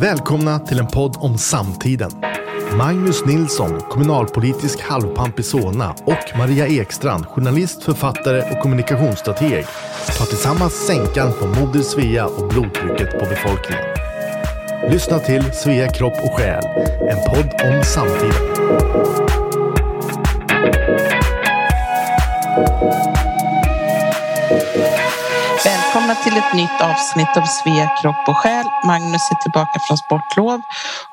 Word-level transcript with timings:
Välkomna 0.00 0.58
till 0.58 0.78
en 0.78 0.86
podd 0.86 1.16
om 1.18 1.38
samtiden. 1.38 2.10
Magnus 2.76 3.24
Nilsson, 3.26 3.80
kommunalpolitisk 3.80 4.80
halvpamp 4.80 5.38
i 5.38 5.42
Solna 5.42 5.94
och 6.04 6.38
Maria 6.38 6.66
Ekstrand, 6.66 7.26
journalist, 7.26 7.82
författare 7.82 8.50
och 8.52 8.62
kommunikationsstrateg 8.62 9.66
tar 10.18 10.26
tillsammans 10.26 10.86
sänkan 10.86 11.32
på 11.40 11.46
Moder 11.46 11.80
Svea 11.80 12.26
och 12.26 12.48
blodtrycket 12.48 13.18
på 13.18 13.26
befolkningen. 13.26 13.84
Lyssna 14.90 15.18
till 15.18 15.52
Svea 15.52 15.88
kropp 15.88 16.24
och 16.24 16.32
själ, 16.32 16.64
en 17.10 17.34
podd 17.34 17.50
om 17.64 17.84
samtiden. 17.84 18.60
Välkomna 25.90 26.14
till 26.14 26.36
ett 26.36 26.54
nytt 26.54 26.80
avsnitt 26.80 27.36
av 27.36 27.42
Svea 27.42 27.90
kropp 28.02 28.28
och 28.28 28.36
själ. 28.36 28.66
Magnus 28.86 29.30
är 29.30 29.42
tillbaka 29.42 29.80
från 29.88 29.98
sportlov 29.98 30.60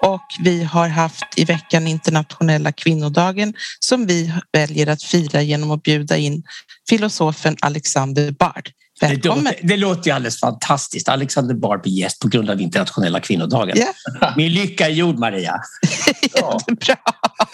och 0.04 0.22
vi 0.40 0.64
har 0.64 0.88
haft 0.88 1.26
i 1.36 1.46
veckan 1.46 1.88
internationella 1.88 2.72
kvinnodagen 2.72 3.54
som 3.80 4.06
vi 4.06 4.34
väljer 4.52 4.88
att 4.88 5.04
fira 5.04 5.42
genom 5.42 5.72
att 5.72 5.84
bjuda 5.84 6.18
in 6.18 6.44
filosofen 6.90 7.56
Alexander 7.62 8.32
Bard. 8.32 8.70
Välkommen. 9.02 9.44
Det 9.44 9.50
låter, 9.50 9.68
det 9.68 9.78
låter 9.78 10.10
ju 10.10 10.16
alldeles 10.16 10.40
fantastiskt. 10.40 11.10
Alexander 11.10 11.56
Bard 11.56 11.82
blir 11.82 11.94
gäst 11.94 12.20
på 12.20 12.28
grund 12.28 12.50
av 12.50 12.62
internationella 12.62 13.20
kvinnodagen. 13.20 13.78
Yeah. 13.78 14.34
Min 14.38 14.54
lycka 14.54 14.86
är 14.86 14.92
gjord, 14.92 15.20
Maria. 15.20 15.62
Jättebra. 16.22 16.98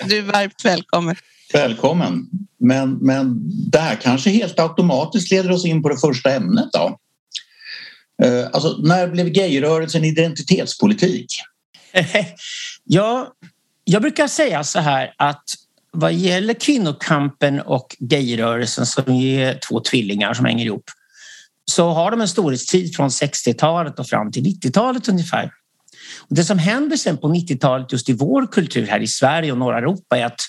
Du 0.06 0.18
är 0.18 0.22
varmt 0.22 0.66
välkommen. 0.66 1.16
Välkommen. 1.54 2.26
Men, 2.60 2.94
men 2.94 3.40
det 3.72 3.80
här 3.80 3.96
kanske 3.96 4.30
helt 4.30 4.60
automatiskt 4.60 5.32
leder 5.32 5.52
oss 5.52 5.66
in 5.66 5.82
på 5.84 5.90
det 5.90 5.98
första 5.98 6.32
ämnet 6.32 6.70
då. 6.74 7.00
Eh, 8.24 8.46
alltså, 8.54 8.78
när 8.78 9.08
blev 9.08 9.30
gayrörelsen 9.30 10.04
identitetspolitik? 10.04 11.28
ja, 12.84 13.34
jag 13.84 14.02
brukar 14.02 14.28
säga 14.28 14.64
så 14.64 14.80
här 14.80 15.14
att 15.18 15.44
vad 15.92 16.14
gäller 16.14 16.54
kvinnokampen 16.54 17.62
och 17.62 17.96
gayrörelsen 18.00 18.86
som 18.86 19.12
är 19.14 19.60
två 19.70 19.80
tvillingar 19.80 20.34
som 20.34 20.46
hänger 20.46 20.66
ihop 20.66 20.90
så 21.66 21.90
har 21.90 22.12
de 22.12 22.22
en 22.22 22.28
storhetstid 22.28 22.96
från 22.96 23.10
60-talet 23.10 24.00
och 24.00 24.08
fram 24.08 24.32
till 24.32 24.44
90-talet 24.44 25.08
ungefär. 25.08 25.52
Och 26.18 26.36
det 26.36 26.44
som 26.44 26.58
händer 26.58 26.98
sen 26.98 27.18
på 27.18 27.28
90-talet 27.28 27.92
just 27.92 28.10
i 28.10 28.14
vår 28.14 28.48
kultur 28.48 28.88
här 28.88 29.00
i 29.00 29.08
Sverige 29.08 29.52
och 29.52 29.58
norra 29.58 29.78
Europa 29.78 30.18
är 30.18 30.26
att 30.26 30.42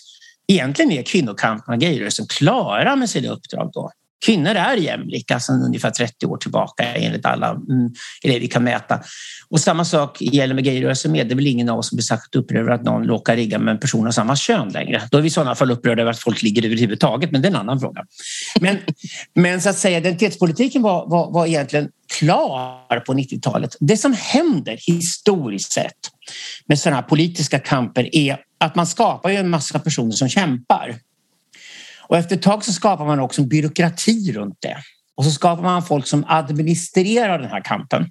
egentligen 0.46 0.92
är 0.92 1.02
kvinnokampen 1.02 1.74
och 1.74 1.80
gayrörelsen 1.80 2.26
klara 2.26 2.96
med 2.96 3.10
sina 3.10 3.32
uppdrag 3.32 3.70
då. 3.72 3.90
Kvinnor 4.24 4.50
är 4.50 4.76
jämlika 4.76 5.34
alltså 5.34 5.52
sedan 5.52 5.62
ungefär 5.62 5.90
30 5.90 6.26
år 6.26 6.36
tillbaka 6.36 6.84
enligt 6.84 7.26
alla 7.26 7.50
mm, 7.50 7.92
eller 8.24 8.40
vi 8.40 8.48
kan 8.48 8.64
mäta. 8.64 9.00
Och 9.48 9.60
samma 9.60 9.84
sak 9.84 10.22
gäller 10.22 10.54
med 10.54 10.64
gayrörelsen 10.64 11.12
med. 11.12 11.28
Det 11.28 11.32
är 11.32 11.36
väl 11.36 11.46
ingen 11.46 11.68
av 11.68 11.78
oss 11.78 11.88
som 11.88 11.96
blir 11.96 12.04
särskilt 12.04 12.34
upprörd 12.34 12.60
över 12.60 12.70
att 12.70 12.82
någon 12.82 13.04
råkar 13.04 13.36
ligga 13.36 13.58
med 13.58 13.72
en 13.72 13.80
person 13.80 14.06
av 14.06 14.10
samma 14.10 14.36
kön 14.36 14.68
längre. 14.68 15.02
Då 15.10 15.18
är 15.18 15.22
vi 15.22 15.26
i 15.26 15.30
sådana 15.30 15.54
fall 15.54 15.70
upprörda 15.70 16.02
över 16.02 16.10
att 16.10 16.18
folk 16.18 16.42
ligger 16.42 16.64
överhuvudtaget, 16.64 17.30
men 17.32 17.42
det 17.42 17.48
är 17.48 17.50
en 17.50 17.56
annan 17.56 17.80
fråga. 17.80 18.04
Men, 18.60 18.78
men 19.34 19.60
så 19.60 19.68
att 19.68 19.78
säga, 19.78 19.98
identitetspolitiken 19.98 20.82
var, 20.82 21.06
var, 21.10 21.30
var 21.30 21.46
egentligen 21.46 21.88
klar 22.18 23.00
på 23.00 23.14
90-talet. 23.14 23.76
Det 23.80 23.96
som 23.96 24.12
händer 24.18 24.78
historiskt 24.86 25.72
sett 25.72 25.92
med 26.66 26.78
sådana 26.78 26.96
här 26.96 27.08
politiska 27.08 27.58
kamper 27.58 28.16
är 28.16 28.38
att 28.58 28.74
man 28.74 28.86
skapar 28.86 29.30
ju 29.30 29.36
en 29.36 29.50
massa 29.50 29.78
personer 29.78 30.12
som 30.12 30.28
kämpar. 30.28 30.94
Och 32.08 32.16
efter 32.16 32.36
ett 32.36 32.42
tag 32.42 32.64
så 32.64 32.72
skapar 32.72 33.06
man 33.06 33.20
också 33.20 33.42
en 33.42 33.48
byråkrati 33.48 34.32
runt 34.32 34.58
det. 34.60 34.76
Och 35.16 35.24
så 35.24 35.30
skapar 35.30 35.62
man 35.62 35.82
folk 35.82 36.06
som 36.06 36.24
administrerar 36.28 37.38
den 37.38 37.50
här 37.50 37.64
kampen. 37.64 38.10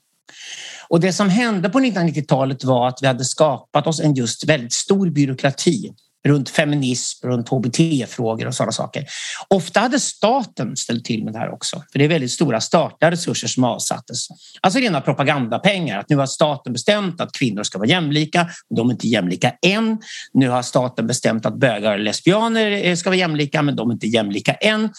Och 0.87 0.99
det 0.99 1.13
som 1.13 1.29
hände 1.29 1.69
på 1.69 1.79
1990-talet 1.79 2.63
var 2.63 2.87
att 2.87 2.99
vi 3.01 3.07
hade 3.07 3.25
skapat 3.25 3.87
oss 3.87 3.99
en 3.99 4.13
just 4.13 4.49
väldigt 4.49 4.73
stor 4.73 5.09
byråkrati 5.09 5.93
runt 6.27 6.49
feminism, 6.49 7.27
runt 7.27 7.49
hbt-frågor 7.49 8.47
och 8.47 8.55
sådana 8.55 8.71
saker. 8.71 9.05
Ofta 9.47 9.79
hade 9.79 9.99
staten 9.99 10.77
ställt 10.77 11.05
till 11.05 11.23
med 11.23 11.33
det 11.33 11.39
här 11.39 11.53
också, 11.53 11.83
för 11.91 11.99
det 11.99 12.05
är 12.05 12.09
väldigt 12.09 12.31
stora 12.31 12.61
statliga 12.61 13.11
resurser 13.11 13.47
som 13.47 13.63
avsattes. 13.63 14.27
Alltså 14.61 14.79
rena 14.79 15.01
propagandapengar, 15.01 15.99
att 15.99 16.09
nu 16.09 16.15
har 16.15 16.25
staten 16.25 16.73
bestämt 16.73 17.21
att 17.21 17.31
kvinnor 17.31 17.63
ska 17.63 17.77
vara 17.77 17.89
jämlika, 17.89 18.49
men 18.69 18.75
de 18.75 18.89
är 18.89 18.93
inte 18.93 19.07
jämlika 19.07 19.53
än. 19.61 19.97
Nu 20.33 20.49
har 20.49 20.61
staten 20.61 21.07
bestämt 21.07 21.45
att 21.45 21.59
bögar 21.59 21.93
och 21.93 21.99
lesbianer 21.99 22.71
eh, 22.71 22.95
ska 22.95 23.09
vara 23.09 23.17
jämlika, 23.17 23.61
men 23.61 23.75
de 23.75 23.89
är 23.89 23.93
inte 23.93 24.07
jämlika 24.07 24.53
än. 24.53 24.89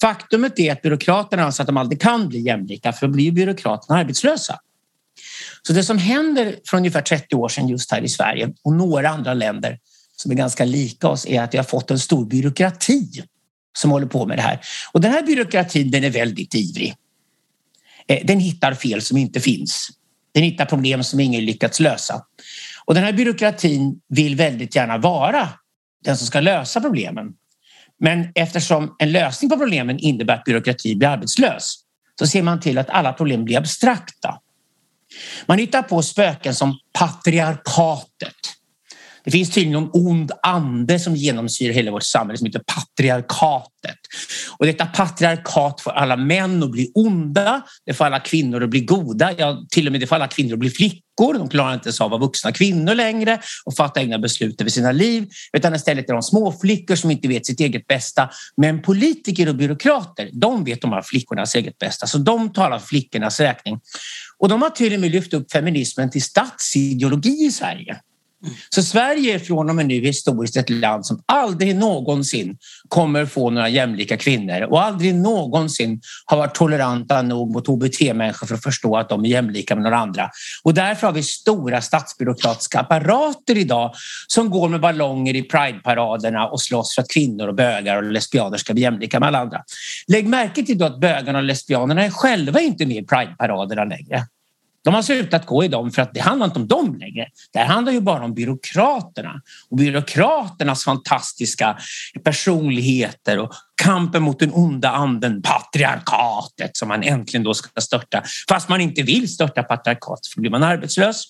Faktumet 0.00 0.58
är 0.58 0.72
att 0.72 0.82
byråkraterna 0.82 1.42
anser 1.42 1.62
att 1.62 1.66
de 1.66 1.76
aldrig 1.76 2.00
kan 2.00 2.28
bli 2.28 2.40
jämlika, 2.40 2.92
för 2.92 3.06
då 3.06 3.12
blir 3.12 3.32
byråkraterna 3.32 3.98
arbetslösa. 3.98 4.58
Så 5.62 5.72
det 5.72 5.84
som 5.84 5.98
händer 5.98 6.56
för 6.70 6.76
ungefär 6.76 7.02
30 7.02 7.34
år 7.34 7.48
sedan 7.48 7.68
just 7.68 7.92
här 7.92 8.02
i 8.02 8.08
Sverige 8.08 8.52
och 8.64 8.72
några 8.72 9.08
andra 9.08 9.34
länder 9.34 9.78
som 10.16 10.30
är 10.30 10.34
ganska 10.34 10.64
lika 10.64 11.08
oss 11.08 11.26
är 11.26 11.42
att 11.42 11.54
vi 11.54 11.58
har 11.58 11.64
fått 11.64 11.90
en 11.90 11.98
stor 11.98 12.26
byråkrati 12.26 13.22
som 13.78 13.90
håller 13.90 14.06
på 14.06 14.26
med 14.26 14.38
det 14.38 14.42
här. 14.42 14.60
Och 14.92 15.00
den 15.00 15.12
här 15.12 15.22
byråkratin 15.22 15.90
den 15.90 16.04
är 16.04 16.10
väldigt 16.10 16.54
ivrig. 16.54 16.94
Eh, 18.08 18.26
den 18.26 18.40
hittar 18.40 18.74
fel 18.74 19.02
som 19.02 19.16
inte 19.16 19.40
finns. 19.40 19.88
Den 20.32 20.42
hittar 20.42 20.64
problem 20.64 21.04
som 21.04 21.20
ingen 21.20 21.44
lyckats 21.44 21.80
lösa. 21.80 22.24
Och 22.84 22.94
den 22.94 23.04
här 23.04 23.12
byråkratin 23.12 24.00
vill 24.08 24.36
väldigt 24.36 24.76
gärna 24.76 24.98
vara 24.98 25.48
den 26.04 26.16
som 26.16 26.26
ska 26.26 26.40
lösa 26.40 26.80
problemen. 26.80 27.26
Men 28.00 28.32
eftersom 28.34 28.96
en 28.98 29.12
lösning 29.12 29.50
på 29.50 29.56
problemen 29.56 29.98
innebär 29.98 30.34
att 30.34 30.44
byråkratin 30.44 30.98
blir 30.98 31.08
arbetslös 31.08 31.74
så 32.18 32.26
ser 32.26 32.42
man 32.42 32.60
till 32.60 32.78
att 32.78 32.90
alla 32.90 33.12
problem 33.12 33.44
blir 33.44 33.58
abstrakta. 33.58 34.40
Man 35.46 35.58
hittar 35.58 35.82
på 35.82 36.02
spöken 36.02 36.54
som 36.54 36.78
patriarkatet 36.92 38.36
det 39.24 39.30
finns 39.30 39.50
tydligen 39.50 39.82
en 39.82 39.90
ond 39.92 40.32
ande 40.42 40.98
som 40.98 41.16
genomsyrar 41.16 41.74
hela 41.74 41.90
vårt 41.90 42.02
samhälle 42.02 42.38
som 42.38 42.46
heter 42.46 42.62
patriarkatet. 42.66 43.98
Och 44.58 44.66
detta 44.66 44.86
patriarkat 44.86 45.80
får 45.80 45.90
alla 45.90 46.16
män 46.16 46.62
att 46.62 46.70
bli 46.70 46.92
onda, 46.94 47.62
det 47.86 47.94
får 47.94 48.04
alla 48.04 48.20
kvinnor 48.20 48.62
att 48.62 48.70
bli 48.70 48.80
goda, 48.80 49.32
ja, 49.38 49.64
till 49.70 49.86
och 49.86 49.92
med 49.92 50.00
det 50.00 50.06
får 50.06 50.16
alla 50.16 50.28
kvinnor 50.28 50.52
att 50.52 50.58
bli 50.58 50.70
flickor. 50.70 51.34
De 51.38 51.48
klarar 51.48 51.74
inte 51.74 51.86
ens 51.86 52.00
av 52.00 52.04
att 52.04 52.10
vara 52.10 52.20
vuxna 52.20 52.52
kvinnor 52.52 52.94
längre 52.94 53.40
och 53.64 53.76
fatta 53.76 54.00
egna 54.00 54.18
beslut 54.18 54.60
över 54.60 54.70
sina 54.70 54.92
liv, 54.92 55.28
utan 55.52 55.74
istället 55.74 56.08
är 56.08 56.12
de 56.12 56.22
småflickor 56.22 56.96
som 56.96 57.10
inte 57.10 57.28
vet 57.28 57.46
sitt 57.46 57.60
eget 57.60 57.86
bästa. 57.86 58.30
Men 58.56 58.82
politiker 58.82 59.48
och 59.48 59.54
byråkrater, 59.54 60.30
de 60.32 60.64
vet 60.64 60.84
om 60.84 61.02
flickornas 61.04 61.54
eget 61.54 61.78
bästa, 61.78 62.06
så 62.06 62.18
de 62.18 62.52
talar 62.52 62.78
för 62.78 62.86
flickornas 62.86 63.40
räkning. 63.40 63.80
Och 64.38 64.48
de 64.48 64.62
har 64.62 64.70
till 64.70 64.94
och 64.94 65.00
med 65.00 65.10
lyft 65.10 65.34
upp 65.34 65.52
feminismen 65.52 66.10
till 66.10 66.22
statsideologi 66.22 67.46
i 67.46 67.50
Sverige. 67.50 68.00
Så 68.68 68.82
Sverige 68.82 69.34
är 69.34 69.38
från 69.38 69.68
och 69.68 69.76
med 69.76 69.86
nu 69.86 70.00
historiskt 70.00 70.56
ett 70.56 70.70
land 70.70 71.06
som 71.06 71.22
aldrig 71.26 71.76
någonsin 71.76 72.56
kommer 72.88 73.26
få 73.26 73.50
några 73.50 73.68
jämlika 73.68 74.16
kvinnor 74.16 74.62
och 74.62 74.82
aldrig 74.82 75.14
någonsin 75.14 76.00
har 76.26 76.36
varit 76.36 76.54
toleranta 76.54 77.22
nog 77.22 77.52
mot 77.52 77.66
hbt-människor 77.66 78.46
för 78.46 78.54
att 78.54 78.62
förstå 78.62 78.96
att 78.96 79.08
de 79.08 79.24
är 79.24 79.28
jämlika 79.28 79.74
med 79.74 79.82
några 79.82 79.96
andra. 79.96 80.30
Och 80.62 80.74
därför 80.74 81.06
har 81.06 81.14
vi 81.14 81.22
stora 81.22 81.80
statsbyråkratiska 81.80 82.80
apparater 82.80 83.58
idag 83.58 83.94
som 84.26 84.50
går 84.50 84.68
med 84.68 84.80
ballonger 84.80 85.36
i 85.36 85.42
prideparaderna 85.42 86.46
och 86.48 86.60
slåss 86.60 86.94
för 86.94 87.02
att 87.02 87.10
kvinnor 87.10 87.48
och 87.48 87.54
bögar 87.54 87.96
och 87.96 88.12
lesbianer 88.12 88.58
ska 88.58 88.72
bli 88.72 88.82
jämlika 88.82 89.20
med 89.20 89.26
alla 89.26 89.38
andra. 89.38 89.62
Lägg 90.06 90.26
märke 90.26 90.62
till 90.62 90.82
att 90.82 91.00
bögarna 91.00 91.38
och 91.38 91.44
lesbianerna 91.44 92.04
är 92.04 92.10
själva 92.10 92.60
inte 92.60 92.86
med 92.86 92.96
i 92.96 93.06
prideparaderna 93.06 93.84
längre. 93.84 94.26
De 94.84 94.94
har 94.94 95.02
slutat 95.02 95.46
gå 95.46 95.64
i 95.64 95.68
dem 95.68 95.90
för 95.90 96.02
att 96.02 96.14
det 96.14 96.20
handlar 96.20 96.46
inte 96.46 96.58
om 96.58 96.68
dem 96.68 96.96
längre. 97.00 97.26
Det 97.52 97.58
här 97.58 97.66
handlar 97.66 97.92
ju 97.92 98.00
bara 98.00 98.24
om 98.24 98.34
byråkraterna 98.34 99.42
och 99.70 99.76
byråkraternas 99.76 100.84
fantastiska 100.84 101.78
personligheter 102.24 103.38
och 103.38 103.52
kampen 103.82 104.22
mot 104.22 104.38
den 104.38 104.52
onda 104.52 104.90
anden, 104.90 105.42
patriarkatet 105.42 106.76
som 106.76 106.88
man 106.88 107.02
äntligen 107.02 107.44
då 107.44 107.54
ska 107.54 107.80
störta. 107.80 108.22
Fast 108.48 108.68
man 108.68 108.80
inte 108.80 109.02
vill 109.02 109.28
störta 109.32 109.62
patriarkatet 109.62 110.26
för 110.26 110.36
då 110.36 110.40
blir 110.40 110.50
man 110.50 110.62
arbetslös. 110.62 111.24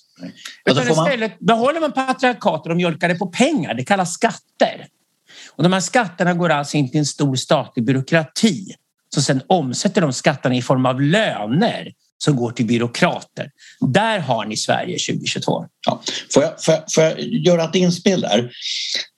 Utan 0.70 0.88
istället 0.88 1.38
behåller 1.38 1.80
man 1.80 1.92
patriarkatet 1.92 2.70
och 2.70 2.76
mjölkar 2.76 3.08
det 3.08 3.14
på 3.14 3.26
pengar. 3.26 3.74
Det 3.74 3.84
kallas 3.84 4.12
skatter. 4.12 4.86
Och 5.56 5.62
de 5.62 5.72
här 5.72 5.80
skatterna 5.80 6.34
går 6.34 6.50
alltså 6.50 6.76
in 6.76 6.90
till 6.90 6.98
en 6.98 7.06
stor 7.06 7.36
statlig 7.36 7.86
byråkrati 7.86 8.74
som 9.14 9.22
sedan 9.22 9.40
omsätter 9.46 10.00
de 10.00 10.12
skatterna 10.12 10.54
i 10.54 10.62
form 10.62 10.86
av 10.86 11.00
löner 11.00 11.92
som 12.18 12.36
går 12.36 12.50
till 12.50 12.66
byråkrater. 12.66 13.50
Där 13.80 14.18
har 14.18 14.44
ni 14.44 14.56
Sverige 14.56 14.98
2022. 14.98 15.66
Ja. 15.86 16.00
Får, 16.34 16.42
jag, 16.42 16.64
får, 16.64 16.74
jag, 16.74 16.82
får 16.94 17.04
jag 17.04 17.20
göra 17.20 17.64
ett 17.64 17.74
inspel 17.74 18.20
där? 18.20 18.50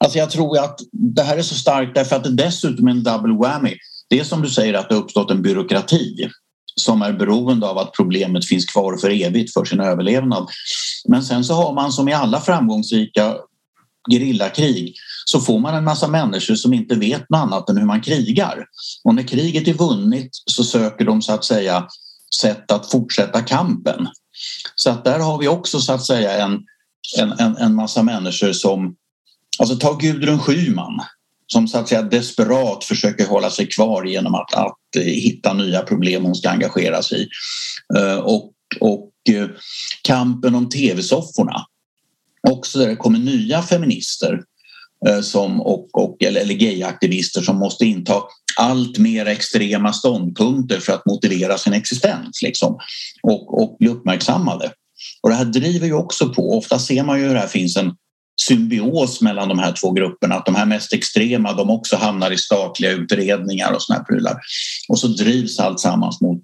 Alltså 0.04 0.18
jag 0.18 0.30
tror 0.30 0.58
att 0.58 0.78
det 0.92 1.22
här 1.22 1.36
är 1.36 1.42
så 1.42 1.54
starkt 1.54 1.94
därför 1.94 2.16
att 2.16 2.24
det 2.24 2.32
dessutom 2.32 2.86
är 2.86 2.90
en 2.90 3.02
double 3.02 3.34
whammy. 3.34 3.74
Det 4.08 4.20
är 4.20 4.24
som 4.24 4.42
du 4.42 4.48
säger 4.48 4.74
att 4.74 4.88
det 4.88 4.94
har 4.94 5.02
uppstått 5.02 5.30
en 5.30 5.42
byråkrati 5.42 6.30
som 6.80 7.02
är 7.02 7.12
beroende 7.12 7.66
av 7.66 7.78
att 7.78 7.92
problemet 7.92 8.48
finns 8.48 8.66
kvar 8.66 8.96
för 8.96 9.10
evigt 9.10 9.52
för 9.52 9.64
sin 9.64 9.80
överlevnad. 9.80 10.48
Men 11.08 11.22
sen 11.22 11.44
så 11.44 11.54
har 11.54 11.74
man 11.74 11.92
som 11.92 12.08
i 12.08 12.12
alla 12.12 12.40
framgångsrika 12.40 13.36
gerillakrig 14.10 14.94
så 15.24 15.40
får 15.40 15.58
man 15.58 15.74
en 15.74 15.84
massa 15.84 16.08
människor 16.08 16.54
som 16.54 16.74
inte 16.74 16.94
vet 16.94 17.30
något 17.30 17.38
annat 17.38 17.70
än 17.70 17.76
hur 17.76 17.84
man 17.84 18.00
krigar. 18.00 18.66
Och 19.04 19.14
när 19.14 19.22
kriget 19.22 19.68
är 19.68 19.74
vunnit 19.74 20.30
så 20.46 20.64
söker 20.64 21.04
de 21.04 21.22
så 21.22 21.32
att 21.32 21.44
säga 21.44 21.86
sätt 22.40 22.72
att 22.72 22.90
fortsätta 22.90 23.42
kampen. 23.42 24.08
Så 24.74 24.90
att 24.90 25.04
där 25.04 25.18
har 25.18 25.38
vi 25.38 25.48
också 25.48 25.80
så 25.80 25.92
att 25.92 26.04
säga 26.04 26.44
en, 26.44 26.64
en, 27.18 27.32
en, 27.32 27.56
en 27.56 27.74
massa 27.74 28.02
människor 28.02 28.52
som... 28.52 28.96
Alltså 29.58 29.76
ta 29.76 29.92
Gudrun 29.92 30.38
Schyman 30.38 31.00
som 31.46 31.68
så 31.68 31.78
att 31.78 31.88
säga 31.88 32.02
desperat 32.02 32.84
försöker 32.84 33.26
hålla 33.26 33.50
sig 33.50 33.66
kvar 33.66 34.04
genom 34.04 34.34
att, 34.34 34.54
att 34.54 34.96
eh, 34.96 35.02
hitta 35.02 35.52
nya 35.52 35.82
problem 35.82 36.24
hon 36.24 36.34
ska 36.34 36.50
engagera 36.50 37.02
sig 37.02 37.22
i. 37.22 37.28
Eh, 37.98 38.18
och, 38.18 38.52
och 38.80 39.10
eh, 39.28 39.48
kampen 40.02 40.54
om 40.54 40.68
tv-sofforna. 40.68 41.66
Också 42.50 42.78
där 42.78 42.88
det 42.88 42.96
kommer 42.96 43.18
nya 43.18 43.62
feminister 43.62 44.42
som, 45.22 45.60
och, 45.60 45.88
och, 45.92 46.22
eller, 46.22 46.40
eller 46.40 46.54
gayaktivister 46.54 47.40
som 47.40 47.58
måste 47.58 47.86
inta 47.86 48.22
allt 48.56 48.98
mer 48.98 49.26
extrema 49.26 49.92
ståndpunkter 49.92 50.80
för 50.80 50.92
att 50.92 51.06
motivera 51.06 51.58
sin 51.58 51.72
existens 51.72 52.42
liksom, 52.42 52.78
och, 53.22 53.62
och 53.62 53.76
bli 53.78 53.88
uppmärksammade. 53.88 54.72
Och 55.22 55.30
det 55.30 55.36
här 55.36 55.44
driver 55.44 55.86
ju 55.86 55.94
också 55.94 56.28
på, 56.28 56.58
ofta 56.58 56.78
ser 56.78 57.02
man 57.02 57.18
ju 57.18 57.26
hur 57.26 57.34
det 57.34 57.40
här 57.40 57.46
finns 57.46 57.76
en 57.76 57.92
symbios 58.40 59.20
mellan 59.20 59.48
de 59.48 59.58
här 59.58 59.72
två 59.72 59.92
grupperna, 59.92 60.34
att 60.34 60.46
de 60.46 60.54
här 60.54 60.66
mest 60.66 60.92
extrema 60.92 61.52
de 61.52 61.70
också 61.70 61.96
hamnar 61.96 62.30
i 62.30 62.38
statliga 62.38 62.90
utredningar 62.90 63.72
och 63.72 63.82
såna 63.82 63.98
här 63.98 64.04
prylar. 64.04 64.40
Och 64.88 64.98
så 64.98 65.08
drivs 65.08 65.58
allt 65.58 65.80
sammans 65.80 66.20
mot 66.20 66.42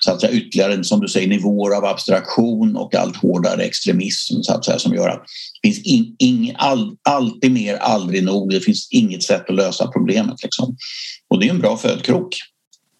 så 0.00 0.12
att 0.12 0.20
säga, 0.20 0.32
ytterligare 0.32 0.84
som 0.84 1.00
du 1.00 1.08
säger, 1.08 1.28
nivåer 1.28 1.76
av 1.76 1.84
abstraktion 1.84 2.76
och 2.76 2.94
allt 2.94 3.16
hårdare 3.16 3.62
extremism 3.62 4.42
så 4.42 4.54
att 4.54 4.64
säga, 4.64 4.78
som 4.78 4.94
gör 4.94 5.08
att 5.08 5.24
det 5.62 5.68
finns 5.68 5.86
in, 5.86 6.16
in, 6.18 6.54
all, 6.58 6.96
alltid 7.08 7.52
mer, 7.52 7.76
aldrig 7.76 8.24
nog. 8.24 8.50
Det 8.50 8.60
finns 8.60 8.88
inget 8.90 9.22
sätt 9.22 9.44
att 9.48 9.54
lösa 9.54 9.86
problemet. 9.86 10.42
Liksom. 10.42 10.76
Och 11.28 11.40
det 11.40 11.46
är 11.46 11.50
en 11.50 11.60
bra 11.60 11.76
födkrok. 11.76 12.36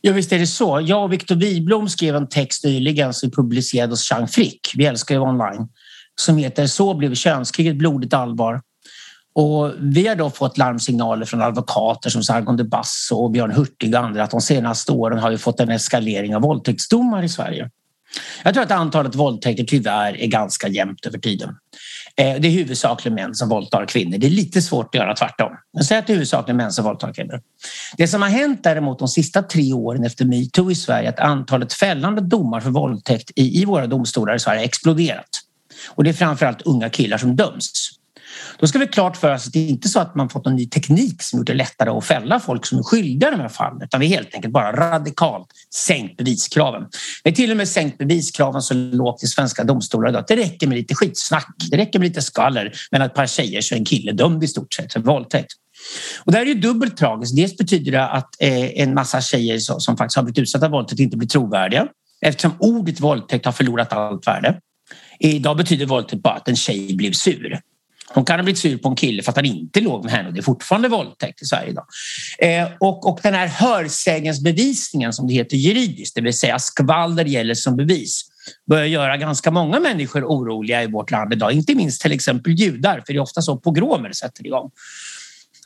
Ja, 0.01 0.13
visst 0.13 0.33
är 0.33 0.39
det 0.39 0.47
så. 0.47 0.81
Jag 0.87 1.05
och 1.05 1.13
Viktor 1.13 1.37
Wiblom 1.37 1.89
skrev 1.89 2.17
en 2.17 2.29
text 2.29 2.65
nyligen 2.65 3.15
som 3.15 3.31
publicerades 3.31 3.91
hos 3.91 4.09
Chang 4.09 4.29
Frick, 4.29 4.73
vi 4.75 4.87
älskar 4.87 5.15
ju 5.15 5.21
online, 5.21 5.69
som 6.21 6.37
heter 6.37 6.67
Så 6.67 6.95
blev 6.95 7.15
könskriget 7.15 7.77
blodigt 7.77 8.15
allvar. 8.15 8.61
Och 9.41 9.73
vi 9.81 10.07
har 10.09 10.17
då 10.17 10.31
fått 10.31 10.59
larmsignaler 10.59 11.27
från 11.27 11.43
advokater 11.43 12.11
som 12.11 12.23
Sargon 12.23 12.57
de 12.57 12.65
Basso 12.65 13.17
och 13.17 13.31
Björn 13.31 13.51
Hurtig 13.51 13.95
och 13.95 14.01
andra 14.01 14.23
att 14.23 14.31
de 14.31 14.41
senaste 14.41 14.93
åren 14.93 15.19
har 15.19 15.31
vi 15.31 15.39
fått 15.39 15.61
en 15.61 15.71
eskalering 15.71 16.37
av 16.37 16.43
våldtäktsdomar 16.43 17.23
i 17.23 17.29
Sverige. 17.29 17.71
Jag 18.43 18.55
tror 18.55 18.65
att 18.65 18.71
antalet 18.71 19.15
våldtäkter 19.15 19.65
tyvärr 19.65 20.21
är 20.21 20.27
ganska 20.27 20.69
jämnt 20.69 21.07
över 21.07 21.19
tiden. 21.19 21.49
Eh, 22.17 22.41
det 22.41 22.49
är 22.49 22.53
huvudsakligen 22.53 23.15
män 23.15 23.35
som 23.35 23.49
våldtar 23.49 23.87
kvinnor. 23.87 24.19
Det 24.19 24.27
är 24.27 24.31
lite 24.31 24.63
svårt 24.63 24.95
att 24.95 25.01
göra 25.01 25.15
tvärtom. 25.15 25.53
Men 25.75 25.85
säg 25.85 25.99
att 25.99 26.07
det 26.07 26.13
är 26.13 26.15
huvudsakligen 26.15 26.57
män 26.57 26.73
som 26.73 26.85
våldtar 26.85 27.13
kvinnor. 27.13 27.41
Det 27.97 28.09
som 28.09 28.23
har 28.23 28.29
hänt 28.29 28.65
däremot 28.65 28.99
de 28.99 29.09
sista 29.09 29.43
tre 29.43 29.73
åren 29.73 30.05
efter 30.05 30.25
metoo 30.25 30.71
i 30.71 30.75
Sverige 30.75 31.09
är 31.09 31.13
att 31.13 31.21
antalet 31.21 31.73
fällande 31.73 32.21
domar 32.21 32.61
för 32.61 32.71
våldtäkt 32.71 33.31
i, 33.37 33.63
i 33.63 33.65
våra 33.65 33.87
domstolar 33.87 34.35
i 34.35 34.39
Sverige 34.39 34.61
har 34.61 34.65
exploderat. 34.65 35.29
Och 35.89 36.05
det 36.05 36.11
är 36.11 36.15
framförallt 36.15 36.63
unga 36.63 36.91
killar 36.91 37.19
som 37.19 37.37
döms. 37.37 38.00
Då 38.59 38.67
ska 38.67 38.79
vi 38.79 38.87
klart 38.87 39.17
för 39.17 39.35
oss 39.35 39.47
att 39.47 39.53
det 39.53 39.59
är 39.59 39.69
inte 39.69 39.89
så 39.89 40.01
att 40.01 40.15
man 40.15 40.29
fått 40.29 40.47
en 40.47 40.57
ny 40.57 40.67
teknik 40.67 41.23
som 41.23 41.39
gjort 41.39 41.47
det 41.47 41.55
lättare 41.55 41.91
att 41.91 42.05
fälla 42.05 42.41
folk 42.41 42.67
som 42.67 42.79
är 42.79 42.83
skyldiga 42.83 43.29
i 43.29 43.33
de 43.33 43.41
här 43.41 43.49
fallen 43.49 43.83
utan 43.83 44.01
vi 44.01 44.07
helt 44.07 44.35
enkelt 44.35 44.53
bara 44.53 44.73
radikalt 44.73 45.47
sänkt 45.75 46.17
beviskraven. 46.17 46.83
Vi 47.25 47.31
har 47.31 47.37
till 47.37 47.51
och 47.51 47.57
med 47.57 47.69
sänkt 47.69 47.99
beviskraven 47.99 48.63
så 48.63 48.75
lågt 48.75 49.23
i 49.23 49.27
svenska 49.27 49.65
domstolar 49.65 50.09
idag 50.09 50.21
att 50.21 50.29
det 50.29 50.37
räcker 50.37 50.67
med 50.67 50.79
lite 50.79 50.95
skitsnack. 50.95 51.55
Det 51.71 51.77
räcker 51.77 51.99
med 51.99 52.09
lite 52.09 52.23
skvaller 52.23 52.73
mellan 52.91 53.07
ett 53.07 53.15
par 53.15 53.27
tjejer 53.27 53.61
så 53.61 53.75
är 53.75 53.79
en 53.79 53.85
kille 53.85 54.13
dömd 54.13 54.45
i 54.45 54.49
stort 54.49 54.75
sett 54.75 54.93
för 54.93 55.01
våldtäkt. 55.01 55.53
Och 56.25 56.33
det 56.33 56.39
här 56.39 56.45
är 56.45 56.49
ju 56.49 56.55
dubbelt 56.55 56.97
tragiskt. 56.97 57.37
Dels 57.37 57.57
betyder 57.57 57.93
det 57.93 58.09
att 58.09 58.29
eh, 58.39 58.81
en 58.81 58.95
massa 58.95 59.21
tjejer 59.21 59.59
som 59.59 59.97
faktiskt 59.97 60.17
har 60.17 60.23
blivit 60.23 60.39
utsatta 60.39 60.67
för 60.67 60.71
våldtäkt 60.71 61.01
inte 61.01 61.17
blir 61.17 61.29
trovärdiga 61.29 61.87
eftersom 62.21 62.53
ordet 62.59 63.01
våldtäkt 63.01 63.45
har 63.45 63.53
förlorat 63.53 63.93
allt 63.93 64.27
värde. 64.27 64.61
Idag 65.19 65.57
betyder 65.57 65.87
våldtäkt 65.87 66.23
bara 66.23 66.35
att 66.35 66.49
en 66.49 66.57
tjej 66.57 66.97
blev 66.97 67.13
sur. 67.13 67.61
Hon 68.15 68.25
kan 68.25 68.39
ha 68.39 68.43
blivit 68.43 68.59
sur 68.59 68.79
på 68.79 68.89
en 68.89 68.97
kille 68.97 69.23
för 69.23 69.31
att 69.31 69.37
han 69.37 69.45
inte 69.45 69.81
låg 69.81 70.05
med 70.05 70.13
henne 70.13 70.29
och 70.29 70.35
det 70.35 70.41
är 70.41 70.43
fortfarande 70.43 70.89
våldtäkt 70.89 71.43
i 71.43 71.45
Sverige 71.45 71.71
idag. 71.71 71.87
Eh, 72.39 72.69
och, 72.81 73.09
och 73.09 73.21
den 73.23 73.35
här 73.35 73.47
hörsägensbevisningen 73.47 75.13
som 75.13 75.27
det 75.27 75.35
heter 75.35 75.57
juridiskt, 75.57 76.15
det 76.15 76.21
vill 76.21 76.39
säga 76.39 76.59
skvaller 76.59 77.25
gäller 77.25 77.55
som 77.55 77.77
bevis, 77.77 78.23
börjar 78.67 78.87
göra 78.87 79.17
ganska 79.17 79.51
många 79.51 79.81
människor 79.81 80.25
oroliga 80.25 80.83
i 80.83 80.87
vårt 80.87 81.11
land 81.11 81.33
idag. 81.33 81.53
Inte 81.53 81.75
minst 81.75 82.03
till 82.03 82.13
exempel 82.13 82.53
judar, 82.53 83.03
för 83.07 83.13
det 83.13 83.19
är 83.19 83.23
ofta 83.23 83.43
så 83.43 83.57
pogromer 83.57 84.13
sätter 84.13 84.47
igång. 84.47 84.71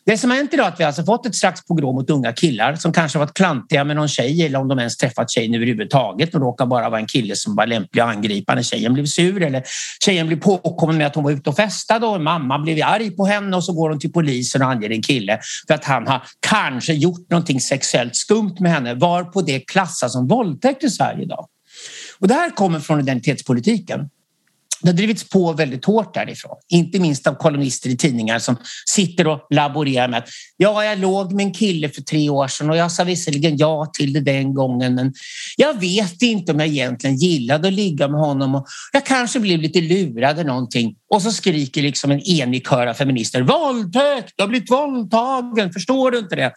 Det 0.06 0.18
som 0.18 0.30
har 0.30 0.36
hänt 0.36 0.54
idag 0.54 0.66
är 0.66 0.70
att 0.72 0.80
vi 0.80 0.84
alltså 0.84 1.04
fått 1.04 1.26
ett 1.26 1.34
slags 1.34 1.66
pogrom 1.66 1.94
mot 1.94 2.10
unga 2.10 2.32
killar 2.32 2.74
som 2.74 2.92
kanske 2.92 3.18
varit 3.18 3.34
klantiga 3.34 3.84
med 3.84 3.96
någon 3.96 4.08
tjej 4.08 4.46
eller 4.46 4.58
om 4.58 4.68
de 4.68 4.78
ens 4.78 4.96
träffat 4.96 5.30
tjejen 5.30 5.54
överhuvudtaget 5.54 6.34
och 6.34 6.40
råkar 6.40 6.66
bara 6.66 6.88
vara 6.90 7.00
en 7.00 7.06
kille 7.06 7.36
som 7.36 7.56
var 7.56 7.66
lämplig 7.66 8.02
att 8.02 8.16
angripa 8.16 8.54
när 8.54 8.62
tjejen 8.62 8.94
blev 8.94 9.06
sur 9.06 9.42
eller 9.42 9.62
tjejen 10.04 10.26
blev 10.26 10.40
påkommen 10.40 10.96
med 10.96 11.06
att 11.06 11.14
hon 11.14 11.24
var 11.24 11.30
ute 11.30 11.50
och 11.50 11.56
festade 11.56 12.06
och 12.06 12.20
mamma 12.20 12.58
blev 12.58 12.86
arg 12.86 13.10
på 13.10 13.26
henne 13.26 13.56
och 13.56 13.64
så 13.64 13.72
går 13.72 13.90
hon 13.90 13.98
till 13.98 14.12
polisen 14.12 14.62
och 14.62 14.70
anger 14.70 14.90
en 14.90 15.02
kille 15.02 15.38
för 15.66 15.74
att 15.74 15.84
han 15.84 16.06
har 16.06 16.22
kanske 16.46 16.92
gjort 16.92 17.30
någonting 17.30 17.60
sexuellt 17.60 18.16
skumt 18.16 18.56
med 18.60 18.72
henne 18.72 18.94
varpå 18.94 19.42
det 19.42 19.60
klassas 19.60 20.12
som 20.12 20.28
våldtäkt 20.28 20.84
i 20.84 20.90
Sverige 20.90 21.22
idag. 21.22 21.46
Och 22.18 22.28
det 22.28 22.34
här 22.34 22.50
kommer 22.50 22.80
från 22.80 23.00
identitetspolitiken. 23.00 24.08
Det 24.84 24.90
har 24.90 24.96
drivits 24.96 25.28
på 25.28 25.52
väldigt 25.52 25.84
hårt 25.84 26.14
därifrån, 26.14 26.56
inte 26.68 27.00
minst 27.00 27.26
av 27.26 27.34
kolumnister 27.34 27.90
i 27.90 27.96
tidningar 27.96 28.38
som 28.38 28.56
sitter 28.86 29.26
och 29.26 29.46
laborerar 29.50 30.08
med 30.08 30.18
att 30.18 30.28
ja, 30.56 30.84
jag 30.84 30.98
låg 30.98 31.32
med 31.32 31.46
en 31.46 31.54
kille 31.54 31.88
för 31.88 32.02
tre 32.02 32.30
år 32.30 32.48
sedan 32.48 32.70
och 32.70 32.76
jag 32.76 32.92
sa 32.92 33.04
visserligen 33.04 33.56
ja 33.56 33.90
till 33.98 34.12
det 34.12 34.20
den 34.20 34.54
gången, 34.54 34.94
men 34.94 35.12
jag 35.56 35.80
vet 35.80 36.22
inte 36.22 36.52
om 36.52 36.60
jag 36.60 36.68
egentligen 36.68 37.16
gillade 37.16 37.68
att 37.68 37.74
ligga 37.74 38.08
med 38.08 38.20
honom 38.20 38.54
och 38.54 38.66
jag 38.92 39.06
kanske 39.06 39.40
blev 39.40 39.60
lite 39.60 39.80
lurad 39.80 40.38
eller 40.38 40.44
någonting. 40.44 40.94
Och 41.10 41.22
så 41.22 41.32
skriker 41.32 41.82
liksom 41.82 42.10
en 42.10 42.20
enig 42.20 42.66
kör 42.68 42.86
av 42.86 42.94
feminister 42.94 43.42
våldtäkt, 43.42 44.32
du 44.36 44.42
har 44.42 44.48
blivit 44.48 44.70
våldtagen, 44.70 45.72
förstår 45.72 46.10
du 46.10 46.18
inte 46.18 46.36
det? 46.36 46.52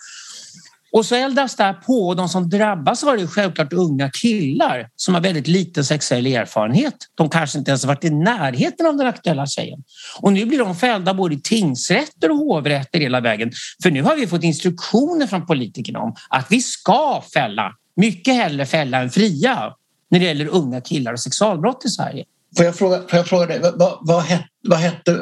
Och 0.91 1.05
så 1.05 1.15
eldas 1.15 1.55
det 1.55 1.75
på 1.85 2.07
och 2.07 2.15
de 2.15 2.29
som 2.29 2.49
drabbas 2.49 3.03
var 3.03 3.17
det 3.17 3.27
självklart 3.27 3.73
unga 3.73 4.09
killar 4.09 4.89
som 4.95 5.13
har 5.13 5.21
väldigt 5.21 5.47
liten 5.47 5.85
sexuell 5.85 6.27
erfarenhet. 6.27 6.95
De 7.15 7.29
kanske 7.29 7.59
inte 7.59 7.71
ens 7.71 7.85
varit 7.85 8.03
i 8.03 8.09
närheten 8.09 8.85
av 8.85 8.97
den 8.97 9.07
aktuella 9.07 9.45
tjejen. 9.47 9.83
Och 10.19 10.33
nu 10.33 10.45
blir 10.45 10.59
de 10.59 10.75
fällda 10.75 11.13
både 11.13 11.35
i 11.35 11.41
tingsrätter 11.41 12.31
och 12.31 12.37
hovrätter 12.37 12.99
hela 12.99 13.19
vägen. 13.19 13.51
För 13.83 13.91
nu 13.91 14.01
har 14.01 14.15
vi 14.15 14.27
fått 14.27 14.43
instruktioner 14.43 15.27
från 15.27 15.45
politikerna 15.45 15.99
om 15.99 16.15
att 16.29 16.47
vi 16.49 16.61
ska 16.61 17.23
fälla, 17.33 17.71
mycket 17.95 18.33
hellre 18.33 18.65
fälla 18.65 19.01
än 19.01 19.09
fria 19.09 19.73
när 20.09 20.19
det 20.19 20.25
gäller 20.25 20.47
unga 20.47 20.81
killar 20.81 21.13
och 21.13 21.19
sexualbrott 21.19 21.85
i 21.85 21.89
Sverige. 21.89 22.25
Får 22.57 22.65
jag 22.65 22.75
fråga, 22.75 22.97
får 22.97 23.17
jag 23.17 23.27
fråga 23.27 23.45
dig, 23.45 23.59
vad, 23.59 23.97
vad, 24.01 24.23
hette, 24.23 24.47
vad 24.67 24.79
hette, 24.79 25.19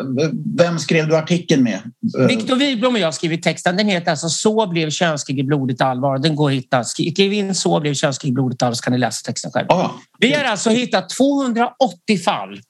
vem 0.57 0.79
skrev 0.79 1.07
du 1.07 1.17
artikeln 1.17 1.63
med? 1.63 1.81
Viktor 2.27 2.55
Wiblom 2.55 2.93
och 2.93 2.99
jag 2.99 3.07
har 3.07 3.11
skrivit 3.11 3.43
texten. 3.43 3.77
Den 3.77 3.87
heter 3.87 4.11
alltså 4.11 4.29
Så 4.29 4.67
blev 4.67 4.89
könskrig 4.89 5.39
i 5.39 5.43
blodigt 5.43 5.81
allvar. 5.81 6.17
Den 6.17 6.35
går 6.35 6.49
att 6.49 6.55
hitta. 6.55 6.83
Skriv 6.83 7.33
in 7.33 7.55
Så 7.55 7.79
blev 7.79 7.93
könskrig 7.93 8.29
i 8.29 8.33
blodigt 8.33 8.63
allvar 8.63 8.73
så 8.73 8.83
kan 8.83 8.93
ni 8.93 8.99
läsa 8.99 9.25
texten 9.25 9.51
själv. 9.51 9.67
Ah, 9.69 9.89
Vi 10.19 10.33
har 10.33 10.43
alltså 10.43 10.69
hittat 10.69 11.09
280 11.09 12.17
fall 12.25 12.61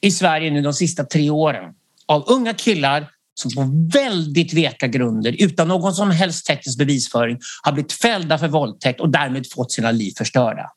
i 0.00 0.10
Sverige 0.10 0.50
nu 0.50 0.62
de 0.62 0.74
sista 0.74 1.04
tre 1.04 1.30
åren 1.30 1.74
av 2.06 2.24
unga 2.26 2.54
killar 2.54 3.08
som 3.34 3.50
på 3.50 3.70
väldigt 3.98 4.52
veka 4.52 4.86
grunder 4.86 5.36
utan 5.38 5.68
någon 5.68 5.94
som 5.94 6.10
helst 6.10 6.46
teknisk 6.46 6.78
bevisföring 6.78 7.38
har 7.62 7.72
blivit 7.72 7.92
fällda 7.92 8.38
för 8.38 8.48
våldtäkt 8.48 9.00
och 9.00 9.08
därmed 9.08 9.46
fått 9.52 9.72
sina 9.72 9.90
liv 9.90 10.12
förstörda. 10.18 10.70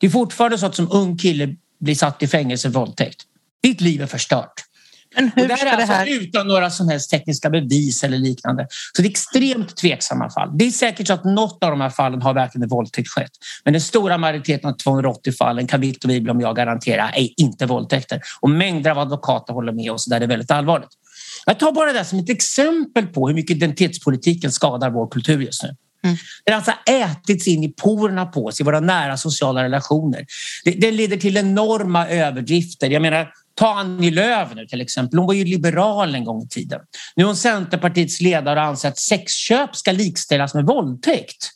Det 0.00 0.06
är 0.06 0.10
fortfarande 0.10 0.58
så 0.58 0.66
att 0.66 0.74
som 0.74 0.88
ung 0.92 1.18
kille 1.18 1.56
blir 1.80 1.94
satt 1.94 2.22
i 2.22 2.26
fängelse 2.26 2.70
för 2.70 2.78
våldtäkt. 2.78 3.22
Ditt 3.62 3.80
liv 3.80 4.02
är 4.02 4.06
förstört. 4.06 4.62
Men 5.14 5.30
hur 5.34 5.42
och 5.42 5.48
det 5.48 5.54
här 5.54 5.66
är 5.66 5.80
alltså 5.80 5.92
här... 5.92 6.20
utan 6.20 6.48
några 6.48 6.70
som 6.70 6.88
helst 6.88 7.10
tekniska 7.10 7.50
bevis 7.50 8.04
eller 8.04 8.18
liknande. 8.18 8.66
Så 8.96 9.02
det 9.02 9.08
är 9.08 9.10
extremt 9.10 9.76
tveksamma 9.76 10.30
fall. 10.30 10.58
Det 10.58 10.66
är 10.66 10.70
säkert 10.70 11.06
så 11.06 11.12
att 11.12 11.24
något 11.24 11.64
av 11.64 11.70
de 11.70 11.80
här 11.80 11.90
fallen 11.90 12.22
har 12.22 12.34
verkligen 12.34 12.62
en 12.62 12.68
våldtäkt 12.68 13.08
skett. 13.08 13.30
Men 13.64 13.72
den 13.72 13.82
stora 13.82 14.18
majoriteten 14.18 14.70
av 14.70 14.74
280 14.74 15.32
fallen 15.32 15.66
kan 15.66 15.80
Victor 15.80 16.08
Wiblom 16.08 16.36
och 16.36 16.42
jag 16.42 16.56
garantera 16.56 17.10
är 17.10 17.40
inte 17.40 17.66
våldtäkter. 17.66 18.20
Och 18.40 18.50
mängder 18.50 18.90
av 18.90 18.98
advokater 18.98 19.52
håller 19.52 19.72
med 19.72 19.92
oss 19.92 20.06
där 20.06 20.20
det 20.20 20.26
är 20.26 20.28
väldigt 20.28 20.50
allvarligt. 20.50 20.90
Jag 21.46 21.58
tar 21.58 21.72
bara 21.72 21.92
det 21.92 22.04
som 22.04 22.18
ett 22.18 22.30
exempel 22.30 23.06
på 23.06 23.28
hur 23.28 23.34
mycket 23.34 23.56
identitetspolitiken 23.56 24.52
skadar 24.52 24.90
vår 24.90 25.08
kultur 25.08 25.40
just 25.40 25.62
nu. 25.62 25.76
Mm. 26.06 26.16
Den 26.44 26.52
har 26.52 26.56
alltså 26.56 26.72
ätits 26.86 27.48
in 27.48 27.64
i 27.64 27.68
porerna 27.68 28.26
på 28.26 28.46
oss 28.46 28.60
i 28.60 28.64
våra 28.64 28.80
nära 28.80 29.16
sociala 29.16 29.64
relationer. 29.64 30.26
Det, 30.64 30.70
det 30.70 30.90
leder 30.90 31.16
till 31.16 31.36
enorma 31.36 32.08
överdrifter. 32.08 32.90
Jag 32.90 33.02
menar, 33.02 33.32
Ta 33.58 33.74
Annie 33.74 34.10
Lööf 34.10 34.54
nu 34.54 34.66
till 34.66 34.80
exempel. 34.80 35.18
Hon 35.18 35.26
var 35.26 35.34
ju 35.34 35.44
liberal 35.44 36.14
en 36.14 36.24
gång 36.24 36.42
i 36.42 36.48
tiden. 36.48 36.80
Nu 37.16 37.22
är 37.22 37.26
hon 37.26 37.36
Centerpartiets 37.36 38.20
ledare 38.20 38.60
och 38.60 38.66
anser 38.66 38.88
att 38.88 38.98
sexköp 38.98 39.76
ska 39.76 39.92
likställas 39.92 40.54
med 40.54 40.64
våldtäkt. 40.64 41.50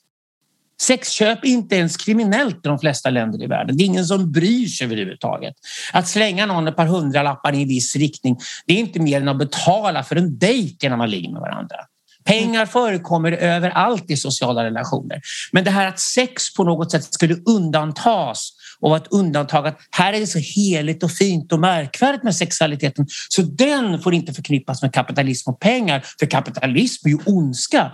Sexköp 0.83 1.45
är 1.45 1.49
inte 1.49 1.77
ens 1.77 1.97
kriminellt 1.97 2.57
i 2.57 2.69
de 2.69 2.79
flesta 2.79 3.11
länder 3.11 3.43
i 3.43 3.47
världen. 3.47 3.77
Det 3.77 3.83
är 3.83 3.87
ingen 3.87 4.05
som 4.05 4.33
bryr 4.33 4.67
sig 4.67 4.85
överhuvudtaget. 4.85 5.55
Att 5.93 6.09
slänga 6.09 6.47
någon 6.47 6.69
ett 6.69 6.77
par 6.77 6.87
hundralappar 6.87 7.53
i 7.53 7.63
en 7.63 7.69
viss 7.69 7.97
riktning, 7.97 8.39
det 8.67 8.75
är 8.75 8.79
inte 8.79 9.01
mer 9.01 9.21
än 9.21 9.29
att 9.29 9.39
betala 9.39 10.03
för 10.03 10.17
en 10.17 10.39
dejt 10.39 10.87
innan 10.87 10.99
man 10.99 11.11
ligger 11.11 11.33
med 11.33 11.41
varandra. 11.41 11.77
Pengar 12.25 12.67
förekommer 12.67 13.33
överallt 13.33 14.11
i 14.11 14.17
sociala 14.17 14.65
relationer. 14.65 15.21
Men 15.53 15.65
det 15.65 15.71
här 15.71 15.87
att 15.87 16.01
sex 16.01 16.55
på 16.55 16.65
något 16.65 16.91
sätt 16.91 17.15
skulle 17.15 17.37
undantas 17.47 18.53
och 18.81 18.97
ett 18.97 19.07
undantag 19.11 19.67
att 19.67 19.79
här 19.91 20.13
är 20.13 20.21
det 20.21 20.27
så 20.27 20.39
heligt 20.39 21.03
och 21.03 21.11
fint 21.11 21.53
och 21.53 21.61
märkvärdigt 21.61 22.23
med 22.23 22.37
sexualiteten 22.37 23.07
så 23.29 23.43
den 23.43 24.03
får 24.03 24.15
inte 24.15 24.33
förknippas 24.33 24.83
med 24.83 24.95
kapitalism 24.95 25.51
och 25.51 25.61
pengar 25.61 26.05
för 26.19 26.27
kapitalism 26.27 27.09
är 27.09 27.11
ju 27.11 27.19
ondska. 27.27 27.93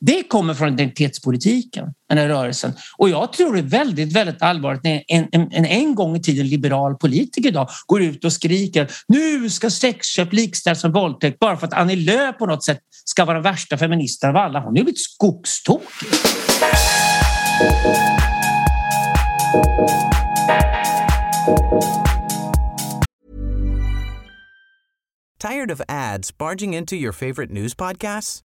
Det 0.00 0.22
kommer 0.22 0.54
från 0.54 0.68
identitetspolitiken, 0.68 1.94
den 2.08 2.18
här 2.18 2.28
rörelsen. 2.28 2.72
Och 2.98 3.08
jag 3.08 3.32
tror 3.32 3.52
det 3.52 3.58
är 3.58 3.62
väldigt, 3.62 4.12
väldigt 4.12 4.42
allvarligt 4.42 4.84
när 4.84 5.04
en, 5.08 5.28
en, 5.32 5.52
en, 5.52 5.64
en 5.64 5.94
gång 5.94 6.16
i 6.16 6.22
tiden 6.22 6.48
liberal 6.48 6.96
politiker 6.96 7.48
idag 7.48 7.68
går 7.86 8.02
ut 8.02 8.24
och 8.24 8.32
skriker 8.32 8.90
nu 9.08 9.50
ska 9.50 9.70
sexköp 9.70 10.32
likställas 10.32 10.82
med 10.82 10.92
våldtäkt 10.92 11.38
bara 11.38 11.56
för 11.56 11.66
att 11.66 11.72
Annie 11.72 11.96
Lööf 11.96 12.38
på 12.38 12.46
något 12.46 12.64
sätt 12.64 12.78
ska 13.04 13.24
vara 13.24 13.34
den 13.34 13.42
värsta 13.42 13.78
feministen 13.78 14.30
av 14.30 14.36
alla. 14.36 14.60
Hon 14.60 14.74
är 14.74 14.78
ju 14.78 14.84
blivit 14.84 15.00
skogstokig. 15.00 16.08
Tired 25.38 25.70
of 25.70 25.80
ads 25.88 26.38
barging 26.38 26.74
into 26.74 26.96
your 26.96 27.12
favorite 27.12 27.52
news 27.52 27.74
podcasts? 27.74 28.47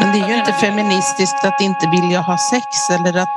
Men 0.00 0.12
det 0.12 0.18
är 0.24 0.28
ju 0.28 0.38
inte 0.38 0.52
feministiskt 0.52 1.44
att 1.44 1.60
inte 1.60 1.88
vilja 1.90 2.20
ha 2.20 2.36
sex 2.50 2.66
eller 2.90 3.18
att 3.18 3.28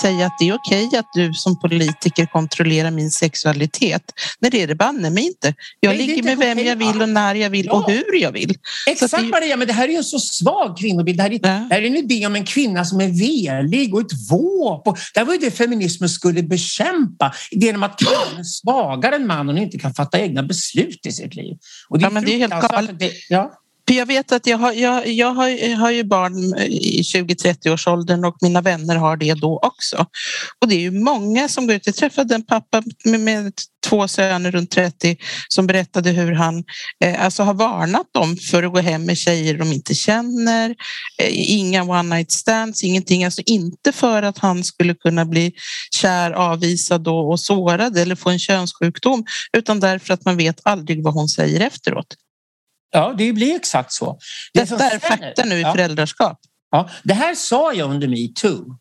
säga 0.00 0.26
att 0.26 0.38
det 0.38 0.48
är 0.48 0.54
okej 0.54 0.96
att 0.98 1.06
du 1.14 1.32
som 1.34 1.60
politiker 1.60 2.26
kontrollerar 2.26 2.90
min 2.90 3.10
sexualitet. 3.10 4.02
Nej, 4.40 4.50
det 4.50 4.62
är 4.62 4.66
det 4.66 4.74
banne 4.74 5.10
mig 5.10 5.26
inte. 5.26 5.54
Jag 5.80 5.96
Nej, 5.96 6.06
ligger 6.06 6.22
med 6.22 6.38
vem 6.38 6.58
jag 6.58 6.76
vill 6.76 7.02
och 7.02 7.08
när 7.08 7.34
jag 7.34 7.50
vill 7.50 7.66
Ja. 7.66 7.72
och 7.72 7.90
hur 7.90 8.14
jag 8.20 8.32
vill. 8.32 8.54
Exakt 8.86 9.10
Så 9.10 9.16
att 9.16 9.22
det- 9.22 9.28
Maria, 9.28 9.56
men 9.56 9.66
det 9.66 9.72
här 9.72 9.84
är 9.88 9.92
ju 9.92 9.96
en 9.96 10.04
så 10.04 10.18
svag 10.18 10.78
kvinnobild. 10.78 11.18
Det 11.18 11.22
här 11.22 11.30
är, 11.30 11.34
Ja. 11.42 11.48
det 11.68 11.74
här 11.74 11.82
är 11.82 11.86
en 11.86 11.96
idé 11.96 12.26
om 12.26 12.34
en 12.36 12.44
kvinna 12.44 12.84
som 12.84 13.00
är 13.00 13.08
velig 13.08 13.94
och 13.94 14.00
ett 14.00 14.30
våp. 14.30 14.88
Och 14.88 14.98
det 15.14 15.24
var 15.24 15.32
ju 15.32 15.38
det 15.38 15.50
feminismen 15.50 16.08
skulle 16.08 16.42
bekämpa. 16.42 17.34
Idén 17.50 17.76
om 17.76 17.82
att 17.82 17.98
kvinnan 17.98 18.38
är 18.40 18.44
svagare 18.44 19.16
än 19.16 19.26
mannen 19.26 19.56
och 19.56 19.62
inte 19.62 19.78
kan 19.78 19.94
fatta 19.94 20.18
egna 20.20 20.42
beslut 20.42 21.06
i 21.06 21.12
sitt 21.12 21.34
liv. 21.34 21.56
Och 21.88 22.00
Ja, 22.02 22.10
men 22.10 22.24
det 22.24 22.34
är 22.34 22.38
helt 22.38 22.68
galet. 22.70 22.98
det- 22.98 23.12
Ja. 23.28 23.50
För 23.88 23.94
jag 23.94 24.06
vet 24.06 24.32
att 24.32 24.46
jag 24.46 24.58
har, 24.58 24.72
jag, 24.72 25.06
jag 25.08 25.34
har, 25.34 25.48
jag 25.48 25.76
har 25.76 25.90
ju 25.90 26.04
barn 26.04 26.58
i 26.58 27.02
20-30 27.02 27.72
års 27.72 27.86
åldern 27.86 28.24
och 28.24 28.36
mina 28.40 28.60
vänner 28.60 28.96
har 28.96 29.16
det 29.16 29.34
då 29.34 29.58
också. 29.62 30.06
Och 30.60 30.68
det 30.68 30.74
är 30.74 30.80
ju 30.80 30.90
många 30.90 31.48
som 31.48 31.66
går 31.66 31.76
ut. 31.76 31.86
Jag 31.86 31.94
träffade 31.94 32.34
en 32.34 32.46
pappa 32.46 32.82
med, 33.04 33.20
med 33.20 33.52
två 33.86 34.08
söner 34.08 34.50
runt 34.50 34.70
30 34.70 35.16
som 35.48 35.66
berättade 35.66 36.10
hur 36.10 36.32
han 36.32 36.64
eh, 37.04 37.24
alltså 37.24 37.42
har 37.42 37.54
varnat 37.54 38.06
dem 38.12 38.36
för 38.36 38.62
att 38.62 38.72
gå 38.72 38.80
hem 38.80 39.04
med 39.04 39.18
tjejer 39.18 39.58
de 39.58 39.72
inte 39.72 39.94
känner. 39.94 40.70
Eh, 41.18 41.50
inga 41.50 41.82
one 41.82 42.16
night 42.16 42.32
stands, 42.32 42.84
ingenting. 42.84 43.24
Alltså 43.24 43.42
inte 43.46 43.92
för 43.92 44.22
att 44.22 44.38
han 44.38 44.64
skulle 44.64 44.94
kunna 44.94 45.24
bli 45.24 45.52
kär, 45.90 46.30
avvisad 46.30 47.08
och, 47.08 47.30
och 47.30 47.40
sårad 47.40 47.98
eller 47.98 48.14
få 48.14 48.30
en 48.30 48.38
könssjukdom 48.38 49.24
utan 49.56 49.80
därför 49.80 50.14
att 50.14 50.24
man 50.24 50.36
vet 50.36 50.60
aldrig 50.62 51.04
vad 51.04 51.14
hon 51.14 51.28
säger 51.28 51.60
efteråt 51.60 52.16
ja, 52.94 53.14
det 53.18 53.32
blir 53.32 53.54
exakt 53.56 53.92
så. 53.92 54.18
Det 54.54 54.60
Detta 54.70 54.90
är 54.90 54.98
fakta 54.98 55.44
nu 55.44 55.54
i 55.54 55.60
Ja. 55.60 55.72
föräldraskap. 55.72 56.40
Ja, 56.70 56.88
det 57.02 57.14
här 57.14 57.34
sa 57.34 57.72
jag 57.72 57.90
under 57.90 58.08
metoo. 58.08 58.78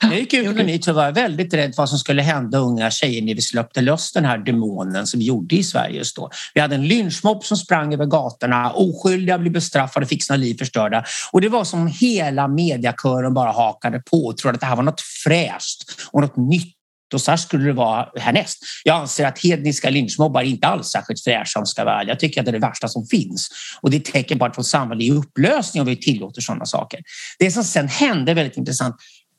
Jag 0.00 0.14
gick 0.18 0.34
ut 0.34 0.46
under 0.46 0.64
metoo 0.64 0.94
var 0.94 1.04
jag 1.04 1.12
väldigt 1.12 1.54
rädd 1.54 1.74
för 1.74 1.82
vad 1.82 1.88
som 1.88 1.98
skulle 1.98 2.22
hända 2.22 2.58
unga 2.58 2.90
tjejer 2.90 3.22
när 3.22 3.34
vi 3.34 3.42
släppte 3.42 3.80
loss 3.80 4.12
den 4.12 4.24
här 4.24 4.38
demonen 4.38 5.06
som 5.06 5.20
vi 5.20 5.26
gjorde 5.26 5.54
i 5.56 5.62
Sverige 5.64 5.96
just 5.98 6.16
då. 6.16 6.30
Vi 6.54 6.60
hade 6.60 6.74
en 6.74 6.88
lynchmobb 6.88 7.44
som 7.44 7.56
sprang 7.56 7.94
över 7.94 8.06
gatorna, 8.06 8.70
oskyldiga 8.72 9.38
blev 9.38 9.52
bestraffade, 9.52 10.06
fick 10.06 10.24
sina 10.24 10.36
liv 10.36 10.58
förstörda. 10.58 11.04
Och 11.32 11.40
det 11.40 11.48
var 11.48 11.64
som 11.64 11.86
hela 11.86 12.48
mediakören 12.48 13.34
bara 13.34 13.52
hakade 13.52 13.98
på 14.10 14.26
och 14.26 14.36
trodde 14.36 14.54
att 14.54 14.60
det 14.60 14.66
här 14.66 14.76
var 14.76 14.82
något 14.82 15.00
fräscht 15.00 15.90
och 16.10 16.20
något 16.20 16.36
nytt. 16.36 16.75
Då 17.08 17.18
så 17.18 17.30
här 17.30 17.36
skulle 17.36 17.64
det 17.64 17.72
vara 17.72 18.08
härnäst. 18.16 18.58
Jag 18.84 18.96
anser 18.96 19.26
att 19.26 19.38
hedniska 19.38 19.90
lynchmobbar 19.90 20.42
inte 20.42 20.66
alls 20.66 20.88
särskilt 20.88 21.24
fräscha 21.24 21.58
om 21.58 21.60
jag 21.60 21.68
ska 21.68 21.84
vara 21.84 22.00
ärlig. 22.00 22.10
Jag 22.10 22.20
tycker 22.20 22.40
att 22.40 22.44
det 22.44 22.50
är 22.50 22.52
det 22.52 22.58
värsta 22.58 22.88
som 22.88 23.06
finns. 23.06 23.48
Och 23.80 23.90
det 23.90 23.96
är 23.96 24.00
ett 24.00 24.12
tecken 24.12 24.38
på 24.38 24.44
att 24.44 24.58
vårt 24.58 24.66
samhälle 24.66 25.04
är 25.04 25.06
i 25.06 25.10
upplösning 25.10 25.80
om 25.80 25.86
vi 25.86 25.96
tillåter 25.96 26.40
sådana 26.40 26.64
saker. 26.64 27.00
Det 27.38 27.50
som 27.50 27.64
sen 27.64 27.88
hände 27.88 28.32
är 28.32 28.34
väldigt 28.34 28.56
intressant. 28.56 28.96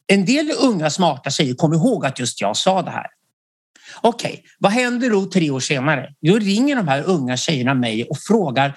En 0.07 0.25
del 0.25 0.51
unga 0.59 0.89
smarta 0.89 1.29
tjejer 1.29 1.55
kom 1.55 1.73
ihåg 1.73 2.05
att 2.05 2.19
just 2.19 2.41
jag 2.41 2.57
sa 2.57 2.81
det 2.81 2.91
här. 2.91 3.07
Okej, 4.01 4.43
vad 4.59 4.71
händer 4.71 5.09
då 5.09 5.25
tre 5.25 5.49
år 5.49 5.59
senare? 5.59 6.13
Då 6.21 6.39
ringer 6.39 6.75
de 6.75 6.87
här 6.87 7.03
unga 7.03 7.37
tjejerna 7.37 7.73
mig 7.73 8.03
och 8.03 8.17
frågar 8.19 8.75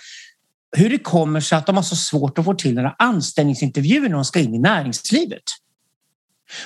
hur 0.76 0.90
det 0.90 0.98
kommer 0.98 1.40
sig 1.40 1.58
att 1.58 1.66
de 1.66 1.76
har 1.76 1.82
så 1.82 1.96
svårt 1.96 2.38
att 2.38 2.44
få 2.44 2.54
till 2.54 2.74
några 2.74 2.94
anställningsintervjuer 2.98 4.08
när 4.08 4.16
de 4.16 4.24
ska 4.24 4.40
in 4.40 4.54
i 4.54 4.58
näringslivet. 4.58 5.42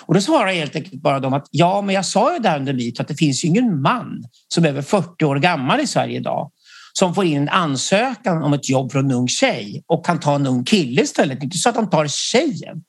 Och 0.00 0.14
då 0.14 0.20
svarar 0.20 0.46
jag 0.46 0.54
helt 0.54 0.76
enkelt 0.76 1.02
bara 1.02 1.20
dem 1.20 1.32
att 1.32 1.46
ja, 1.50 1.82
men 1.82 1.94
jag 1.94 2.06
sa 2.06 2.34
ju 2.34 2.38
där 2.38 2.58
under 2.58 2.72
mit 2.72 3.00
att 3.00 3.08
det 3.08 3.14
finns 3.14 3.44
ju 3.44 3.48
ingen 3.48 3.82
man 3.82 4.24
som 4.48 4.64
är 4.64 4.68
över 4.68 4.82
40 4.82 5.24
år 5.24 5.36
gammal 5.36 5.80
i 5.80 5.86
Sverige 5.86 6.16
idag 6.16 6.50
som 6.98 7.14
får 7.14 7.24
in 7.24 7.42
en 7.42 7.48
ansökan 7.48 8.42
om 8.42 8.52
ett 8.52 8.68
jobb 8.68 8.92
från 8.92 9.04
en 9.04 9.12
ung 9.12 9.28
tjej 9.28 9.84
och 9.86 10.06
kan 10.06 10.20
ta 10.20 10.34
en 10.34 10.46
ung 10.46 10.64
kille 10.64 11.02
istället. 11.02 11.42
Inte 11.42 11.58
så 11.58 11.68
att 11.68 11.74
de 11.74 11.90
tar 11.90 12.06
tjejen. 12.08 12.82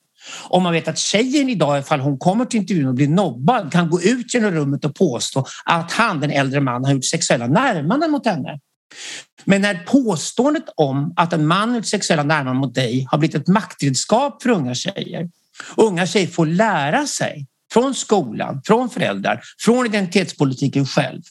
Om 0.48 0.62
man 0.62 0.72
vet 0.72 0.88
att 0.88 0.98
tjejen 0.98 1.48
idag, 1.48 1.78
ifall 1.78 2.00
hon 2.00 2.18
kommer 2.18 2.44
till 2.44 2.60
intervjun 2.60 2.88
och 2.88 2.94
blir 2.94 3.08
nobbad, 3.08 3.72
kan 3.72 3.90
gå 3.90 4.02
ut 4.02 4.34
genom 4.34 4.50
rummet 4.50 4.84
och 4.84 4.94
påstå 4.94 5.46
att 5.64 5.92
han, 5.92 6.20
den 6.20 6.30
äldre 6.30 6.60
mannen, 6.60 6.84
har 6.84 6.92
gjort 6.92 7.04
sexuella 7.04 7.46
närmanden 7.46 8.10
mot 8.10 8.26
henne. 8.26 8.60
Men 9.44 9.62
när 9.62 9.74
påståendet 9.74 10.64
om 10.76 11.12
att 11.16 11.32
en 11.32 11.46
man 11.46 11.68
har 11.68 11.76
gjort 11.76 11.86
sexuella 11.86 12.22
närmanden 12.22 12.60
mot 12.60 12.74
dig 12.74 13.06
har 13.10 13.18
blivit 13.18 13.34
ett 13.34 13.48
maktredskap 13.48 14.42
för 14.42 14.50
unga 14.50 14.74
tjejer. 14.74 15.28
Unga 15.76 16.06
tjejer 16.06 16.26
får 16.26 16.46
lära 16.46 17.06
sig 17.06 17.46
från 17.72 17.94
skolan, 17.94 18.62
från 18.64 18.90
föräldrar, 18.90 19.42
från 19.58 19.86
identitetspolitiken 19.86 20.86
själv. 20.86 21.22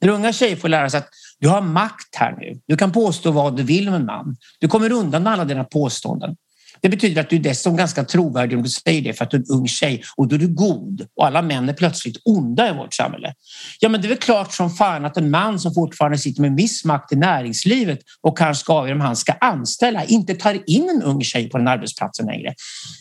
När 0.00 0.08
unga 0.08 0.32
tjejer 0.32 0.56
får 0.56 0.68
lära 0.68 0.90
sig 0.90 0.98
att 0.98 1.08
du 1.38 1.48
har 1.48 1.60
makt 1.60 2.16
här 2.16 2.36
nu. 2.40 2.60
Du 2.66 2.76
kan 2.76 2.92
påstå 2.92 3.30
vad 3.30 3.56
du 3.56 3.62
vill 3.62 3.88
om 3.88 3.94
en 3.94 4.06
man. 4.06 4.36
Du 4.58 4.68
kommer 4.68 4.92
undan 4.92 5.22
med 5.22 5.32
alla 5.32 5.44
dina 5.44 5.64
påståenden. 5.64 6.36
Det 6.82 6.88
betyder 6.88 7.20
att 7.20 7.30
du 7.30 7.36
är 7.36 7.40
dessutom 7.40 7.76
ganska 7.76 8.04
trovärdig 8.04 8.58
om 8.58 8.62
du 8.62 8.70
säger 8.70 9.02
det 9.02 9.12
för 9.12 9.24
att 9.24 9.30
du 9.30 9.36
är 9.36 9.40
en 9.40 9.58
ung 9.58 9.68
tjej 9.68 10.02
och 10.16 10.28
då 10.28 10.34
är 10.34 10.38
du 10.40 10.48
god 10.48 11.06
och 11.16 11.26
alla 11.26 11.42
män 11.42 11.68
är 11.68 11.72
plötsligt 11.72 12.16
onda 12.24 12.70
i 12.70 12.72
vårt 12.72 12.94
samhälle. 12.94 13.34
Ja, 13.80 13.88
men 13.88 14.00
det 14.00 14.06
är 14.06 14.08
väl 14.08 14.18
klart 14.18 14.52
som 14.52 14.70
fan 14.70 15.04
att 15.04 15.16
en 15.16 15.30
man 15.30 15.60
som 15.60 15.74
fortfarande 15.74 16.18
sitter 16.18 16.42
med 16.42 16.56
viss 16.56 16.84
makt 16.84 17.12
i 17.12 17.16
näringslivet 17.16 17.98
och 18.20 18.38
kanske 18.38 18.60
ska 18.60 18.72
avgöra 18.72 18.94
om 18.94 19.00
han 19.00 19.16
ska 19.16 19.32
anställa 19.32 20.04
inte 20.04 20.34
tar 20.34 20.70
in 20.70 20.90
en 20.90 21.02
ung 21.02 21.24
tjej 21.24 21.50
på 21.50 21.58
den 21.58 21.68
arbetsplatsen 21.68 22.26
längre. 22.26 22.54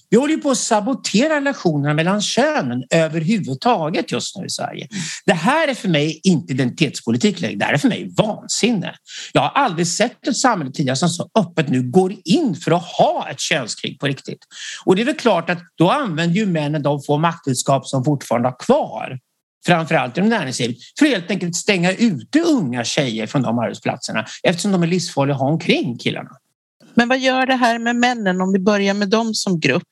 Vi 0.10 0.18
håller 0.18 0.34
ju 0.34 0.42
på 0.42 0.52
att 0.52 0.58
sabotera 0.58 1.36
relationerna 1.36 1.94
mellan 1.94 2.22
könen 2.22 2.84
överhuvudtaget 2.90 4.12
just 4.12 4.38
nu 4.38 4.46
i 4.46 4.50
Sverige. 4.50 4.88
Det 5.26 5.34
här 5.34 5.68
är 5.68 5.74
för 5.74 5.90
mig 5.90 6.20
inte 6.24 6.54
identitetspolitik 6.54 7.42
längre. 7.42 7.56
Det 7.56 7.66
här 7.66 7.74
är 7.74 7.78
för 7.78 7.88
mig 7.88 8.14
vansinne. 8.18 8.96
Jag 9.34 9.42
har 9.42 9.50
aldrig 9.50 9.88
sett 9.88 10.28
ett 10.28 10.38
samhälle 10.38 10.72
tidigare 10.72 10.96
som 10.96 11.10
så 11.10 11.30
öppet 11.36 11.70
nu 11.70 11.92
går 11.92 12.16
in 12.26 12.56
för 12.56 12.72
att 12.72 12.84
ha 12.84 13.28
ett 13.30 13.40
världskrig 13.70 14.00
på 14.00 14.08
riktigt. 14.08 14.40
Och 14.86 14.96
det 14.96 15.02
är 15.02 15.06
väl 15.06 15.16
klart 15.16 15.50
att 15.50 15.60
då 15.76 15.90
använder 15.90 16.36
ju 16.36 16.46
männen 16.46 16.84
de 16.84 17.02
få 17.02 17.18
maktredskap 17.18 17.88
som 17.88 18.04
fortfarande 18.04 18.48
har 18.48 18.56
kvar 18.60 19.20
framförallt 19.66 20.18
inom 20.18 20.30
näringslivet, 20.30 20.78
för 21.00 21.06
att 21.06 21.12
helt 21.12 21.32
enkelt 21.32 21.56
stänga 21.56 21.94
ute 21.94 22.42
unga 22.42 22.84
tjejer 22.84 23.28
från 23.28 23.42
de 23.42 23.60
arbetsplatserna 23.60 24.26
eftersom 24.44 24.72
de 24.72 24.84
är 24.84 24.88
livsfarliga 24.88 25.36
att 25.36 25.42
ha 25.42 25.48
omkring 25.50 25.98
killarna. 25.98 26.30
Men 26.94 27.10
vad 27.10 27.20
gör 27.20 27.46
det 27.46 27.56
här 27.56 27.80
med 27.80 27.96
männen 27.96 28.42
om 28.42 28.52
vi 28.54 28.60
börjar 28.60 28.94
med 28.94 29.10
dem 29.10 29.34
som 29.34 29.60
grupp? 29.60 29.88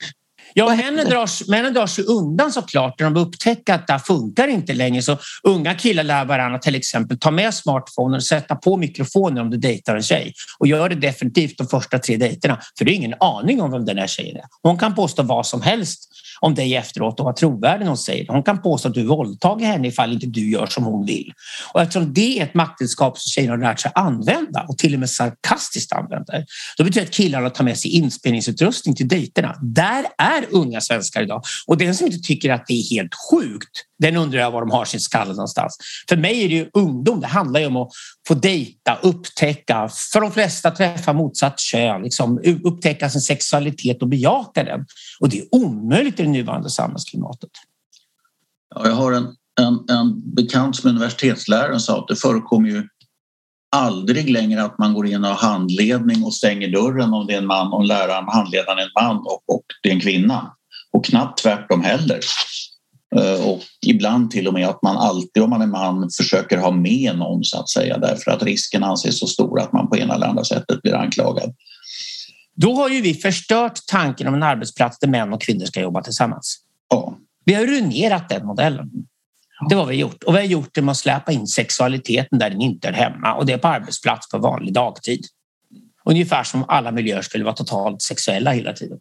Ja, 0.60 0.76
männen 0.76 1.10
drar, 1.10 1.50
männen 1.50 1.74
drar 1.74 1.88
sig 1.88 2.04
undan 2.04 2.52
såklart 2.52 3.00
när 3.00 3.10
de 3.10 3.20
upptäcker 3.20 3.74
att 3.74 3.88
det 3.88 3.94
här 3.94 4.00
funkar 4.00 4.48
inte 4.48 4.74
längre. 4.74 5.02
Så 5.02 5.18
unga 5.44 5.74
killar 5.74 6.04
lär 6.04 6.26
varandra 6.26 6.60
till 6.60 6.76
exempel 6.76 7.20
ta 7.20 7.32
med 7.32 7.54
smartphonen 7.54 8.16
och 8.16 8.24
sätta 8.24 8.56
på 8.56 8.78
mikrofonen 8.78 9.38
om 9.38 9.50
du 9.50 9.58
dejtar 9.58 9.96
en 9.96 10.04
tjej. 10.04 10.34
Och 10.60 10.68
gör 10.68 10.90
det 10.90 10.96
definitivt 10.96 11.58
de 11.58 11.68
första 11.68 12.00
tre 12.00 12.18
dejterna. 12.18 12.60
För 12.78 12.86
det 12.86 12.92
är 12.92 12.96
ingen 12.96 13.14
aning 13.20 13.62
om 13.62 13.72
vem 13.72 13.86
den 13.86 13.98
här 13.98 14.08
tjejen 14.08 14.38
är. 14.38 14.44
Hon 14.64 14.78
kan 14.78 14.96
påstå 14.96 15.24
vad 15.24 15.48
som 15.48 15.62
helst 15.62 16.10
om 16.40 16.56
dig 16.56 16.76
efteråt 16.76 17.20
och 17.20 17.24
vara 17.24 17.36
trovärdig 17.36 17.80
när 17.80 17.88
hon 17.88 17.98
säger. 17.98 18.26
Hon 18.28 18.44
kan 18.44 18.62
påstå 18.62 18.88
att 18.88 18.94
du 18.94 19.04
våldtagit 19.04 19.68
henne 19.68 19.88
ifall 19.88 20.14
inte 20.14 20.28
du 20.28 20.52
gör 20.52 20.66
som 20.66 20.84
hon 20.84 21.06
vill. 21.06 21.34
Och 21.74 21.82
eftersom 21.82 22.14
det 22.14 22.40
är 22.40 22.44
ett 22.44 22.54
maktredskap 22.54 23.18
som 23.18 23.30
tjejerna 23.30 23.54
har 23.54 23.62
lärt 23.62 23.80
sig 23.80 23.92
använda 23.96 24.66
och 24.70 24.78
till 24.78 24.94
och 24.94 25.00
med 25.00 25.10
sarkastiskt 25.10 25.94
använder, 25.94 26.46
då 26.78 26.84
betyder 26.84 27.02
det 27.02 27.08
att 27.08 27.14
killarna 27.14 27.50
tar 27.50 27.64
med 27.64 27.78
sig 27.78 27.92
inspelningsutrustning 27.92 28.96
till 28.96 29.08
dejterna. 29.08 29.56
Där 29.62 30.06
är 30.18 30.46
unga 30.50 30.82
svenskar 30.82 31.22
idag. 31.22 31.44
Och 31.68 31.78
den 31.78 31.96
som 31.96 32.08
inte 32.08 32.20
tycker 32.20 32.50
att 32.54 32.68
det 32.68 32.74
är 32.74 32.90
helt 32.90 33.14
sjukt, 33.32 33.84
den 34.00 34.18
undrar 34.18 34.40
jag 34.40 34.52
var 34.52 34.62
de 34.62 34.72
har 34.72 34.86
sin 34.86 35.00
skalle 35.00 35.32
någonstans. 35.32 35.78
För 36.10 36.18
mig 36.18 36.44
är 36.44 36.50
det 36.50 36.56
ju 36.56 36.70
ungdom. 36.74 37.20
Det 37.22 37.28
handlar 37.28 37.60
ju 37.60 37.66
om 37.66 37.76
att 37.76 37.90
få 38.28 38.34
dejta, 38.34 38.98
upptäcka, 39.02 39.90
för 40.14 40.22
de 40.22 40.32
flesta 40.32 40.72
träffa 40.72 41.14
motsatt 41.14 41.60
kön, 41.60 42.02
liksom, 42.02 42.42
upptäcka 42.64 43.10
sin 43.10 43.22
sexualitet 43.22 44.02
och 44.02 44.08
bejaka 44.08 44.64
den. 44.64 44.86
Och 45.20 45.30
det 45.30 45.40
är 45.40 45.46
omöjligt 45.52 46.20
i 46.20 46.24
det 46.24 46.30
nuvarande 46.30 46.70
samhällsklimatet. 46.70 47.50
Ja, 48.76 48.88
jag 48.88 48.96
har 48.96 49.12
en, 49.12 49.36
en, 49.62 49.98
en 49.98 50.36
bekant 50.36 50.76
som 50.76 50.90
universitetslärare 50.90 51.80
sa 51.80 52.00
att 52.00 52.08
det 52.08 52.16
förekommer 52.16 52.70
ju 52.70 52.88
aldrig 53.76 54.30
längre 54.30 54.64
att 54.64 54.78
man 54.78 54.94
går 54.94 55.08
in 55.08 55.24
och 55.24 55.30
har 55.30 55.50
handledning 55.50 56.24
och 56.24 56.34
stänger 56.34 56.68
dörren 56.68 57.14
om 57.14 57.28
det 57.28 57.34
är 57.34 57.38
en 57.38 57.46
man 57.46 57.74
och 57.74 57.86
läraren, 57.86 58.26
handledaren 58.28 58.80
är 58.80 58.84
en 58.84 59.04
man 59.04 59.18
och, 59.18 59.56
och 59.56 59.66
det 59.84 59.90
är 59.90 59.94
en 59.94 60.02
kvinna. 60.02 60.54
Och 60.92 61.06
knappt 61.06 61.42
tvärtom 61.42 61.84
heller. 61.84 62.20
Eh, 63.16 63.50
och 63.50 63.62
ibland 63.86 64.32
till 64.32 64.48
och 64.48 64.54
med 64.54 64.68
att 64.68 64.82
man 64.82 64.98
alltid 64.98 65.44
om 65.44 65.50
man 65.50 65.62
är 65.62 65.68
man 65.68 66.10
försöker 66.18 66.58
ha 66.58 66.72
med 66.72 67.18
någon 67.18 67.44
så 67.44 67.60
att 67.60 67.70
säga 67.70 67.98
därför 67.98 68.32
att 68.32 68.44
risken 68.44 68.84
anses 68.84 69.20
så 69.20 69.28
stor 69.28 69.60
att 69.60 69.74
man 69.74 69.90
på 69.90 69.98
ena 69.98 70.16
eller 70.16 70.28
andra 70.28 70.44
sättet 70.44 70.82
blir 70.82 70.96
anklagad. 70.96 71.56
Då 72.56 72.74
har 72.74 72.90
ju 72.90 73.02
vi 73.02 73.14
förstört 73.14 73.80
tanken 73.88 74.28
om 74.28 74.34
en 74.34 74.44
arbetsplats 74.44 75.00
där 75.00 75.08
män 75.08 75.34
och 75.34 75.42
kvinnor 75.42 75.66
ska 75.66 75.82
jobba 75.82 76.02
tillsammans. 76.02 76.60
Ja. 76.90 77.18
Vi 77.46 77.54
har 77.54 77.66
ruinerat 77.66 78.30
den 78.30 78.46
modellen. 78.46 78.90
Det 79.70 79.76
har 79.76 79.86
vi 79.86 79.96
gjort. 79.96 80.24
Och 80.24 80.34
vi 80.34 80.38
har 80.38 80.46
gjort 80.46 80.70
det 80.74 80.82
med 80.82 80.92
att 80.92 80.98
släpa 80.98 81.32
in 81.32 81.48
sexualiteten 81.48 82.40
där 82.40 82.50
den 82.50 82.62
inte 82.62 82.88
är 82.88 82.94
hemma 82.94 83.34
och 83.34 83.46
det 83.46 83.54
är 83.54 83.58
på 83.58 83.68
arbetsplats 83.68 84.30
på 84.30 84.38
vanlig 84.38 84.74
dagtid. 84.74 85.26
Ungefär 86.10 86.44
som 86.44 86.66
alla 86.68 86.92
miljöer 86.92 87.22
skulle 87.22 87.44
vara 87.44 87.56
totalt 87.56 88.02
sexuella 88.02 88.52
hela 88.52 88.74
tiden. 88.74 89.00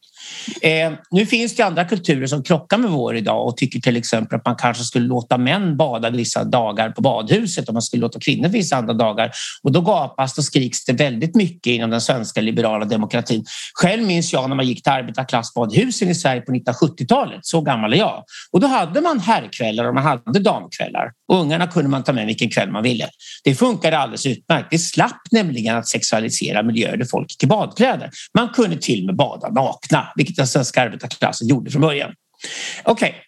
Eh, 0.62 0.92
nu 1.10 1.26
finns 1.26 1.56
det 1.56 1.62
andra 1.62 1.84
kulturer 1.84 2.26
som 2.26 2.42
krockar 2.42 2.78
med 2.78 2.90
vår 2.90 3.16
idag 3.16 3.46
och 3.46 3.56
tycker 3.56 3.80
till 3.80 3.96
exempel 3.96 4.38
att 4.38 4.46
man 4.46 4.56
kanske 4.56 4.84
skulle 4.84 5.06
låta 5.06 5.38
män 5.38 5.76
bada 5.76 6.10
vissa 6.10 6.44
dagar 6.44 6.90
på 6.90 7.02
badhuset 7.02 7.68
och 7.68 7.74
man 7.74 7.82
skulle 7.82 8.00
låta 8.00 8.18
kvinnor 8.20 8.48
vissa 8.48 8.76
andra 8.76 8.94
dagar. 8.94 9.30
Och 9.62 9.72
då 9.72 9.80
gapas 9.80 10.38
och 10.38 10.44
skriks 10.44 10.84
det 10.84 10.92
väldigt 10.92 11.34
mycket 11.34 11.70
inom 11.70 11.90
den 11.90 12.00
svenska 12.00 12.40
liberala 12.40 12.84
demokratin. 12.84 13.44
Själv 13.74 14.02
minns 14.02 14.32
jag 14.32 14.48
när 14.48 14.56
man 14.56 14.66
gick 14.66 14.82
till 14.82 14.92
arbetarklassbadhusen 14.92 16.08
i 16.08 16.14
Sverige 16.14 16.40
på 16.40 16.52
1970-talet. 16.52 17.40
Så 17.42 17.60
gammal 17.60 17.92
är 17.92 17.96
jag. 17.96 18.24
Och 18.52 18.60
då 18.60 18.66
hade 18.66 19.00
man 19.00 19.20
herrkvällar 19.20 19.84
och 19.84 19.94
man 19.94 20.04
hade 20.04 20.40
damkvällar. 20.40 21.10
Och 21.28 21.36
ungarna 21.36 21.66
kunde 21.66 21.88
man 21.90 22.04
ta 22.04 22.12
med 22.12 22.26
vilken 22.26 22.50
kväll 22.50 22.70
man 22.70 22.82
ville. 22.82 23.08
Det 23.44 23.54
funkade 23.54 23.98
alldeles 23.98 24.26
utmärkt. 24.26 24.68
Vi 24.70 24.78
slapp 24.78 25.20
nämligen 25.30 25.76
att 25.76 25.88
sexualisera 25.88 26.62
miljöer 26.62 26.95
där 26.96 27.06
folk 27.06 27.38
till 27.38 27.46
i 27.46 27.48
badkläder. 27.48 28.10
Man 28.34 28.48
kunde 28.48 28.76
till 28.76 29.00
och 29.00 29.06
med 29.06 29.16
bada 29.16 29.48
nakna, 29.48 30.12
vilket 30.16 30.36
den 30.36 30.46
svenska 30.46 30.82
arbetarklassen 30.82 31.48
gjorde 31.48 31.70
från 31.70 31.82
början. 31.82 32.12
Okej, 32.84 33.08
okay. 33.08 33.20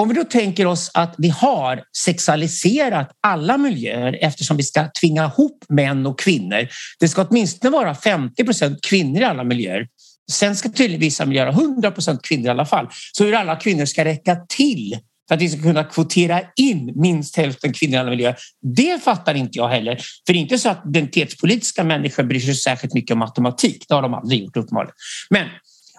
Om 0.00 0.08
vi 0.08 0.14
då 0.14 0.24
tänker 0.24 0.66
oss 0.66 0.90
att 0.94 1.14
vi 1.18 1.28
har 1.28 1.82
sexualiserat 2.04 3.10
alla 3.20 3.58
miljöer 3.58 4.18
eftersom 4.20 4.56
vi 4.56 4.62
ska 4.62 4.88
tvinga 5.00 5.24
ihop 5.24 5.64
män 5.68 6.06
och 6.06 6.18
kvinnor. 6.18 6.68
Det 7.00 7.08
ska 7.08 7.22
åtminstone 7.22 7.70
vara 7.70 7.94
50 7.94 8.44
procent 8.44 8.78
kvinnor 8.84 9.20
i 9.20 9.24
alla 9.24 9.44
miljöer. 9.44 9.86
Sen 10.32 10.56
ska 10.56 10.68
tydligen 10.68 11.00
vissa 11.00 11.26
miljöer 11.26 11.46
ha 11.46 11.62
100 11.62 11.90
procent 11.90 12.22
kvinnor 12.22 12.46
i 12.46 12.50
alla 12.50 12.66
fall. 12.66 12.88
Så 13.12 13.24
hur 13.24 13.34
alla 13.34 13.56
kvinnor 13.56 13.84
ska 13.84 14.04
räcka 14.04 14.36
till 14.48 14.98
för 15.28 15.34
att 15.34 15.42
vi 15.42 15.48
ska 15.48 15.62
kunna 15.62 15.84
kvotera 15.84 16.40
in 16.56 16.92
minst 16.96 17.36
hälften 17.36 17.72
kvinnor 17.72 17.94
i 17.94 17.98
alla 17.98 18.10
miljöer. 18.10 18.36
Det 18.62 19.02
fattar 19.04 19.34
inte 19.34 19.58
jag 19.58 19.68
heller. 19.68 19.96
För 20.26 20.32
det 20.32 20.38
är 20.38 20.40
inte 20.40 20.58
så 20.58 20.68
att 20.68 20.86
identitetspolitiska 20.86 21.84
människor 21.84 22.22
bryr 22.22 22.40
sig 22.40 22.54
särskilt 22.54 22.94
mycket 22.94 23.10
om 23.10 23.18
matematik. 23.18 23.84
Det 23.88 23.94
har 23.94 24.02
de 24.02 24.14
aldrig 24.14 24.42
gjort 24.42 24.56
uppenbarligen. 24.56 24.94
Men 25.30 25.48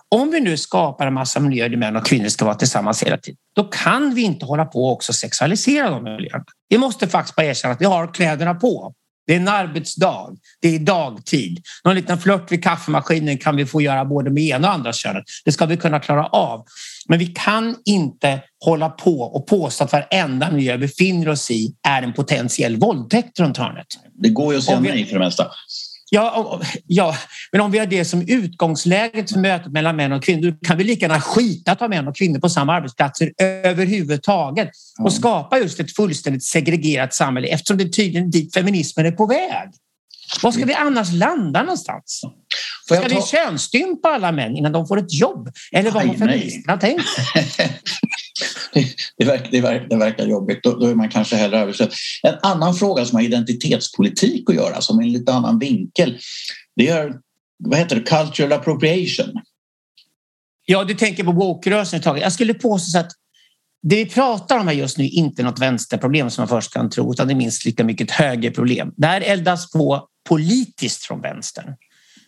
om 0.10 0.32
vi 0.32 0.40
nu 0.40 0.58
skapar 0.58 1.08
en 1.08 1.14
massa 1.14 1.40
miljöer 1.40 1.70
där 1.70 1.78
män 1.78 1.96
och 1.96 2.06
kvinnor 2.06 2.28
ska 2.28 2.46
vara 2.46 2.56
tillsammans 2.56 3.04
hela 3.04 3.18
tiden, 3.18 3.38
då 3.56 3.64
kan 3.64 4.16
vi 4.16 4.22
inte 4.22 4.46
hålla 4.46 4.66
på 4.66 4.86
och 4.86 4.92
också 4.92 5.14
sexualisera 5.14 5.90
de 5.90 6.04
miljöerna. 6.04 6.44
Vi 6.70 6.78
måste 6.78 7.08
faktiskt 7.08 7.36
bara 7.36 7.46
erkänna 7.46 7.74
att 7.74 7.82
vi 7.82 7.86
har 7.86 8.14
kläderna 8.14 8.56
på. 8.56 8.94
Det 9.28 9.34
är 9.34 9.38
en 9.38 9.48
arbetsdag. 9.48 10.30
Det 10.62 10.76
är 10.76 10.80
dagtid. 10.80 11.64
Någon 11.84 11.96
liten 11.96 12.18
flört 12.18 12.52
vid 12.52 12.64
kaffemaskinen 12.64 13.38
kan 13.38 13.56
vi 13.56 13.66
få 13.66 13.82
göra 13.82 14.06
både 14.06 14.30
med 14.30 14.44
ena 14.44 14.68
och 14.68 14.74
andra 14.74 14.94
könet. 14.94 15.24
Det 15.46 15.52
ska 15.52 15.66
vi 15.66 15.78
kunna 15.78 16.00
klara 16.00 16.26
av. 16.28 16.66
Men 17.08 17.20
vi 17.20 17.28
kan 17.28 17.76
inte 17.86 18.42
hålla 18.66 18.90
på 18.90 19.22
och 19.22 19.48
påstå 19.48 19.84
att 19.84 19.92
varenda 19.92 20.52
miljö 20.52 20.78
vi 20.78 20.88
befinner 20.88 21.30
oss 21.30 21.52
i 21.52 21.76
är 21.88 22.02
en 22.02 22.14
potentiell 22.14 22.78
våldtäkt 22.78 23.40
runt 23.40 23.58
hörnet. 23.58 23.88
Det 24.14 24.30
går 24.30 24.54
ju 24.54 24.58
att 24.58 24.64
säga 24.64 24.80
vi... 24.80 24.90
nej 24.90 25.06
för 25.06 25.14
det 25.14 25.26
mesta. 25.26 25.48
Ja, 26.16 26.62
ja, 26.88 27.16
men 27.52 27.62
om 27.62 27.72
vi 27.72 27.80
har 27.80 27.86
det 27.86 28.06
som 28.06 28.22
utgångsläget 28.28 29.32
för 29.32 29.40
mötet 29.40 29.72
mellan 29.72 29.96
män 29.96 30.12
och 30.12 30.24
kvinnor 30.24 30.58
kan 30.68 30.78
vi 30.78 30.84
lika 30.84 31.06
gärna 31.06 31.22
skita 31.22 31.72
att 31.72 31.80
ha 31.80 31.88
män 31.88 32.08
och 32.08 32.16
kvinnor 32.16 32.40
på 32.40 32.50
samma 32.50 32.74
arbetsplatser 32.74 33.32
överhuvudtaget 33.40 34.70
och 35.00 35.14
skapa 35.14 35.60
just 35.60 35.80
ett 35.80 35.96
fullständigt 35.96 36.44
segregerat 36.44 37.14
samhälle 37.14 37.48
eftersom 37.48 37.78
det 37.78 37.84
är 37.84 37.90
tydligen 37.90 38.30
dit 38.30 38.54
feminismen 38.54 39.06
är 39.06 39.12
på 39.12 39.26
väg. 39.28 39.70
Var 40.44 40.52
ska 40.52 40.66
vi 40.66 40.74
annars 40.74 41.12
landa 41.12 41.62
någonstans? 41.64 42.22
Ska 42.86 42.96
ta... 42.96 43.08
vi 43.08 43.22
könsstympa 43.22 44.10
alla 44.10 44.32
män 44.32 44.56
innan 44.56 44.72
de 44.72 44.88
får 44.88 45.00
ett 45.00 45.14
jobb? 45.14 45.50
Eller 45.72 45.92
vad 45.92 46.04
har 46.04 46.14
feministerna 46.14 46.78
tänkt 46.78 47.06
det, 49.18 49.26
verkar, 49.26 49.52
det, 49.52 49.62
verkar, 49.62 49.88
det 49.90 49.98
verkar 49.98 50.26
jobbigt. 50.26 50.64
Då, 50.64 50.80
då 50.80 50.88
är 50.88 50.96
man 50.96 51.10
kanske 51.10 51.36
hellre 51.36 51.60
översatt. 51.60 51.94
En 52.24 52.36
annan 52.42 52.76
fråga 52.76 53.06
som 53.06 53.16
har 53.16 53.24
identitetspolitik 53.24 54.50
att 54.50 54.56
göra, 54.56 54.82
som 54.82 55.00
en 55.00 55.12
lite 55.12 55.34
annan 55.34 55.60
vinkel, 55.60 56.18
det 56.76 56.90
är 56.90 57.14
vad 57.64 57.80
heter 57.80 57.96
det, 57.96 58.02
cultural 58.02 58.54
appropriation. 58.54 59.42
Ja, 60.66 60.84
du 60.84 60.94
tänker 60.94 61.24
på 61.24 61.32
woke-rörelsen. 61.32 62.02
Jag 62.04 62.34
skulle 62.34 62.54
påstå 62.54 63.00
att 63.00 63.12
det 63.88 63.96
vi 63.96 64.06
pratar 64.06 64.60
om 64.60 64.68
här 64.68 64.76
just 64.76 64.98
nu 64.98 65.04
är 65.04 65.14
inte 65.14 65.44
något 65.44 65.60
vänsterproblem 65.60 66.30
som 66.30 66.42
man 66.42 66.48
först 66.48 66.74
kan 66.74 66.90
tro, 66.90 67.14
utan 67.14 67.28
det 67.28 67.34
är 67.34 67.36
minst 67.36 67.66
lika 67.66 67.84
mycket 67.84 68.10
ett 68.10 68.16
högerproblem. 68.16 68.92
Det 68.98 69.08
här 69.08 69.22
eldas 69.22 69.72
på 69.72 70.08
politiskt 70.30 71.04
från 71.04 71.22
vänstern. 71.22 71.76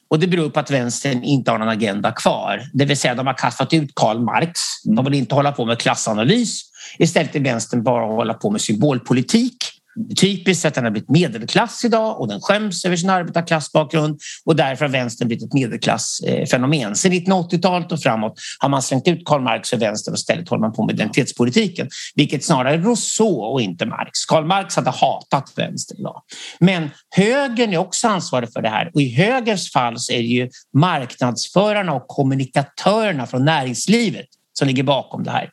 Och 0.09 0.19
det 0.19 0.27
beror 0.27 0.49
på 0.49 0.59
att 0.59 0.71
vänstern 0.71 1.23
inte 1.23 1.51
har 1.51 1.57
någon 1.57 1.69
agenda 1.69 2.11
kvar. 2.11 2.61
Det 2.73 2.85
vill 2.85 2.97
säga 2.97 3.15
de 3.15 3.27
har 3.27 3.33
kastat 3.33 3.73
ut 3.73 3.91
Karl 3.95 4.19
Marx. 4.19 4.51
De 4.83 5.05
vill 5.05 5.13
inte 5.13 5.35
hålla 5.35 5.51
på 5.51 5.65
med 5.65 5.79
klassanalys. 5.79 6.61
Istället 6.99 7.35
är 7.35 7.39
vänstern 7.39 7.83
bara 7.83 8.05
hålla 8.05 8.33
på 8.33 8.49
med 8.49 8.61
symbolpolitik. 8.61 9.76
Typiskt 10.15 10.65
att 10.65 10.73
den 10.73 10.83
har 10.83 10.91
blivit 10.91 11.09
medelklass 11.09 11.85
idag 11.85 12.21
och 12.21 12.27
den 12.27 12.41
skäms 12.41 12.85
över 12.85 12.95
sin 12.95 13.09
arbetarklassbakgrund 13.09 14.19
och 14.45 14.55
därför 14.55 14.85
har 14.85 14.91
vänstern 14.91 15.27
blivit 15.27 15.45
ett 15.45 15.53
medelklassfenomen. 15.53 16.95
Sen 16.95 17.11
1980-talet 17.11 17.91
och 17.91 18.01
framåt 18.01 18.33
har 18.59 18.69
man 18.69 18.81
slängt 18.81 19.07
ut 19.07 19.21
Karl 19.25 19.41
Marx 19.41 19.69
för 19.69 19.77
vänstern 19.77 20.13
och 20.13 20.17
istället 20.17 20.49
håller 20.49 20.61
man 20.61 20.73
på 20.73 20.85
med 20.85 20.95
identitetspolitiken, 20.95 21.89
vilket 22.15 22.45
snarare 22.45 22.73
är 22.73 22.77
Rousseau 22.77 23.53
och 23.53 23.61
inte 23.61 23.85
Marx. 23.85 24.25
Karl 24.25 24.45
Marx 24.45 24.75
hade 24.75 24.89
hatat 24.89 25.53
vänstern 25.55 25.97
idag. 25.99 26.21
Men 26.59 26.89
högern 27.15 27.73
är 27.73 27.77
också 27.77 28.07
ansvarig 28.07 28.53
för 28.53 28.61
det 28.61 28.69
här 28.69 28.91
och 28.93 29.01
i 29.01 29.09
högerns 29.09 29.71
fall 29.71 29.99
så 29.99 30.13
är 30.13 30.17
det 30.17 30.23
ju 30.23 30.49
marknadsförarna 30.73 31.93
och 31.93 32.07
kommunikatörerna 32.07 33.27
från 33.27 33.45
näringslivet 33.45 34.25
som 34.53 34.67
ligger 34.67 34.83
bakom 34.83 35.23
det 35.23 35.31
här. 35.31 35.49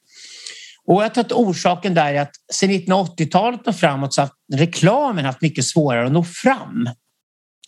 Och 0.86 1.04
jag 1.04 1.14
tror 1.14 1.24
att 1.24 1.32
orsaken 1.32 1.94
där 1.94 2.14
är 2.14 2.20
att 2.20 2.34
sedan 2.52 2.70
1980-talet 2.70 3.66
och 3.66 3.76
framåt 3.76 4.14
så 4.14 4.20
har 4.20 4.30
reklamen 4.54 5.24
haft 5.24 5.40
mycket 5.40 5.64
svårare 5.64 6.06
att 6.06 6.12
nå 6.12 6.24
fram. 6.24 6.88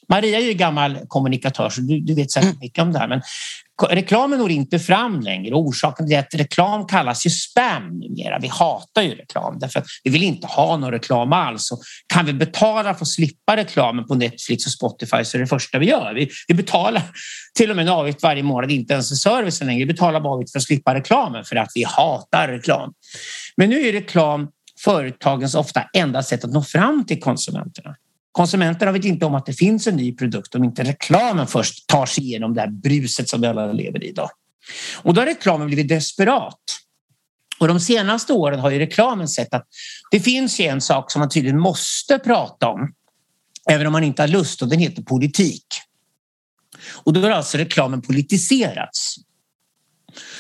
Maria 0.09 0.39
är 0.39 0.45
ju 0.45 0.53
gammal 0.53 0.99
kommunikatör 1.09 1.69
så 1.69 1.81
du, 1.81 2.01
du 2.01 2.15
vet 2.15 2.31
säkert 2.31 2.47
mm. 2.47 2.59
mycket 2.61 2.83
om 2.83 2.93
det 2.93 2.99
här. 2.99 3.09
Men 3.09 3.23
reklamen 3.83 4.39
når 4.39 4.51
inte 4.51 4.79
fram 4.79 5.21
längre 5.21 5.55
orsaken 5.55 6.13
är 6.13 6.19
att 6.19 6.35
reklam 6.35 6.87
kallas 6.87 7.27
ju 7.27 7.31
spam 7.31 7.99
numera. 7.99 8.39
Vi 8.39 8.49
hatar 8.49 9.03
ju 9.03 9.15
reklam 9.15 9.59
därför 9.59 9.81
att 9.81 9.87
vi 10.05 10.11
vill 10.11 10.23
inte 10.23 10.47
ha 10.47 10.77
någon 10.77 10.91
reklam 10.91 11.33
alls. 11.33 11.73
Och 11.73 11.81
kan 12.07 12.27
vi 12.27 12.33
betala 12.33 12.95
för 12.95 13.03
att 13.03 13.09
slippa 13.09 13.57
reklamen 13.57 14.07
på 14.07 14.15
Netflix 14.15 14.67
och 14.67 14.73
Spotify 14.73 15.25
så 15.25 15.37
är 15.37 15.41
det 15.41 15.47
första 15.47 15.79
vi 15.79 15.87
gör. 15.87 16.15
Vi, 16.15 16.31
vi 16.49 16.55
betalar 16.55 17.03
till 17.55 17.71
och 17.71 17.77
med 17.77 17.83
en 17.83 17.93
avgift 17.93 18.23
varje 18.23 18.43
månad, 18.43 18.71
inte 18.71 18.93
ens 18.93 19.09
för 19.09 19.17
servicen 19.17 19.67
längre. 19.67 19.79
Vi 19.79 19.93
betalar 19.93 20.21
bara 20.21 20.35
avgift 20.35 20.53
för 20.53 20.59
att 20.59 20.65
slippa 20.65 20.95
reklamen 20.95 21.45
för 21.45 21.57
att 21.57 21.73
vi 21.75 21.85
hatar 21.85 22.49
reklam. 22.49 22.93
Men 23.57 23.71
nu 23.71 23.89
är 23.89 23.93
reklam 23.93 24.49
företagens 24.85 25.55
ofta 25.55 25.85
enda 25.93 26.23
sätt 26.23 26.45
att 26.45 26.53
nå 26.53 26.63
fram 26.63 27.07
till 27.07 27.21
konsumenterna. 27.21 27.95
Konsumenterna 28.37 28.93
vet 28.93 29.05
inte 29.05 29.27
om 29.27 29.35
att 29.35 29.47
det 29.47 29.53
finns 29.53 29.87
en 29.87 29.97
ny 29.97 30.15
produkt 30.15 30.55
om 30.55 30.65
inte 30.65 30.85
reklamen 30.85 31.47
först 31.47 31.87
tar 31.87 32.07
sig 32.07 32.25
igenom 32.25 32.55
det 32.55 32.61
här 32.61 32.69
bruset 32.69 33.29
som 33.29 33.41
vi 33.41 33.47
alla 33.47 33.73
lever 33.73 34.05
i 34.05 34.09
idag. 34.09 34.31
Och 35.03 35.15
då 35.15 35.21
har 35.21 35.27
reklamen 35.27 35.67
blivit 35.67 35.89
desperat. 35.89 36.61
Och 37.61 37.69
de 37.69 37.81
senaste 37.81 38.33
åren 38.33 38.61
har 38.61 38.71
ju 38.71 38.79
reklamen 38.79 39.29
sett 39.29 39.55
att 39.55 39.67
det 40.11 40.21
finns 40.21 40.61
en 40.61 40.81
sak 40.81 41.11
som 41.11 41.21
man 41.21 41.29
tydligen 41.29 41.61
måste 41.61 42.19
prata 42.19 42.69
om, 42.69 42.93
även 43.71 43.87
om 43.87 43.93
man 43.93 44.05
inte 44.05 44.23
har 44.23 44.29
lust, 44.29 44.63
och 44.63 44.69
den 44.69 44.79
heter 44.79 45.03
politik. 45.03 45.67
Och 47.05 47.13
då 47.13 47.21
har 47.21 47.31
alltså 47.31 47.59
reklamen 47.59 48.03
politiserats. 48.03 49.17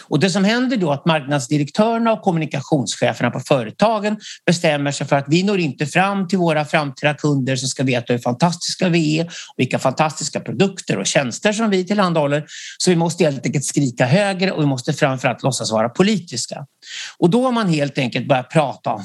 Och 0.03 0.21
det 0.21 0.31
som 0.31 0.45
händer 0.45 0.77
då 0.77 0.91
är 0.91 0.95
att 0.95 1.07
marknadsdirektörerna 1.07 2.12
och 2.12 2.23
kommunikationscheferna 2.23 3.31
på 3.31 3.41
företagen 3.41 4.17
bestämmer 4.47 4.93
sig 4.93 5.07
för 5.07 5.17
att 5.17 5.25
vi 5.29 5.43
når 5.43 5.59
inte 5.59 5.87
fram 5.87 6.29
till 6.29 6.39
våra 6.39 6.65
framtida 6.65 7.15
kunder 7.15 7.57
som 7.57 7.69
ska 7.69 7.83
veta 7.83 8.12
hur 8.12 8.21
fantastiska 8.21 8.89
vi 8.89 9.19
är 9.19 9.25
och 9.25 9.55
vilka 9.57 9.79
fantastiska 9.79 10.41
produkter 10.41 10.99
och 10.99 11.07
tjänster 11.07 11.53
som 11.53 11.71
vi 11.71 11.85
tillhandahåller. 11.85 12.45
Så 12.79 12.91
vi 12.91 12.97
måste 12.97 13.25
helt 13.25 13.47
enkelt 13.47 13.65
skrika 13.65 14.07
högre 14.07 14.53
och 14.53 14.62
vi 14.62 14.67
måste 14.67 14.93
framförallt 14.93 15.43
låtsas 15.43 15.73
vara 15.73 15.89
politiska. 15.89 16.67
Och 17.19 17.31
då 17.31 17.45
har 17.45 17.53
man 17.53 17.69
helt 17.69 17.99
enkelt 17.99 18.29
börjat 18.29 18.51
prata 18.51 18.91
om 18.91 19.03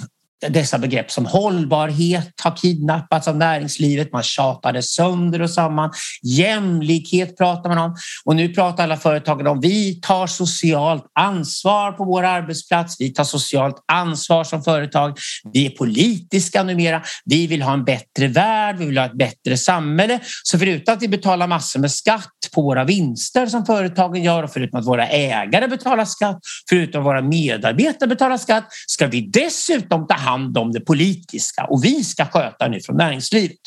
dessa 0.50 0.78
begrepp 0.78 1.12
som 1.12 1.26
hållbarhet 1.26 2.34
har 2.44 2.56
kidnappats 2.58 3.28
av 3.28 3.38
näringslivet. 3.38 4.12
Man 4.14 4.24
tjatade 4.24 4.84
sönder 4.84 5.42
och 5.42 5.50
samman. 5.50 5.92
Jämlikhet 6.24 7.38
pratar 7.38 7.70
man 7.70 7.78
om. 7.78 7.96
Och 8.26 8.36
nu 8.36 8.50
pratar 8.50 8.84
alla 8.84 8.98
företagen 8.98 9.48
om 9.48 9.60
vi 9.60 10.00
tar 10.02 10.28
socialt 10.28 11.06
ansvar 11.20 11.92
på 11.92 12.04
vår 12.04 12.24
arbetsplats. 12.24 12.96
Vi 13.00 13.14
tar 13.14 13.24
socialt 13.24 13.76
ansvar 13.92 14.44
som 14.44 14.64
företag. 14.64 15.18
Vi 15.54 15.66
är 15.66 15.70
politiska 15.70 16.64
numera. 16.64 17.02
Vi 17.26 17.48
vill 17.48 17.62
ha 17.62 17.74
en 17.74 17.86
bättre 17.86 18.28
värld. 18.28 18.78
Vi 18.78 18.86
vill 18.86 18.98
ha 18.98 19.06
ett 19.06 19.18
bättre 19.18 19.58
samhälle. 19.58 20.20
Så 20.44 20.60
förutom 20.60 20.94
att 20.94 21.02
vi 21.02 21.08
betalar 21.08 21.48
massor 21.48 21.80
med 21.80 21.92
skatt 21.92 22.28
på 22.56 22.62
våra 22.62 22.84
vinster 22.84 23.46
som 23.46 23.66
företagen 23.66 24.24
gör 24.24 24.44
och 24.44 24.54
förutom 24.54 24.80
att 24.80 24.88
våra 24.88 25.08
ägare 25.08 25.68
betalar 25.68 26.06
skatt, 26.06 26.40
förutom 26.70 27.02
att 27.02 27.06
våra 27.06 27.22
medarbetare 27.22 28.10
betalar 28.10 28.38
skatt, 28.38 28.66
ska 28.88 29.08
vi 29.08 29.22
dessutom 29.22 30.08
ta 30.08 30.16
hand 30.16 30.31
hand 30.32 30.58
om 30.58 30.72
det 30.72 30.80
politiska 30.80 31.66
och 31.66 31.84
vi 31.84 32.04
ska 32.04 32.26
sköta 32.26 32.68
nu 32.68 32.80
från 32.80 32.98
näringslivet. 32.98 33.60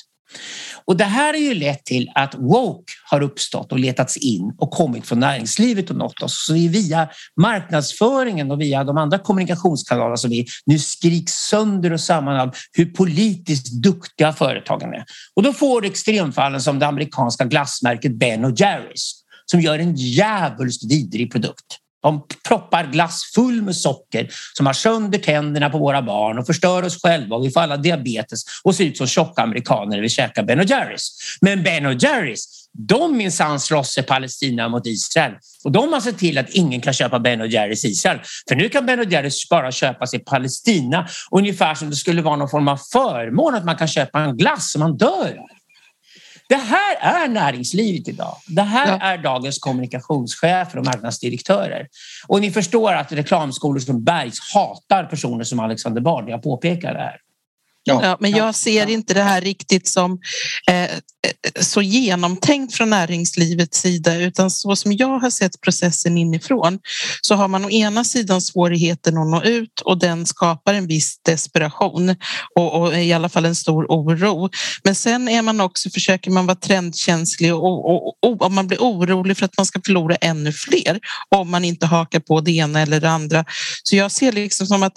Och 0.85 0.97
det 0.97 1.05
här 1.05 1.33
har 1.33 1.41
ju 1.41 1.55
lett 1.55 1.85
till 1.85 2.11
att 2.15 2.35
woke 2.35 2.93
har 3.11 3.23
uppstått 3.23 3.73
och 3.73 3.79
letats 3.79 4.17
in 4.17 4.55
och 4.59 4.71
kommit 4.71 5.07
från 5.07 5.21
näringslivet 5.21 5.91
och 5.91 5.97
nått 5.97 6.23
oss. 6.23 6.47
Så 6.47 6.53
det 6.53 6.59
är 6.59 6.69
via 6.69 7.09
marknadsföringen 7.41 8.51
och 8.51 8.61
via 8.61 8.85
de 8.85 8.99
andra 8.99 9.19
kommunikationskanalerna 9.19 10.17
som 10.17 10.31
vi 10.31 10.47
nu 10.67 10.79
skriks 10.79 11.33
sönder 11.33 11.93
och 11.93 12.01
samman 12.01 12.41
av 12.41 12.55
hur 12.73 12.87
politiskt 12.87 13.83
duktiga 13.83 14.33
företagen 14.33 14.95
är. 14.95 15.05
Och 15.37 15.43
då 15.43 15.53
får 15.53 15.81
du 15.81 15.89
extremfallen 15.89 16.61
som 16.63 16.79
det 16.79 16.87
amerikanska 16.87 17.45
glassmärket 17.45 18.19
Ben 18.19 18.55
Jerrys 18.57 19.25
som 19.47 19.61
gör 19.61 19.79
en 19.79 19.95
djävulskt 19.97 20.91
vidrig 20.91 21.33
produkt. 21.33 21.79
De 22.05 22.23
proppar 22.49 22.87
glass 22.87 23.33
full 23.35 23.63
med 23.63 23.77
socker 23.77 24.29
som 24.57 24.67
har 24.67 24.73
sönder 24.73 25.19
tänderna 25.19 25.71
på 25.71 25.79
våra 25.79 26.03
barn 26.03 26.39
och 26.39 26.47
förstör 26.47 26.83
oss 26.83 27.03
själva 27.03 27.37
och 27.37 27.45
vi 27.45 27.51
får 27.51 27.61
alla 27.61 27.77
diabetes 27.77 28.45
och 28.65 28.75
ser 28.75 28.85
ut 28.85 28.97
som 28.97 29.07
tjocka 29.07 29.43
amerikaner 29.43 29.97
när 29.97 30.03
vi 30.03 30.09
käkar 30.09 30.43
Ben 30.43 30.67
Jerrys. 30.67 31.11
Men 31.41 31.63
Ben 31.63 31.99
Jerrys, 31.99 32.69
de 32.73 33.17
minsann 33.17 33.61
slåss 33.61 33.99
i 33.99 34.03
Palestina 34.03 34.69
mot 34.69 34.87
Israel 34.87 35.33
och 35.65 35.73
de 35.73 35.93
har 35.93 36.01
sett 36.01 36.19
till 36.19 36.39
att 36.39 36.51
ingen 36.51 36.81
kan 36.81 36.93
köpa 36.93 37.19
Ben 37.19 37.51
Jerrys 37.51 37.85
i 37.85 37.89
Israel. 37.89 38.19
För 38.49 38.57
nu 38.57 38.69
kan 38.69 38.87
Ben 38.87 39.11
Jerrys 39.11 39.49
bara 39.49 39.73
köpas 39.73 40.15
i 40.15 40.19
Palestina 40.19 41.09
ungefär 41.31 41.75
som 41.75 41.91
det 41.91 41.97
skulle 41.97 42.23
vara 42.23 42.37
någon 42.37 42.51
form 42.51 42.69
av 42.69 42.77
förmån 42.93 43.55
att 43.55 43.65
man 43.65 43.77
kan 43.77 43.89
köpa 43.89 44.21
en 44.21 44.37
glass 44.37 44.73
som 44.73 44.81
man 44.81 44.97
dör 44.97 45.39
det 46.49 46.55
här 46.55 46.97
är 47.01 47.29
näringslivet 47.29 48.09
idag. 48.09 48.37
Det 48.47 48.63
här 48.63 48.89
ja. 48.89 48.99
är 49.07 49.19
dagens 49.19 49.59
kommunikationschefer 49.59 50.79
och 50.79 50.85
marknadsdirektörer. 50.85 51.89
Och 52.27 52.41
ni 52.41 52.51
förstår 52.51 52.93
att 52.93 53.13
reklamskolor 53.13 53.81
som 53.81 54.05
Bergs 54.05 54.39
hatar 54.55 55.05
personer 55.05 55.45
som 55.45 55.61
Alexander 55.61 56.01
Bard. 56.01 56.29
Jag 56.29 56.43
påpekar 56.43 56.95
det 56.95 57.01
här. 57.01 57.17
Ja, 57.87 58.05
ja, 58.05 58.17
men 58.21 58.31
jag 58.31 58.55
ser 58.55 58.87
inte 58.87 59.15
det 59.15 59.23
här 59.23 59.41
riktigt 59.41 59.89
som 59.89 60.19
eh, 60.71 60.91
så 61.61 61.83
genomtänkt 61.83 62.75
från 62.75 62.91
näringslivets 62.91 63.81
sida 63.81 64.17
utan 64.17 64.51
så 64.51 64.77
som 64.77 64.93
jag 64.93 65.19
har 65.19 65.31
sett 65.31 65.61
processen 65.61 66.19
inifrån 66.19 66.79
så 67.21 67.35
har 67.35 67.49
man 67.49 67.65
å 67.65 67.71
ena 67.71 68.05
sidan 68.05 68.41
svårigheten 68.41 69.19
att 69.19 69.27
nå 69.27 69.43
ut 69.43 69.81
och 69.81 69.99
den 69.99 70.27
skapar 70.27 70.75
en 70.75 70.87
viss 70.87 71.19
desperation 71.23 72.17
och, 72.55 72.83
och 72.83 72.99
i 72.99 73.13
alla 73.13 73.29
fall 73.29 73.45
en 73.45 73.55
stor 73.55 73.87
oro. 73.89 74.51
Men 74.85 74.95
sen 74.95 75.29
är 75.29 75.43
man 75.43 75.61
också, 75.61 75.91
försöker 75.91 76.31
man 76.31 76.47
vara 76.47 76.57
trendkänslig 76.57 77.55
och, 77.55 77.91
och, 77.91 78.07
och, 78.23 78.43
och 78.43 78.53
man 78.53 78.67
blir 78.67 78.79
orolig 78.79 79.37
för 79.37 79.45
att 79.45 79.57
man 79.57 79.67
ska 79.67 79.81
förlora 79.85 80.17
ännu 80.17 80.53
fler 80.53 81.01
om 81.29 81.51
man 81.51 81.65
inte 81.65 81.87
hakar 81.87 82.21
på 82.21 82.41
det 82.41 82.51
ena 82.51 82.81
eller 82.81 83.01
det 83.01 83.11
andra. 83.11 83.45
Så 83.83 83.97
jag 83.97 84.13
ser 84.13 84.33
liksom 84.33 84.67
som 84.67 84.83
att 84.83 84.97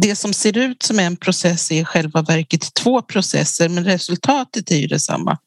det 0.00 0.16
som 0.16 0.32
ser 0.32 0.58
ut 0.58 0.82
som 0.82 0.98
en 0.98 1.16
process 1.16 1.70
är 1.70 1.80
i 1.80 1.84
själva 1.84 2.22
verket 2.22 2.74
två 2.74 3.02
processer 3.02 3.68
men 3.68 3.84
resultatet 3.84 4.70
är 4.70 4.76
ju 4.76 4.86
detsamma. 4.86 5.38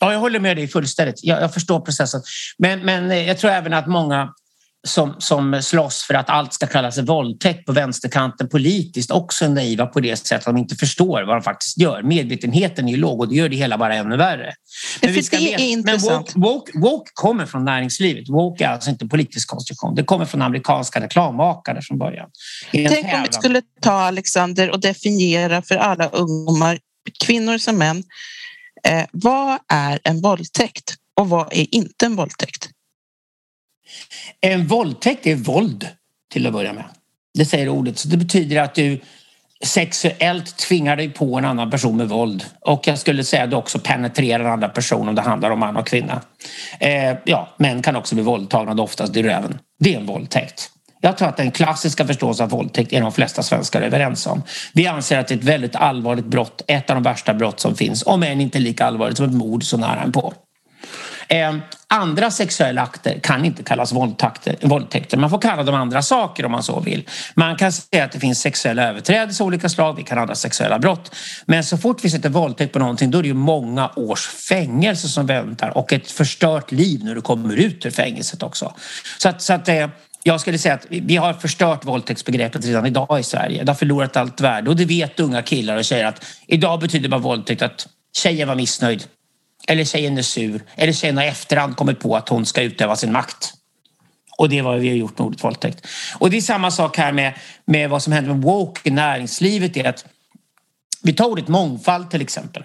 Ja, 0.00 0.12
jag 0.12 0.20
håller 0.20 0.40
med 0.40 0.56
dig 0.56 0.68
fullständigt. 0.68 1.20
Jag, 1.22 1.42
jag 1.42 1.54
förstår 1.54 1.80
processen. 1.80 2.22
Men, 2.58 2.80
men 2.80 3.10
eh, 3.10 3.28
jag 3.28 3.38
tror 3.38 3.50
även 3.50 3.72
att 3.72 3.86
många 3.86 4.32
som, 4.88 5.14
som 5.18 5.62
slåss 5.62 6.02
för 6.02 6.14
att 6.14 6.30
allt 6.30 6.54
ska 6.54 6.66
kallas 6.66 6.98
våldtäkt 6.98 7.66
på 7.66 7.72
vänsterkanten 7.72 8.48
politiskt 8.48 9.10
också 9.10 9.44
är 9.44 9.48
naiva 9.48 9.86
på 9.86 10.00
det 10.00 10.16
sättet 10.16 10.38
att 10.38 10.44
de 10.54 10.56
inte 10.56 10.76
förstår 10.76 11.22
vad 11.22 11.36
de 11.36 11.42
faktiskt 11.42 11.78
gör. 11.78 12.02
Medvetenheten 12.02 12.88
är 12.88 12.92
ju 12.92 12.96
låg 12.96 13.20
och 13.20 13.28
det 13.28 13.34
gör 13.34 13.48
det 13.48 13.56
hela 13.56 13.78
bara 13.78 13.94
ännu 13.94 14.16
värre. 14.16 14.54
Men, 15.02 15.12
vi 15.12 15.22
ska 15.22 15.36
det 15.36 15.54
är. 15.54 15.84
Men 15.84 15.98
woke, 15.98 16.32
woke, 16.34 16.72
woke, 16.78 17.10
kommer 17.14 17.46
från 17.46 17.64
näringslivet. 17.64 18.28
Woke 18.28 18.64
är 18.64 18.68
alltså 18.68 18.90
inte 18.90 19.06
politisk 19.06 19.48
konstruktion. 19.48 19.94
Det 19.94 20.04
kommer 20.04 20.24
från 20.24 20.42
amerikanska 20.42 21.00
reklammakare 21.00 21.82
från 21.82 21.98
början. 21.98 22.30
Tänk 22.72 23.14
om 23.14 23.22
vi 23.22 23.32
skulle 23.32 23.62
ta 23.80 23.92
Alexander 23.92 24.70
och 24.70 24.80
definiera 24.80 25.62
för 25.62 25.76
alla 25.76 26.08
ungdomar, 26.08 26.78
kvinnor 27.24 27.58
som 27.58 27.78
män, 27.78 28.04
eh, 28.84 29.04
vad 29.12 29.58
är 29.68 30.00
en 30.04 30.20
våldtäkt 30.20 30.94
och 31.20 31.28
vad 31.28 31.52
är 31.52 31.74
inte 31.74 32.06
en 32.06 32.16
våldtäkt? 32.16 32.68
En 34.40 34.66
våldtäkt 34.66 35.26
är 35.26 35.34
våld 35.34 35.88
till 36.32 36.46
att 36.46 36.52
börja 36.52 36.72
med. 36.72 36.84
Det 37.34 37.44
säger 37.44 37.68
ordet. 37.68 37.98
Så 37.98 38.08
det 38.08 38.16
betyder 38.16 38.60
att 38.60 38.74
du 38.74 39.00
sexuellt 39.64 40.56
tvingar 40.56 40.96
dig 40.96 41.10
på 41.10 41.38
en 41.38 41.44
annan 41.44 41.70
person 41.70 41.96
med 41.96 42.08
våld. 42.08 42.44
Och 42.60 42.86
jag 42.86 42.98
skulle 42.98 43.24
säga 43.24 43.44
att 43.44 43.50
du 43.50 43.56
också 43.56 43.78
penetrerar 43.78 44.44
en 44.44 44.50
annan 44.50 44.72
person 44.72 45.08
om 45.08 45.14
det 45.14 45.22
handlar 45.22 45.50
om 45.50 45.60
man 45.60 45.76
och 45.76 45.86
kvinna. 45.86 46.20
Eh, 46.80 47.16
ja, 47.24 47.54
män 47.56 47.82
kan 47.82 47.96
också 47.96 48.14
bli 48.14 48.24
våldtagna, 48.24 48.82
oftast 48.82 49.16
i 49.16 49.22
röven. 49.22 49.58
Det 49.78 49.94
är 49.94 49.98
en 49.98 50.06
våldtäkt. 50.06 50.70
Jag 51.00 51.18
tror 51.18 51.28
att 51.28 51.36
den 51.36 51.50
klassiska 51.50 52.06
förståelsen 52.06 52.44
av 52.44 52.50
våldtäkt 52.50 52.92
är 52.92 53.00
de 53.00 53.12
flesta 53.12 53.42
svenskar 53.42 53.82
överens 53.82 54.26
om. 54.26 54.42
Vi 54.72 54.86
anser 54.86 55.18
att 55.18 55.28
det 55.28 55.34
är 55.34 55.38
ett 55.38 55.44
väldigt 55.44 55.76
allvarligt 55.76 56.26
brott, 56.26 56.62
ett 56.66 56.90
av 56.90 56.96
de 56.96 57.02
värsta 57.02 57.34
brott 57.34 57.60
som 57.60 57.76
finns, 57.76 58.02
om 58.06 58.22
än 58.22 58.40
inte 58.40 58.58
lika 58.58 58.84
allvarligt 58.84 59.16
som 59.16 59.26
ett 59.26 59.34
mord 59.34 59.64
så 59.64 59.76
nära 59.76 60.02
en 60.02 60.12
på. 60.12 60.34
Eh, 61.28 61.54
andra 61.92 62.30
sexuella 62.30 62.82
akter 62.82 63.18
kan 63.22 63.44
inte 63.44 63.62
kallas 63.62 63.92
våldtäkter. 64.62 65.16
Man 65.16 65.30
får 65.30 65.38
kalla 65.38 65.62
dem 65.62 65.74
andra 65.74 66.02
saker 66.02 66.44
om 66.44 66.52
man 66.52 66.62
så 66.62 66.80
vill. 66.80 67.08
Man 67.34 67.56
kan 67.56 67.72
säga 67.72 68.04
att 68.04 68.12
det 68.12 68.20
finns 68.20 68.40
sexuella 68.40 68.88
överträdelser 68.88 69.44
av 69.44 69.48
olika 69.48 69.68
slag, 69.68 69.96
vi 69.96 70.02
kan 70.02 70.18
andra 70.18 70.34
sexuella 70.34 70.78
brott. 70.78 71.14
Men 71.46 71.64
så 71.64 71.78
fort 71.78 72.04
vi 72.04 72.10
sätter 72.10 72.28
våldtäkt 72.28 72.72
på 72.72 72.78
någonting 72.78 73.10
då 73.10 73.18
är 73.18 73.22
det 73.22 73.28
ju 73.28 73.34
många 73.34 73.90
års 73.96 74.26
fängelse 74.26 75.08
som 75.08 75.26
väntar 75.26 75.78
och 75.78 75.92
ett 75.92 76.10
förstört 76.10 76.72
liv 76.72 77.04
när 77.04 77.14
du 77.14 77.20
kommer 77.20 77.56
ut 77.56 77.86
ur 77.86 77.90
fängelset 77.90 78.42
också. 78.42 78.74
Så 79.18 79.28
att, 79.28 79.42
så 79.42 79.52
att 79.52 79.64
det, 79.64 79.90
jag 80.22 80.40
skulle 80.40 80.58
säga 80.58 80.74
att 80.74 80.86
vi 80.88 81.16
har 81.16 81.32
förstört 81.32 81.84
våldtäktsbegreppet 81.84 82.64
redan 82.64 82.86
idag 82.86 83.20
i 83.20 83.22
Sverige. 83.22 83.64
Det 83.64 83.70
har 83.70 83.76
förlorat 83.76 84.16
allt 84.16 84.40
värde 84.40 84.70
och 84.70 84.76
det 84.76 84.84
vet 84.84 85.20
unga 85.20 85.42
killar 85.42 85.76
och 85.76 85.84
tjejer 85.84 86.06
att 86.06 86.24
idag 86.46 86.80
betyder 86.80 87.08
bara 87.08 87.20
våldtäkt 87.20 87.62
att 87.62 87.88
tjejen 88.16 88.48
var 88.48 88.54
missnöjd 88.54 89.04
eller 89.68 89.84
tjejen 89.84 90.18
är 90.18 90.22
sur 90.22 90.62
eller 90.76 90.92
tjejen 90.92 91.16
har 91.16 91.24
i 91.24 91.28
efterhand 91.28 91.76
kommit 91.76 92.00
på 92.00 92.16
att 92.16 92.28
hon 92.28 92.46
ska 92.46 92.62
utöva 92.62 92.96
sin 92.96 93.12
makt. 93.12 93.52
Och 94.38 94.48
det 94.48 94.58
är 94.58 94.62
vad 94.62 94.80
vi 94.80 94.88
har 94.88 94.96
gjort 94.96 95.18
med 95.18 95.26
ordet 95.26 95.44
våldtäkt. 95.44 95.86
Och 96.18 96.30
det 96.30 96.36
är 96.36 96.40
samma 96.40 96.70
sak 96.70 96.96
här 96.96 97.12
med, 97.12 97.34
med 97.64 97.90
vad 97.90 98.02
som 98.02 98.12
händer 98.12 98.34
med 98.34 98.42
woke 98.42 98.80
i 98.84 98.90
näringslivet. 98.90 99.76
Är 99.76 99.84
att 99.84 100.04
vi 101.02 101.12
tar 101.12 101.24
ordet 101.24 101.48
mångfald 101.48 102.10
till 102.10 102.22
exempel. 102.22 102.64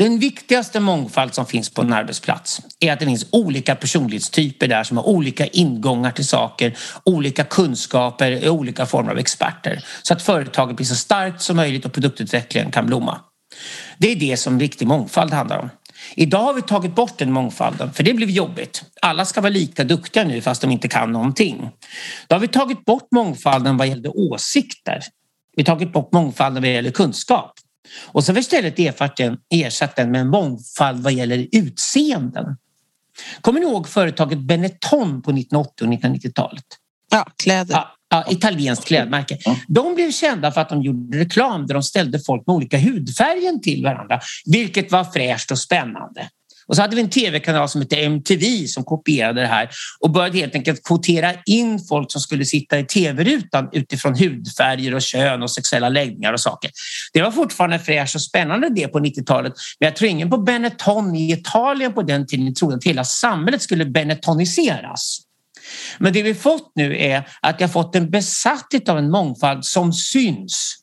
Den 0.00 0.18
viktigaste 0.18 0.80
mångfald 0.80 1.34
som 1.34 1.46
finns 1.46 1.70
på 1.70 1.82
en 1.82 1.92
arbetsplats 1.92 2.60
är 2.80 2.92
att 2.92 3.00
det 3.00 3.06
finns 3.06 3.26
olika 3.30 3.74
personlighetstyper 3.74 4.68
där 4.68 4.84
som 4.84 4.96
har 4.96 5.08
olika 5.08 5.46
ingångar 5.46 6.10
till 6.10 6.26
saker, 6.26 6.76
olika 7.04 7.44
kunskaper 7.44 8.48
och 8.48 8.54
olika 8.54 8.86
former 8.86 9.10
av 9.10 9.18
experter. 9.18 9.84
Så 10.02 10.14
att 10.14 10.22
företaget 10.22 10.76
blir 10.76 10.86
så 10.86 10.94
starkt 10.94 11.42
som 11.42 11.56
möjligt 11.56 11.84
och 11.84 11.92
produktutvecklingen 11.92 12.70
kan 12.70 12.86
blomma. 12.86 13.20
Det 13.98 14.12
är 14.12 14.16
det 14.16 14.36
som 14.36 14.60
riktig 14.60 14.88
mångfald 14.88 15.32
handlar 15.32 15.58
om. 15.58 15.70
Idag 16.14 16.42
har 16.42 16.54
vi 16.54 16.62
tagit 16.62 16.94
bort 16.94 17.18
den 17.18 17.32
mångfalden, 17.32 17.92
för 17.92 18.02
det 18.02 18.14
blev 18.14 18.30
jobbigt. 18.30 18.84
Alla 19.02 19.24
ska 19.24 19.40
vara 19.40 19.50
lika 19.50 19.84
duktiga 19.84 20.24
nu 20.24 20.40
fast 20.40 20.62
de 20.62 20.70
inte 20.70 20.88
kan 20.88 21.12
någonting. 21.12 21.70
Då 22.26 22.34
har 22.34 22.40
vi 22.40 22.48
tagit 22.48 22.84
bort 22.84 23.08
mångfalden 23.14 23.76
vad 23.76 23.88
gällde 23.88 24.08
åsikter. 24.08 25.00
Vi 25.56 25.62
har 25.62 25.66
tagit 25.66 25.92
bort 25.92 26.12
mångfalden 26.12 26.62
vad 26.62 26.72
gäller 26.72 26.90
kunskap. 26.90 27.52
Och 28.06 28.24
så 28.24 28.30
har 28.30 28.34
vi 28.34 28.40
istället 28.40 28.78
ersatt 29.50 29.96
den 29.96 30.10
med 30.10 30.20
en 30.20 30.28
mångfald 30.28 31.02
vad 31.02 31.12
gäller 31.12 31.48
utseenden. 31.52 32.56
Kommer 33.40 33.60
ni 33.60 33.66
ihåg 33.66 33.88
företaget 33.88 34.38
Benetton 34.38 35.22
på 35.22 35.30
1980 35.30 35.86
och 35.86 35.92
1990-talet? 35.92 36.64
Ja, 37.10 37.26
kläder. 37.42 37.74
Ja, 37.74 37.94
ja, 38.10 38.24
italienskt 38.30 38.84
klädmärke. 38.84 39.38
De 39.68 39.94
blev 39.94 40.12
kända 40.12 40.52
för 40.52 40.60
att 40.60 40.68
de 40.68 40.82
gjorde 40.82 41.18
reklam 41.18 41.66
där 41.66 41.74
de 41.74 41.82
ställde 41.82 42.20
folk 42.26 42.46
med 42.46 42.56
olika 42.56 42.78
hudfärger 42.78 43.58
till 43.58 43.84
varandra, 43.84 44.20
vilket 44.44 44.92
var 44.92 45.04
fräscht 45.04 45.50
och 45.50 45.58
spännande. 45.58 46.28
Och 46.70 46.76
så 46.76 46.82
hade 46.82 46.96
vi 46.96 47.02
en 47.02 47.10
tv-kanal 47.10 47.68
som 47.68 47.80
hette 47.80 47.96
MTV 47.96 48.66
som 48.66 48.84
kopierade 48.84 49.40
det 49.40 49.46
här 49.46 49.70
och 50.00 50.10
började 50.10 50.38
helt 50.38 50.54
enkelt 50.54 50.84
kvotera 50.84 51.34
in 51.46 51.78
folk 51.88 52.12
som 52.12 52.20
skulle 52.20 52.44
sitta 52.44 52.78
i 52.78 52.84
tv-rutan 52.84 53.68
utifrån 53.72 54.14
hudfärger 54.14 54.94
och 54.94 55.02
kön 55.02 55.42
och 55.42 55.50
sexuella 55.50 55.88
läggningar 55.88 56.32
och 56.32 56.40
saker. 56.40 56.70
Det 57.12 57.22
var 57.22 57.30
fortfarande 57.30 57.78
fräscht 57.78 58.14
och 58.14 58.22
spännande 58.22 58.68
det 58.68 58.88
på 58.88 58.98
90-talet 58.98 59.52
men 59.80 59.86
jag 59.86 59.96
tror 59.96 60.10
ingen 60.10 60.30
på 60.30 60.38
Benetton 60.38 61.14
i 61.14 61.32
Italien 61.32 61.92
på 61.92 62.02
den 62.02 62.26
tiden 62.26 62.54
trodde 62.54 62.76
att 62.76 62.84
hela 62.84 63.04
samhället 63.04 63.62
skulle 63.62 63.84
benettoniseras. 63.84 65.29
Men 65.98 66.12
det 66.12 66.22
vi 66.22 66.34
fått 66.34 66.72
nu 66.74 66.98
är 66.98 67.28
att 67.42 67.60
jag 67.60 67.72
fått 67.72 67.96
en 67.96 68.10
besatthet 68.10 68.88
av 68.88 68.98
en 68.98 69.10
mångfald 69.10 69.64
som 69.64 69.92
syns. 69.92 70.76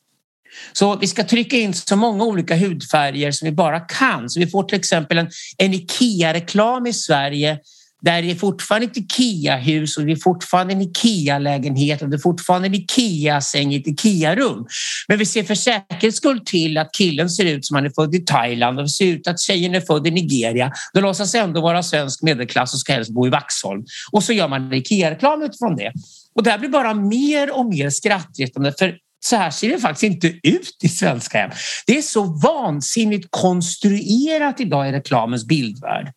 Så 0.72 0.96
vi 0.96 1.06
ska 1.06 1.24
trycka 1.24 1.56
in 1.56 1.74
så 1.74 1.96
många 1.96 2.24
olika 2.24 2.56
hudfärger 2.56 3.32
som 3.32 3.46
vi 3.46 3.52
bara 3.52 3.80
kan. 3.80 4.30
Så 4.30 4.40
vi 4.40 4.46
får 4.46 4.62
till 4.62 4.78
exempel 4.78 5.18
en, 5.18 5.30
en 5.58 5.74
IKEA-reklam 5.74 6.86
i 6.86 6.92
Sverige 6.92 7.58
där 8.02 8.22
det 8.22 8.30
är 8.30 8.34
fortfarande 8.34 8.86
ett 8.86 8.96
IKEA-hus 8.96 9.96
och 9.96 10.06
det 10.06 10.12
är 10.12 10.16
fortfarande 10.16 10.72
en 10.72 10.80
IKEA-lägenhet 10.80 12.02
och 12.02 12.08
det 12.08 12.16
är 12.16 12.18
fortfarande 12.18 12.68
en 12.68 12.74
IKEA-säng 12.74 13.72
i 13.72 13.76
ett 13.76 13.86
IKEA-rum. 13.86 14.66
Men 15.08 15.18
vi 15.18 15.26
ser 15.26 15.42
för 15.42 15.54
säkerhets 15.54 16.16
skull 16.16 16.40
till 16.44 16.78
att 16.78 16.92
killen 16.92 17.30
ser 17.30 17.44
ut 17.44 17.66
som 17.66 17.74
han 17.74 17.86
är 17.86 17.90
född 17.90 18.14
i 18.14 18.18
Thailand 18.18 18.80
och 18.80 18.90
ser 18.90 19.06
ut 19.06 19.28
att 19.28 19.40
tjejen 19.40 19.74
är 19.74 19.80
född 19.80 20.06
i 20.06 20.10
Nigeria. 20.10 20.72
De 20.92 21.00
låtsas 21.00 21.34
ändå 21.34 21.60
vara 21.60 21.82
svensk 21.82 22.22
medelklass 22.22 22.74
och 22.74 22.80
ska 22.80 22.92
helst 22.92 23.10
bo 23.10 23.26
i 23.26 23.30
Vaxholm. 23.30 23.84
Och 24.12 24.22
så 24.22 24.32
gör 24.32 24.48
man 24.48 24.72
IKEA-reklam 24.72 25.42
utifrån 25.42 25.76
det. 25.76 25.92
Och 26.34 26.42
det 26.42 26.50
här 26.50 26.58
blir 26.58 26.68
bara 26.68 26.94
mer 26.94 27.58
och 27.58 27.66
mer 27.66 27.90
skrattretande 27.90 28.72
för 28.78 28.96
så 29.20 29.36
här 29.36 29.50
ser 29.50 29.68
det 29.68 29.78
faktiskt 29.78 30.02
inte 30.02 30.26
ut 30.42 30.76
i 30.82 30.88
svenska 30.88 31.38
hem. 31.38 31.50
Det 31.86 31.98
är 31.98 32.02
så 32.02 32.24
vansinnigt 32.24 33.28
konstruerat 33.30 34.60
idag 34.60 34.88
i 34.88 34.92
reklamens 34.92 35.46
bildvärld 35.46 36.12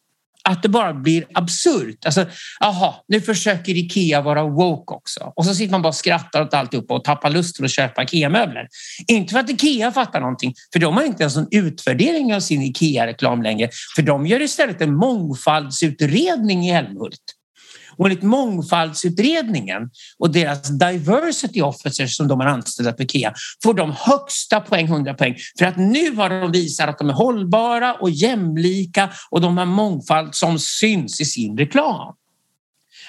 att 0.52 0.64
det 0.64 0.70
bara 0.70 0.94
blir 0.94 1.26
absurt. 1.34 2.06
Alltså, 2.06 2.26
aha, 2.60 3.06
nu 3.08 3.22
försöker 3.22 3.78
Ikea 3.78 4.22
vara 4.22 4.44
woke 4.44 4.94
också. 4.94 5.34
Och 5.36 5.46
så 5.46 5.56
sitter 5.56 5.72
man 5.72 5.82
bara 5.82 5.88
och 5.90 5.96
skrattar 5.96 6.42
åt 6.42 6.54
alltihopa 6.54 6.94
och 6.94 7.04
tappar 7.04 7.30
lusten 7.30 7.66
att 7.66 7.72
köpa 7.72 8.04
Ikea-möbler. 8.04 8.68
Inte 9.08 9.32
för 9.32 9.40
att 9.40 9.50
Ikea 9.50 9.92
fattar 9.92 10.20
någonting, 10.20 10.54
för 10.74 10.80
de 10.80 10.98
har 10.98 11.04
inte 11.04 11.24
ens 11.24 11.38
en 11.38 11.48
utvärdering 11.52 12.36
av 12.36 12.40
sin 12.40 12.62
Ikea-reklam 12.62 13.42
längre. 13.42 13.70
För 13.96 14.02
de 14.02 14.28
gör 14.28 14.42
istället 14.42 14.82
en 14.82 14.96
mångfaldsutredning 14.96 16.66
i 16.66 16.72
Älmhult. 16.72 17.41
Och 18.02 18.08
enligt 18.08 18.24
mångfaldsutredningen 18.24 19.90
och 20.20 20.32
deras 20.32 20.70
diversity 20.70 21.62
officers 21.62 22.16
som 22.18 22.28
de 22.28 22.40
har 22.40 22.48
anställda 22.48 22.94
på 22.94 23.04
IKEA 23.04 23.34
får 23.64 23.74
de 23.74 23.96
högsta 23.98 24.60
poäng, 24.60 24.86
100 24.86 25.14
poäng, 25.14 25.36
för 25.60 25.66
att 25.66 25.78
nu 25.78 26.16
har 26.16 26.30
de 26.30 26.52
visat 26.52 26.90
att 26.90 26.98
de 26.98 27.10
är 27.10 27.14
hållbara 27.14 27.94
och 27.94 28.10
jämlika 28.10 29.10
och 29.30 29.42
de 29.42 29.58
har 29.58 29.66
mångfald 29.66 30.36
som 30.36 30.60
syns 30.60 31.22
i 31.22 31.26
sin 31.26 31.58
reklam. 31.58 32.16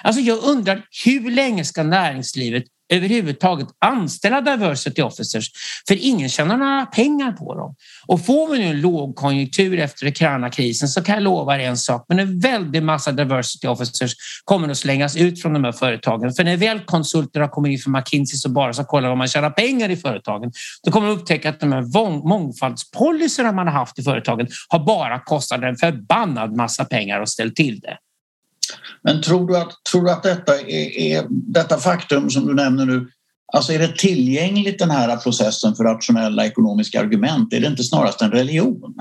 Alltså 0.03 0.21
jag 0.21 0.43
undrar 0.43 0.85
hur 1.05 1.31
länge 1.31 1.65
ska 1.65 1.83
näringslivet 1.83 2.63
överhuvudtaget 2.89 3.67
anställa 3.79 4.41
diversity 4.41 5.01
officers 5.01 5.51
för 5.87 5.97
ingen 6.01 6.29
tjänar 6.29 6.57
några 6.57 6.85
pengar 6.85 7.31
på 7.31 7.55
dem. 7.55 7.75
Och 8.07 8.25
får 8.25 8.51
vi 8.51 8.59
nu 8.59 8.65
en 8.65 8.81
lågkonjunktur 8.81 9.79
efter 9.79 10.07
Ukraina-krisen 10.07 10.87
så 10.87 11.03
kan 11.03 11.15
jag 11.15 11.23
lova 11.23 11.55
er 11.55 11.59
en 11.59 11.77
sak, 11.77 12.05
men 12.09 12.19
en 12.19 12.39
väldig 12.39 12.83
massa 12.83 13.11
diversity 13.11 13.67
officers 13.67 14.13
kommer 14.43 14.69
att 14.69 14.77
slängas 14.77 15.17
ut 15.17 15.41
från 15.41 15.53
de 15.53 15.63
här 15.63 15.71
företagen. 15.71 16.33
För 16.33 16.43
när 16.43 16.57
väl 16.57 16.79
konsulterna 16.79 17.47
kommer 17.47 17.69
in 17.69 17.79
från 17.79 17.93
McKinsey 17.93 18.37
så 18.37 18.49
bara 18.49 18.73
ska 18.73 18.83
kolla 18.83 19.11
om 19.11 19.17
man 19.17 19.27
tjänar 19.27 19.49
pengar 19.49 19.89
i 19.89 19.97
företagen, 19.97 20.51
då 20.83 20.91
kommer 20.91 21.07
de 21.07 21.13
upptäcka 21.13 21.49
att 21.49 21.59
de 21.59 21.71
här 21.71 21.81
mångfaldspolicyerna 22.27 23.51
man 23.51 23.67
har 23.67 23.73
haft 23.73 23.99
i 23.99 24.03
företagen 24.03 24.47
har 24.69 24.85
bara 24.85 25.19
kostat 25.19 25.63
en 25.63 25.75
förbannad 25.75 26.55
massa 26.55 26.85
pengar 26.85 27.19
och 27.19 27.29
ställt 27.29 27.55
till 27.55 27.79
det. 27.79 27.97
Men 29.01 29.21
tror 29.21 29.47
du 29.47 29.57
att, 29.57 29.71
tror 29.91 30.03
du 30.03 30.11
att 30.11 30.23
detta, 30.23 30.59
är, 30.59 30.97
är, 30.97 31.25
detta 31.29 31.77
faktum 31.77 32.29
som 32.29 32.47
du 32.47 32.53
nämner 32.53 32.85
nu, 32.85 33.07
alltså 33.53 33.73
är 33.73 33.79
det 33.79 33.97
tillgängligt 33.97 34.79
den 34.79 34.91
här 34.91 35.17
processen 35.17 35.75
för 35.75 35.83
rationella 35.83 36.45
ekonomiska 36.45 36.99
argument? 36.99 37.53
Är 37.53 37.59
det 37.59 37.67
inte 37.67 37.83
snarast 37.83 38.21
en 38.21 38.31
religion? 38.31 38.95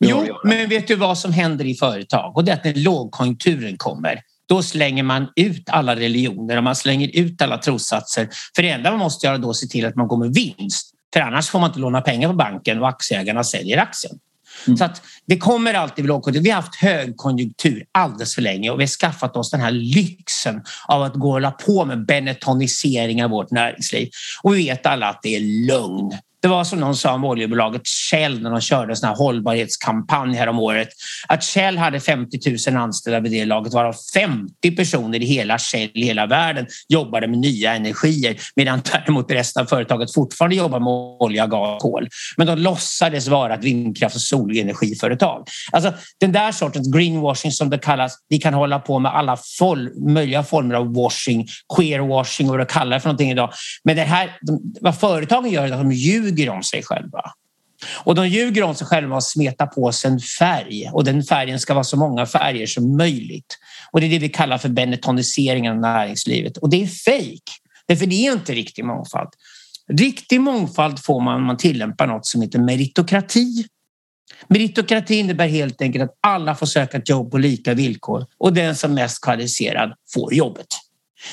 Jo, 0.00 0.26
men 0.44 0.68
vet 0.68 0.88
du 0.88 0.96
vad 0.96 1.18
som 1.18 1.32
händer 1.32 1.64
i 1.64 1.74
företag? 1.74 2.36
Och 2.36 2.44
det 2.44 2.52
är 2.52 2.56
att 2.56 2.64
när 2.64 2.74
lågkonjunkturen 2.74 3.76
kommer 3.76 4.20
då 4.48 4.62
slänger 4.62 5.02
man 5.02 5.28
ut 5.36 5.68
alla 5.68 5.96
religioner 5.96 6.56
och 6.56 6.64
man 6.64 6.76
slänger 6.76 7.10
ut 7.16 7.42
alla 7.42 7.58
trossatser. 7.58 8.28
För 8.56 8.62
det 8.62 8.70
enda 8.70 8.90
man 8.90 8.98
måste 8.98 9.26
göra 9.26 9.38
då 9.38 9.48
är 9.48 9.50
att 9.50 9.56
se 9.56 9.66
till 9.66 9.86
att 9.86 9.96
man 9.96 10.08
går 10.08 10.16
med 10.16 10.34
vinst. 10.34 10.90
För 11.12 11.20
annars 11.20 11.48
får 11.48 11.58
man 11.58 11.70
inte 11.70 11.80
låna 11.80 12.00
pengar 12.00 12.28
på 12.28 12.34
banken 12.34 12.80
och 12.80 12.88
aktieägarna 12.88 13.44
säljer 13.44 13.78
aktien. 13.78 14.18
Mm. 14.66 14.76
Så 14.76 14.84
att 14.84 15.02
det 15.26 15.38
kommer 15.38 15.74
alltid 15.74 16.06
lågkonjunktur. 16.06 16.44
Vi 16.44 16.50
har 16.50 16.62
haft 16.62 16.74
högkonjunktur 16.74 17.84
alldeles 17.92 18.34
för 18.34 18.42
länge 18.42 18.70
och 18.70 18.80
vi 18.80 18.82
har 18.82 18.88
skaffat 18.88 19.36
oss 19.36 19.50
den 19.50 19.60
här 19.60 19.70
lyxen 19.70 20.62
av 20.88 21.02
att 21.02 21.14
gå 21.14 21.26
och 21.26 21.32
hålla 21.32 21.50
på 21.50 21.84
med 21.84 22.06
benetonisering 22.06 23.24
av 23.24 23.30
vårt 23.30 23.50
näringsliv. 23.50 24.10
Och 24.42 24.54
vi 24.54 24.64
vet 24.64 24.86
alla 24.86 25.08
att 25.08 25.22
det 25.22 25.36
är 25.36 25.66
lugn. 25.66 26.12
Det 26.44 26.48
var 26.48 26.64
som 26.64 26.80
någon 26.80 26.96
sa 26.96 27.14
om 27.14 27.24
oljebolaget 27.24 27.88
Shell 27.88 28.42
när 28.42 28.50
de 28.50 28.60
körde 28.60 28.92
en 28.92 28.96
sån 28.96 29.08
här 29.08 29.16
hållbarhetskampanj 29.16 30.36
här 30.36 30.46
om 30.46 30.58
året. 30.58 30.88
Att 31.28 31.44
Shell 31.44 31.78
hade 31.78 32.00
50 32.00 32.38
000 32.70 32.76
anställda 32.76 33.20
vid 33.20 33.32
det 33.32 33.44
laget 33.44 33.72
varav 33.72 33.94
50 34.14 34.76
personer 34.76 35.22
i 35.22 35.24
hela 35.24 35.58
Shell 35.58 35.90
i 35.94 36.04
hela 36.04 36.26
världen 36.26 36.66
jobbade 36.88 37.28
med 37.28 37.38
nya 37.38 37.74
energier 37.74 38.36
medan 38.56 38.80
däremot 38.92 39.30
resten 39.30 39.62
av 39.62 39.66
företaget 39.66 40.14
fortfarande 40.14 40.56
jobbar 40.56 40.80
med 40.80 40.88
olja, 41.22 41.46
gas 41.46 41.74
och 41.74 41.90
kol. 41.90 42.08
Men 42.36 42.46
de 42.46 42.58
låtsades 42.58 43.28
vara 43.28 43.54
ett 43.54 43.64
vindkraft 43.64 44.16
och 44.16 44.22
solenergiföretag. 44.22 45.46
Alltså 45.72 45.92
den 46.20 46.32
där 46.32 46.52
sortens 46.52 46.92
greenwashing 46.92 47.52
som 47.52 47.70
det 47.70 47.78
kallas. 47.78 48.18
Vi 48.28 48.38
kan 48.38 48.54
hålla 48.54 48.78
på 48.78 48.98
med 48.98 49.14
alla 49.14 49.38
fol 49.58 49.90
möjliga 50.08 50.42
former 50.42 50.74
av 50.74 50.94
washing, 50.94 51.46
queerwashing 51.76 52.46
och 52.46 52.58
vad 52.58 52.60
du 52.60 52.72
kallar 52.72 52.96
det 52.96 53.00
för 53.00 53.08
någonting 53.08 53.30
idag. 53.30 53.50
Men 53.84 53.96
det 53.96 54.02
här, 54.02 54.30
vad 54.80 55.00
företagen 55.00 55.50
gör 55.50 55.66
är 55.66 55.72
att 55.72 55.80
de 55.80 55.92
ljuger 55.92 56.33
ljuger 56.34 56.50
om 56.50 56.62
sig 56.62 56.82
själva. 56.82 57.20
Och 58.04 58.14
de 58.14 58.28
ljuger 58.28 58.62
om 58.62 58.74
sig 58.74 58.86
själva 58.86 59.16
och 59.16 59.24
smetar 59.24 59.66
på 59.66 59.92
sig 59.92 60.10
en 60.10 60.20
färg 60.20 60.90
och 60.92 61.04
den 61.04 61.22
färgen 61.22 61.60
ska 61.60 61.74
vara 61.74 61.84
så 61.84 61.96
många 61.96 62.26
färger 62.26 62.66
som 62.66 62.96
möjligt. 62.96 63.58
Och 63.92 64.00
det 64.00 64.06
är 64.06 64.10
det 64.10 64.18
vi 64.18 64.28
kallar 64.28 64.58
för 64.58 64.68
benetoniseringen 64.68 65.72
av 65.72 65.80
näringslivet 65.80 66.56
och 66.56 66.70
det 66.70 66.82
är 66.82 66.86
fejk. 66.86 67.42
Därför 67.86 68.06
det 68.06 68.26
är 68.26 68.32
inte 68.32 68.52
riktig 68.52 68.84
mångfald. 68.84 69.28
Riktig 69.92 70.40
mångfald 70.40 71.04
får 71.04 71.20
man 71.20 71.36
om 71.36 71.46
man 71.46 71.56
tillämpar 71.56 72.06
något 72.06 72.26
som 72.26 72.42
heter 72.42 72.58
meritokrati. 72.58 73.64
Meritokrati 74.48 75.14
innebär 75.14 75.48
helt 75.48 75.82
enkelt 75.82 76.04
att 76.04 76.18
alla 76.20 76.54
får 76.54 76.66
söka 76.66 76.96
ett 76.96 77.08
jobb 77.08 77.30
på 77.30 77.38
lika 77.38 77.74
villkor 77.74 78.26
och 78.38 78.52
den 78.52 78.76
som 78.76 78.90
är 78.90 78.94
mest 78.94 79.24
kvalificerad 79.24 79.92
får 80.14 80.34
jobbet. 80.34 80.66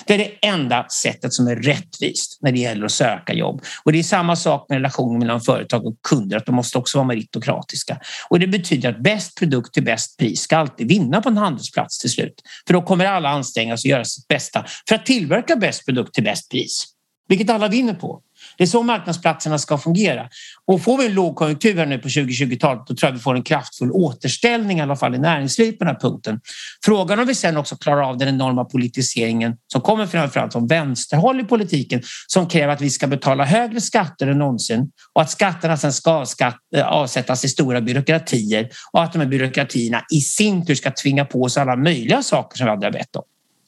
Det 0.06 0.13
är 0.13 0.17
det 0.17 0.47
enda 0.47 0.86
sättet 0.89 1.34
som 1.34 1.47
är 1.47 1.56
rättvist 1.56 2.38
när 2.41 2.51
det 2.51 2.60
gäller 2.60 2.86
att 2.86 2.91
söka 2.91 3.34
jobb. 3.34 3.62
Och 3.84 3.91
det 3.91 3.99
är 3.99 4.04
samma 4.04 4.36
sak 4.36 4.65
med 4.69 4.75
relationen 4.75 5.19
mellan 5.19 5.41
företag 5.41 5.86
och 5.86 5.95
kunder, 6.10 6.38
att 6.38 6.45
de 6.45 6.56
måste 6.56 6.77
också 6.77 6.97
vara 6.97 7.08
meritokratiska. 7.08 7.99
Och 8.30 8.39
det 8.39 8.47
betyder 8.47 8.89
att 8.89 9.04
bäst 9.04 9.38
produkt 9.38 9.73
till 9.73 9.84
bäst 9.84 10.17
pris 10.17 10.41
ska 10.41 10.58
alltid 10.58 10.88
vinna 10.88 11.21
på 11.21 11.30
en 11.30 11.38
handelsplats 11.38 11.99
till 11.99 12.10
slut. 12.10 12.41
För 12.67 12.73
då 12.73 12.82
kommer 12.82 13.06
alla 13.06 13.30
anstränga 13.30 13.77
sig 13.77 13.89
och 13.89 13.91
göra 13.91 14.06
sitt 14.06 14.27
bästa 14.27 14.65
för 14.88 14.95
att 14.95 15.06
tillverka 15.06 15.56
bäst 15.56 15.86
produkt 15.86 16.13
till 16.13 16.23
bäst 16.23 16.51
pris, 16.51 16.86
vilket 17.27 17.49
alla 17.49 17.67
vinner 17.67 17.93
på. 17.93 18.21
Det 18.62 18.65
är 18.65 18.67
så 18.67 18.84
marknadsplatserna 18.84 19.58
ska 19.58 19.78
fungera. 19.78 20.30
Och 20.67 20.84
får 20.84 20.97
vi 20.97 21.06
en 21.06 21.13
lågkonjunktur 21.13 21.76
här 21.76 21.86
nu 21.86 21.97
på 21.97 22.08
2020-talet 22.08 22.88
då 22.88 22.95
tror 22.95 23.10
jag 23.10 23.13
vi 23.13 23.19
får 23.19 23.36
en 23.36 23.43
kraftfull 23.43 23.91
återställning 23.91 24.78
i 24.78 24.82
alla 24.82 24.95
fall 24.95 25.15
i 25.15 25.17
näringslivet 25.17 25.80
på 25.80 25.86
den 25.86 25.93
här 25.95 26.00
punkten. 26.00 26.39
Frågan 26.86 27.19
om 27.19 27.26
vi 27.26 27.36
sen 27.36 27.58
också 27.58 27.76
klarar 27.76 28.02
av 28.02 28.17
den 28.17 28.28
enorma 28.28 28.65
politiseringen 28.65 29.56
som 29.67 29.82
kommer 29.82 30.06
framförallt 30.06 30.54
från 30.54 30.67
vänsterhåll 30.67 31.39
i 31.39 31.43
politiken 31.43 32.02
som 32.28 32.47
kräver 32.47 32.74
att 32.74 32.82
vi 32.82 32.89
ska 32.89 33.08
betala 33.08 33.45
högre 33.45 33.82
skatter 33.82 34.28
än 34.28 34.38
någonsin 34.38 34.91
och 35.13 35.21
att 35.21 35.30
skatterna 35.30 35.78
sen 35.78 35.93
ska 36.26 36.54
eh, 36.76 36.88
avsättas 36.88 37.45
i 37.45 37.50
stora 37.50 37.82
byråkratier 37.82 38.69
och 38.93 39.04
att 39.04 39.13
de 39.13 39.19
här 39.19 39.28
byråkratierna 39.28 40.06
i 40.12 40.21
sin 40.21 40.65
tur 40.65 40.76
ska 40.76 40.91
tvinga 40.91 41.26
på 41.26 41.41
oss 41.41 41.58
alla 41.58 41.76
möjliga 41.76 42.24
saker 42.24 42.58
som 42.58 42.65
vi 42.65 42.71
aldrig 42.71 42.93
har 42.93 43.00
bett 43.00 43.15
om. 43.15 43.24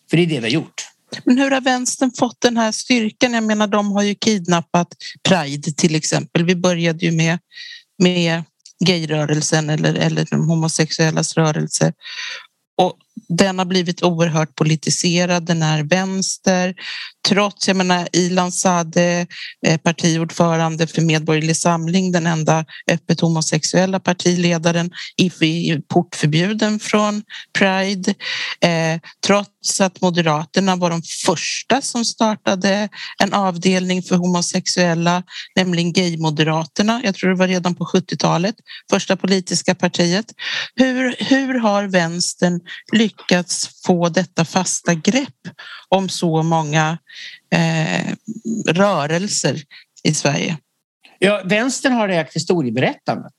För 0.10 0.18
det 0.18 0.24
är 0.24 0.28
det 0.28 0.40
vi 0.40 0.46
har 0.46 0.54
gjort. 0.54 0.93
Men 1.26 1.38
hur 1.38 1.52
har 1.52 1.62
vänstern 1.62 2.12
fått 2.20 2.42
den 2.42 2.58
här 2.58 2.72
styrkan? 2.72 3.34
Jag 3.34 3.44
menar, 3.44 3.68
de 3.68 3.92
har 3.92 4.04
ju 4.04 4.16
kidnappat 4.16 4.88
Pride 5.30 5.72
till 5.72 5.96
exempel. 5.96 6.46
Vi 6.46 6.56
började 6.56 7.06
ju 7.06 7.12
med, 7.12 7.40
med 8.04 8.44
gayrörelsen 8.86 9.70
eller, 9.70 9.94
eller 9.94 10.28
de 10.32 10.48
homosexuellas 10.48 11.38
rörelse. 11.38 11.94
Den 13.30 13.60
har 13.60 13.66
blivit 13.66 14.04
oerhört 14.04 14.56
politiserad, 14.56 15.46
den 15.46 15.62
är 15.62 15.84
vänster. 15.84 16.76
Trots, 17.28 17.68
jag 17.68 17.78
menar 17.78 18.08
Ilan 18.14 18.52
Sade, 18.52 19.28
eh, 19.68 19.78
partiordförande 19.78 20.88
för 20.88 21.02
Medborgerlig 21.02 21.58
Samling, 21.58 22.12
den 22.12 22.28
enda 22.28 22.66
öppet 22.92 23.22
homosexuella 23.22 24.00
partiledaren, 24.00 24.92
är 25.18 25.82
portförbjuden 25.82 26.80
från 26.80 27.24
Pride. 27.60 28.14
Eh, 28.62 29.00
trots 29.26 29.82
att 29.82 30.02
Moderaterna 30.02 30.76
var 30.76 30.90
de 30.90 31.02
första 31.26 31.82
som 31.82 32.06
startade 32.06 32.90
en 33.24 33.34
avdelning 33.34 34.04
för 34.04 34.16
homosexuella, 34.16 35.24
nämligen 35.56 35.94
Gay-moderaterna. 35.94 37.02
Jag 37.04 37.16
tror 37.16 37.30
det 37.30 37.36
var 37.36 37.48
redan 37.48 37.76
på 37.76 37.86
70-talet, 37.86 38.56
första 38.90 39.16
politiska 39.16 39.76
partiet. 39.76 40.26
Hur, 40.76 41.16
hur 41.20 41.60
har 41.60 41.84
vänstern 41.84 42.60
lyckats 43.04 43.82
få 43.86 44.10
detta 44.10 44.46
fasta 44.46 44.94
grepp 44.94 45.48
om 45.90 46.10
så 46.10 46.44
många 46.44 46.98
eh, 47.56 48.14
rörelser 48.68 49.62
i 50.04 50.14
Sverige? 50.14 50.58
Ja, 51.20 51.42
vänstern 51.46 51.94
har 51.94 52.10
ägt 52.10 52.36
historieberättandet 52.36 53.34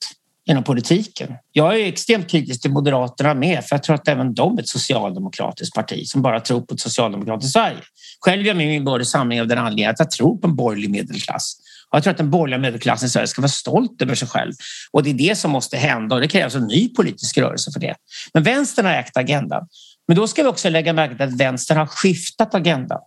inom 0.46 0.64
politiken. 0.64 1.32
Jag 1.52 1.80
är 1.80 1.86
extremt 1.86 2.30
kritisk 2.30 2.62
till 2.62 2.70
Moderaterna 2.70 3.34
med 3.34 3.64
för 3.64 3.76
jag 3.76 3.82
tror 3.82 3.94
att 3.94 4.08
även 4.08 4.34
de 4.34 4.58
är 4.58 4.62
ett 4.62 4.68
socialdemokratiskt 4.68 5.74
parti 5.74 6.06
som 6.06 6.22
bara 6.22 6.40
tror 6.40 6.60
på 6.60 6.74
ett 6.74 6.80
socialdemokratiskt 6.80 7.52
Sverige. 7.52 7.80
Själv 8.20 8.42
är 8.42 8.46
jag 8.46 8.56
med 8.56 8.66
i 8.66 8.68
min 8.68 8.84
borgerliga 8.84 9.06
samling 9.06 9.40
av 9.40 9.46
den 9.46 9.58
anledningen 9.58 9.90
att 9.90 9.98
jag 9.98 10.10
tror 10.10 10.38
på 10.38 10.46
en 10.46 10.56
borgerlig 10.56 10.90
medelklass. 10.90 11.56
Jag 11.94 12.02
tror 12.02 12.10
att 12.10 12.18
den 12.18 12.30
borgerliga 12.30 12.58
medelklassen 12.58 13.06
i 13.06 13.10
Sverige 13.10 13.26
ska 13.26 13.42
vara 13.42 13.48
stolt 13.48 14.02
över 14.02 14.14
sig 14.14 14.28
själv. 14.28 14.52
Och 14.90 15.02
det 15.02 15.10
är 15.10 15.14
det 15.14 15.36
som 15.36 15.50
måste 15.50 15.76
hända 15.76 16.14
och 16.14 16.20
det 16.20 16.28
krävs 16.28 16.54
en 16.54 16.66
ny 16.66 16.88
politisk 16.88 17.38
rörelse 17.38 17.72
för 17.72 17.80
det. 17.80 17.94
Men 18.34 18.42
vänstern 18.42 18.86
har 18.86 18.92
ägt 18.92 19.16
agendan. 19.16 19.68
Men 20.08 20.16
då 20.16 20.26
ska 20.26 20.42
vi 20.42 20.48
också 20.48 20.68
lägga 20.68 20.92
märke 20.92 21.16
till 21.16 21.26
att 21.26 21.40
vänstern 21.40 21.78
har 21.78 21.86
skiftat 21.86 22.54
agendan. 22.54 23.00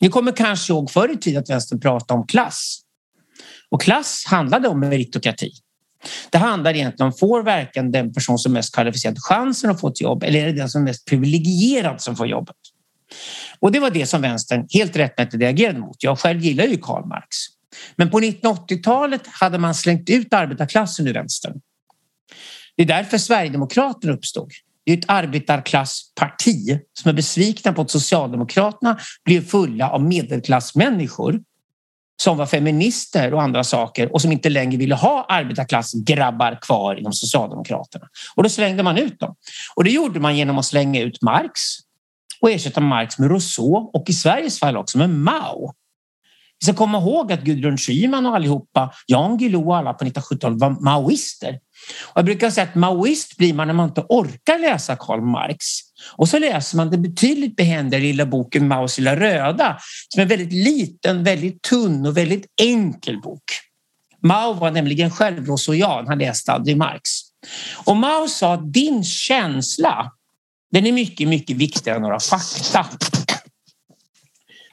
Ni 0.00 0.08
kommer 0.08 0.32
kanske 0.32 0.72
ihåg 0.72 0.90
förr 0.90 1.12
i 1.12 1.16
tiden 1.16 1.42
att 1.42 1.50
vänstern 1.50 1.80
pratade 1.80 2.20
om 2.20 2.26
klass. 2.26 2.80
Och 3.70 3.82
klass 3.82 4.24
handlade 4.26 4.68
om 4.68 4.80
meritokrati. 4.80 5.50
Det 6.30 6.38
handlar 6.38 6.74
egentligen 6.74 7.06
om 7.06 7.12
får 7.12 7.42
verkligen 7.42 7.92
den 7.92 8.12
person 8.12 8.38
som 8.38 8.52
är 8.52 8.54
mest 8.54 8.74
kvalificerad 8.74 9.18
chansen 9.18 9.70
att 9.70 9.80
få 9.80 9.88
ett 9.88 10.00
jobb 10.00 10.22
eller 10.22 10.40
är 10.40 10.46
det 10.46 10.52
den 10.52 10.68
som 10.68 10.82
är 10.82 10.84
mest 10.84 11.06
privilegierad 11.06 12.00
som 12.00 12.16
får 12.16 12.26
jobbet? 12.26 12.56
Och 13.58 13.72
det 13.72 13.80
var 13.80 13.90
det 13.90 14.06
som 14.06 14.22
vänstern 14.22 14.66
helt 14.70 14.96
rättmätigt 14.96 15.42
reagerade 15.42 15.78
mot. 15.78 16.02
Jag 16.02 16.18
själv 16.18 16.40
gillar 16.40 16.64
ju 16.64 16.78
Karl 16.78 17.06
Marx. 17.06 17.59
Men 17.96 18.10
på 18.10 18.20
1980-talet 18.20 19.26
hade 19.26 19.58
man 19.58 19.74
slängt 19.74 20.10
ut 20.10 20.34
arbetarklassen 20.34 21.06
ur 21.06 21.14
vänstern. 21.14 21.60
Det 22.76 22.82
är 22.82 22.86
därför 22.86 23.18
Sverigedemokraterna 23.18 24.12
uppstod. 24.12 24.50
Det 24.84 24.92
är 24.92 24.98
ett 24.98 25.04
arbetarklassparti 25.08 26.78
som 26.92 27.08
är 27.08 27.12
besvikna 27.12 27.72
på 27.72 27.82
att 27.82 27.90
Socialdemokraterna 27.90 28.98
blev 29.24 29.46
fulla 29.46 29.90
av 29.90 30.02
medelklassmänniskor 30.02 31.40
som 32.22 32.36
var 32.36 32.46
feminister 32.46 33.34
och 33.34 33.42
andra 33.42 33.64
saker 33.64 34.12
och 34.12 34.22
som 34.22 34.32
inte 34.32 34.48
längre 34.48 34.76
ville 34.76 34.94
ha 34.94 35.26
arbetarklassgrabbar 35.28 36.58
kvar 36.62 36.96
inom 36.96 37.12
Socialdemokraterna. 37.12 38.06
Och 38.34 38.42
då 38.42 38.48
slängde 38.48 38.82
man 38.82 38.98
ut 38.98 39.20
dem. 39.20 39.34
Och 39.76 39.84
det 39.84 39.90
gjorde 39.90 40.20
man 40.20 40.36
genom 40.36 40.58
att 40.58 40.64
slänga 40.64 41.00
ut 41.00 41.22
Marx 41.22 41.60
och 42.40 42.50
ersätta 42.50 42.80
Marx 42.80 43.18
med 43.18 43.30
Rousseau 43.30 43.90
och 43.92 44.10
i 44.10 44.12
Sveriges 44.12 44.58
fall 44.58 44.76
också 44.76 44.98
med 44.98 45.10
Mao. 45.10 45.74
Vi 46.60 46.64
ska 46.64 46.74
komma 46.74 46.98
ihåg 46.98 47.32
att 47.32 47.42
Gudrun 47.42 47.78
Schyman 47.78 48.26
och 48.26 48.34
allihopa, 48.34 48.92
Jan 49.06 49.38
Guillou 49.38 49.68
och 49.68 49.76
alla 49.76 49.94
på 49.94 50.04
1970-talet 50.04 50.60
var 50.60 50.70
maoister. 50.70 51.58
Och 52.04 52.18
jag 52.18 52.24
brukar 52.24 52.50
säga 52.50 52.66
att 52.66 52.74
maoist 52.74 53.36
blir 53.36 53.54
man 53.54 53.66
när 53.66 53.74
man 53.74 53.88
inte 53.88 54.04
orkar 54.08 54.58
läsa 54.58 54.96
Karl 54.96 55.20
Marx. 55.20 55.66
Och 56.16 56.28
så 56.28 56.38
läser 56.38 56.76
man 56.76 56.90
den 56.90 57.02
betydligt 57.02 57.56
behändigare 57.56 58.02
lilla 58.02 58.26
boken 58.26 58.68
Maos 58.68 58.98
lilla 58.98 59.16
röda 59.16 59.78
som 60.08 60.20
är 60.20 60.22
en 60.22 60.28
väldigt 60.28 60.52
liten, 60.52 61.24
väldigt 61.24 61.62
tunn 61.62 62.06
och 62.06 62.16
väldigt 62.16 62.46
enkel 62.62 63.20
bok. 63.20 63.42
Mao 64.22 64.52
var 64.52 64.70
nämligen 64.70 65.10
själv 65.10 65.46
rousseauian, 65.46 66.06
han 66.06 66.18
läste 66.18 66.52
aldrig 66.52 66.76
Marx. 66.76 67.10
Och 67.84 67.96
Mao 67.96 68.28
sa 68.28 68.54
att 68.54 68.72
din 68.72 69.04
känsla, 69.04 70.12
den 70.72 70.86
är 70.86 70.92
mycket, 70.92 71.28
mycket 71.28 71.56
viktigare 71.56 71.96
än 71.96 72.02
några 72.02 72.20
fakta. 72.20 72.86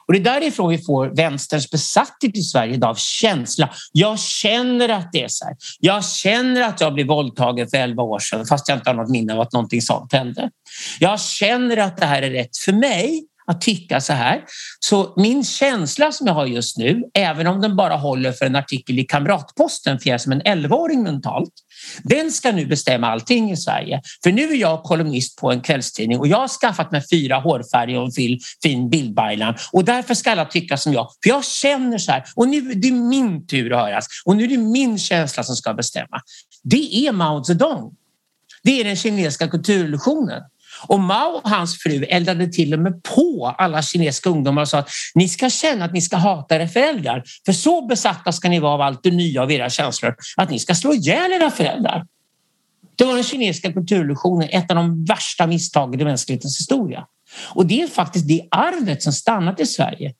Och 0.07 0.13
det 0.13 0.19
är 0.19 0.23
därifrån 0.23 0.69
vi 0.69 0.77
får 0.77 1.15
vänsterns 1.15 1.69
besatthet 1.69 2.37
i 2.37 2.41
Sverige 2.41 2.73
idag 2.73 2.89
av 2.89 2.95
känsla. 2.95 3.69
Jag 3.91 4.19
känner 4.19 4.89
att 4.89 5.09
det 5.11 5.23
är 5.23 5.27
så 5.27 5.45
här. 5.45 5.55
Jag 5.79 6.05
känner 6.05 6.61
att 6.61 6.81
jag 6.81 6.93
blev 6.93 7.07
våldtagen 7.07 7.67
för 7.67 7.77
11 7.77 8.03
år 8.03 8.19
sedan 8.19 8.45
fast 8.45 8.69
jag 8.69 8.77
inte 8.77 8.89
har 8.89 8.95
något 8.95 9.09
minne 9.09 9.33
av 9.33 9.41
att 9.41 9.53
någonting 9.53 9.81
sånt 9.81 10.13
hände. 10.13 10.49
Jag 10.99 11.21
känner 11.21 11.77
att 11.77 11.97
det 11.97 12.05
här 12.05 12.21
är 12.21 12.31
rätt 12.31 12.57
för 12.65 12.73
mig 12.73 13.27
att 13.47 13.61
tycka 13.61 14.01
så 14.01 14.13
här. 14.13 14.43
Så 14.79 15.13
min 15.17 15.43
känsla 15.43 16.11
som 16.11 16.27
jag 16.27 16.33
har 16.33 16.45
just 16.45 16.77
nu, 16.77 17.03
även 17.13 17.47
om 17.47 17.61
den 17.61 17.75
bara 17.75 17.95
håller 17.95 18.31
för 18.31 18.45
en 18.45 18.55
artikel 18.55 18.99
i 18.99 19.03
Kamratposten 19.03 19.99
för 19.99 20.09
jag 20.09 20.13
är 20.13 20.17
som 20.17 20.31
en 20.31 20.41
11-åring 20.41 21.03
mentalt, 21.03 21.53
den 22.03 22.31
ska 22.31 22.51
nu 22.51 22.65
bestämma 22.65 23.07
allting 23.07 23.51
i 23.51 23.57
Sverige. 23.57 24.01
För 24.23 24.31
nu 24.31 24.41
är 24.41 24.55
jag 24.55 24.83
kolumnist 24.83 25.37
på 25.37 25.51
en 25.51 25.61
kvällstidning 25.61 26.19
och 26.19 26.27
jag 26.27 26.37
har 26.37 26.47
skaffat 26.47 26.91
mig 26.91 27.03
fyra 27.11 27.35
hårfärger 27.39 27.97
och 27.97 28.05
en 28.05 28.39
fin 28.63 28.89
bildbyline 28.89 29.55
och 29.71 29.85
därför 29.85 30.13
ska 30.13 30.31
alla 30.31 30.45
tycka 30.45 30.77
som 30.77 30.93
jag. 30.93 31.07
För 31.23 31.29
jag 31.29 31.45
känner 31.45 31.97
så 31.97 32.11
här 32.11 32.23
och 32.35 32.47
nu 32.47 32.71
är 32.71 32.75
det 32.75 32.91
min 32.91 33.47
tur 33.47 33.73
att 33.73 33.79
höras 33.79 34.07
och 34.25 34.37
nu 34.37 34.43
är 34.43 34.47
det 34.47 34.57
min 34.57 34.99
känsla 34.99 35.43
som 35.43 35.55
ska 35.55 35.73
bestämma. 35.73 36.21
Det 36.63 36.95
är 36.95 37.11
Mao 37.11 37.43
Zedong. 37.43 37.93
Det 38.63 38.79
är 38.79 38.83
den 38.83 38.95
kinesiska 38.95 39.47
kulturillusionen. 39.47 40.41
Och 40.87 40.99
Mao 40.99 41.29
och 41.29 41.49
hans 41.49 41.77
fru 41.83 42.03
eldade 42.03 42.47
till 42.47 42.73
och 42.73 42.79
med 42.79 43.03
på 43.03 43.55
alla 43.57 43.81
kinesiska 43.81 44.29
ungdomar 44.29 44.61
och 44.61 44.67
sa 44.67 44.77
att 44.77 44.89
ni 45.15 45.29
ska 45.29 45.49
känna 45.49 45.85
att 45.85 45.93
ni 45.93 46.01
ska 46.01 46.17
hata 46.17 46.55
era 46.55 46.67
föräldrar. 46.67 47.23
För 47.45 47.53
så 47.53 47.85
besatta 47.85 48.31
ska 48.31 48.49
ni 48.49 48.59
vara 48.59 48.73
av 48.73 48.81
allt 48.81 49.03
det 49.03 49.11
nya 49.11 49.43
av 49.43 49.51
era 49.51 49.69
känslor 49.69 50.15
att 50.37 50.49
ni 50.49 50.59
ska 50.59 50.75
slå 50.75 50.93
ihjäl 50.93 51.31
era 51.31 51.51
föräldrar. 51.51 52.05
Det 52.95 53.05
var 53.05 53.13
den 53.13 53.23
kinesiska 53.23 53.73
kulturrevolutionen, 53.73 54.49
ett 54.51 54.71
av 54.71 54.75
de 54.75 55.05
värsta 55.05 55.47
misstagen 55.47 56.01
i 56.01 56.03
mänsklighetens 56.03 56.59
historia. 56.59 57.05
Och 57.49 57.65
det 57.65 57.81
är 57.81 57.87
faktiskt 57.87 58.27
det 58.27 58.47
arvet 58.51 59.03
som 59.03 59.13
stannat 59.13 59.59
i 59.59 59.65
Sverige. 59.65 60.13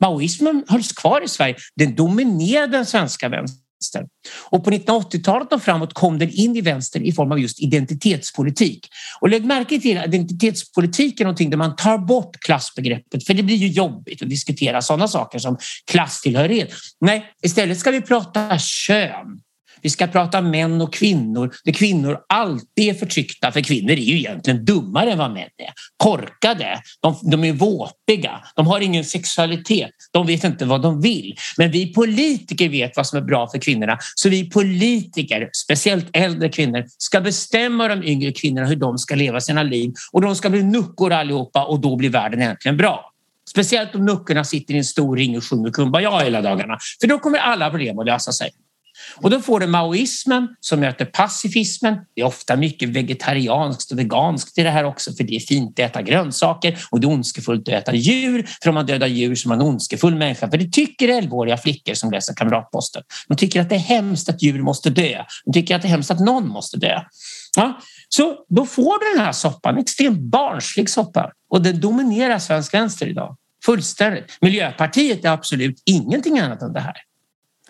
Maoismen 0.00 0.64
hölls 0.68 0.92
kvar 0.92 1.24
i 1.24 1.28
Sverige. 1.28 1.56
Den 1.76 1.94
dominerade 1.94 2.72
den 2.72 2.86
svenska 2.86 3.28
vänstern 3.28 3.65
vänster. 3.76 4.06
Och 4.50 4.64
på 4.64 4.70
1980-talet 4.70 5.52
och 5.52 5.62
framåt 5.62 5.94
kom 5.94 6.18
den 6.18 6.30
in 6.30 6.56
i 6.56 6.60
vänster 6.60 7.00
i 7.00 7.12
form 7.12 7.32
av 7.32 7.40
just 7.40 7.60
identitetspolitik. 7.60 8.88
Och 9.20 9.28
lägg 9.28 9.44
märke 9.44 9.80
till 9.80 9.98
att 9.98 10.06
identitetspolitik 10.06 11.20
är 11.20 11.24
någonting 11.24 11.50
där 11.50 11.56
man 11.56 11.76
tar 11.76 11.98
bort 11.98 12.36
klassbegreppet 12.40 13.26
för 13.26 13.34
det 13.34 13.42
blir 13.42 13.56
ju 13.56 13.68
jobbigt 13.68 14.22
att 14.22 14.30
diskutera 14.30 14.82
sådana 14.82 15.08
saker 15.08 15.38
som 15.38 15.58
klasstillhörighet. 15.90 16.70
Nej, 17.00 17.32
istället 17.42 17.78
ska 17.78 17.90
vi 17.90 18.00
prata 18.00 18.58
kön. 18.58 19.40
Vi 19.82 19.90
ska 19.90 20.06
prata 20.06 20.40
män 20.40 20.80
och 20.80 20.94
kvinnor, 20.94 21.54
där 21.64 21.72
kvinnor 21.72 22.18
alltid 22.28 22.88
är 22.88 22.94
förtryckta, 22.94 23.52
för 23.52 23.60
kvinnor 23.60 23.90
är 23.90 23.96
ju 23.96 24.16
egentligen 24.16 24.64
dummare 24.64 25.12
än 25.12 25.18
vad 25.18 25.32
män 25.32 25.42
är. 25.42 25.72
Korkade, 25.96 26.80
de, 27.02 27.16
de 27.30 27.44
är 27.44 27.52
våpiga, 27.52 28.40
de 28.56 28.66
har 28.66 28.80
ingen 28.80 29.04
sexualitet, 29.04 29.90
de 30.12 30.26
vet 30.26 30.44
inte 30.44 30.64
vad 30.64 30.82
de 30.82 31.00
vill. 31.00 31.34
Men 31.56 31.70
vi 31.70 31.92
politiker 31.92 32.68
vet 32.68 32.96
vad 32.96 33.06
som 33.06 33.18
är 33.18 33.22
bra 33.22 33.48
för 33.48 33.58
kvinnorna, 33.58 33.98
så 34.14 34.28
vi 34.28 34.50
politiker, 34.50 35.50
speciellt 35.64 36.06
äldre 36.12 36.48
kvinnor, 36.48 36.84
ska 36.98 37.20
bestämma 37.20 37.88
de 37.88 38.04
yngre 38.04 38.32
kvinnorna 38.32 38.66
hur 38.66 38.76
de 38.76 38.98
ska 38.98 39.14
leva 39.14 39.40
sina 39.40 39.62
liv 39.62 39.92
och 40.12 40.20
de 40.20 40.36
ska 40.36 40.50
bli 40.50 40.62
nuckor 40.62 41.12
allihopa 41.12 41.64
och 41.64 41.80
då 41.80 41.96
blir 41.96 42.10
världen 42.10 42.42
äntligen 42.42 42.76
bra. 42.76 43.12
Speciellt 43.50 43.94
om 43.94 44.04
nuckorna 44.04 44.44
sitter 44.44 44.74
i 44.74 44.78
en 44.78 44.84
stor 44.84 45.16
ring 45.16 45.36
och 45.36 45.44
sjunger 45.44 45.70
Kumbaya 45.70 46.18
hela 46.18 46.42
dagarna, 46.42 46.78
för 47.00 47.06
då 47.06 47.18
kommer 47.18 47.38
alla 47.38 47.70
problem 47.70 47.98
att 47.98 48.06
lösa 48.06 48.32
sig. 48.32 48.50
Och 49.16 49.30
då 49.30 49.40
får 49.40 49.60
du 49.60 49.66
maoismen 49.66 50.48
som 50.60 50.80
möter 50.80 51.04
pacifismen. 51.04 51.96
Det 52.14 52.20
är 52.20 52.24
ofta 52.24 52.56
mycket 52.56 52.88
vegetarianskt 52.88 53.92
och 53.92 53.98
veganskt 53.98 54.58
i 54.58 54.62
det 54.62 54.70
här 54.70 54.84
också 54.84 55.12
för 55.12 55.24
det 55.24 55.36
är 55.36 55.40
fint 55.40 55.80
att 55.80 55.90
äta 55.90 56.02
grönsaker 56.02 56.78
och 56.90 57.00
det 57.00 57.06
är 57.06 57.10
ondskefullt 57.10 57.68
att 57.68 57.74
äta 57.74 57.94
djur. 57.94 58.48
För 58.62 58.68
om 58.68 58.74
man 58.74 58.86
dödar 58.86 59.06
djur 59.06 59.34
så 59.34 59.48
är 59.48 59.48
man 59.48 59.60
en 59.60 59.66
ondskefull 59.66 60.14
människa. 60.14 60.50
För 60.50 60.58
det 60.58 60.72
tycker 60.72 61.08
11-åriga 61.08 61.56
flickor 61.56 61.94
som 61.94 62.10
läser 62.10 62.34
Kamratposten. 62.34 63.02
De 63.28 63.36
tycker 63.36 63.60
att 63.60 63.68
det 63.68 63.74
är 63.74 63.78
hemskt 63.78 64.28
att 64.28 64.42
djur 64.42 64.62
måste 64.62 64.90
dö. 64.90 65.24
De 65.44 65.52
tycker 65.52 65.76
att 65.76 65.82
det 65.82 65.88
är 65.88 65.90
hemskt 65.90 66.10
att 66.10 66.20
någon 66.20 66.48
måste 66.48 66.76
dö. 66.76 67.00
Ja, 67.56 67.80
så 68.08 68.36
då 68.48 68.66
får 68.66 69.00
du 69.00 69.16
den 69.16 69.26
här 69.26 69.32
soppan, 69.32 69.78
extremt 69.78 70.20
barnslig 70.20 70.90
soppa 70.90 71.32
och 71.50 71.62
den 71.62 71.80
dominerar 71.80 72.38
svensk 72.38 72.74
vänster 72.74 73.06
idag. 73.06 73.36
Fullständigt. 73.64 74.38
Miljöpartiet 74.40 75.24
är 75.24 75.28
absolut 75.28 75.82
ingenting 75.84 76.38
annat 76.38 76.62
än 76.62 76.72
det 76.72 76.80
här. 76.80 76.96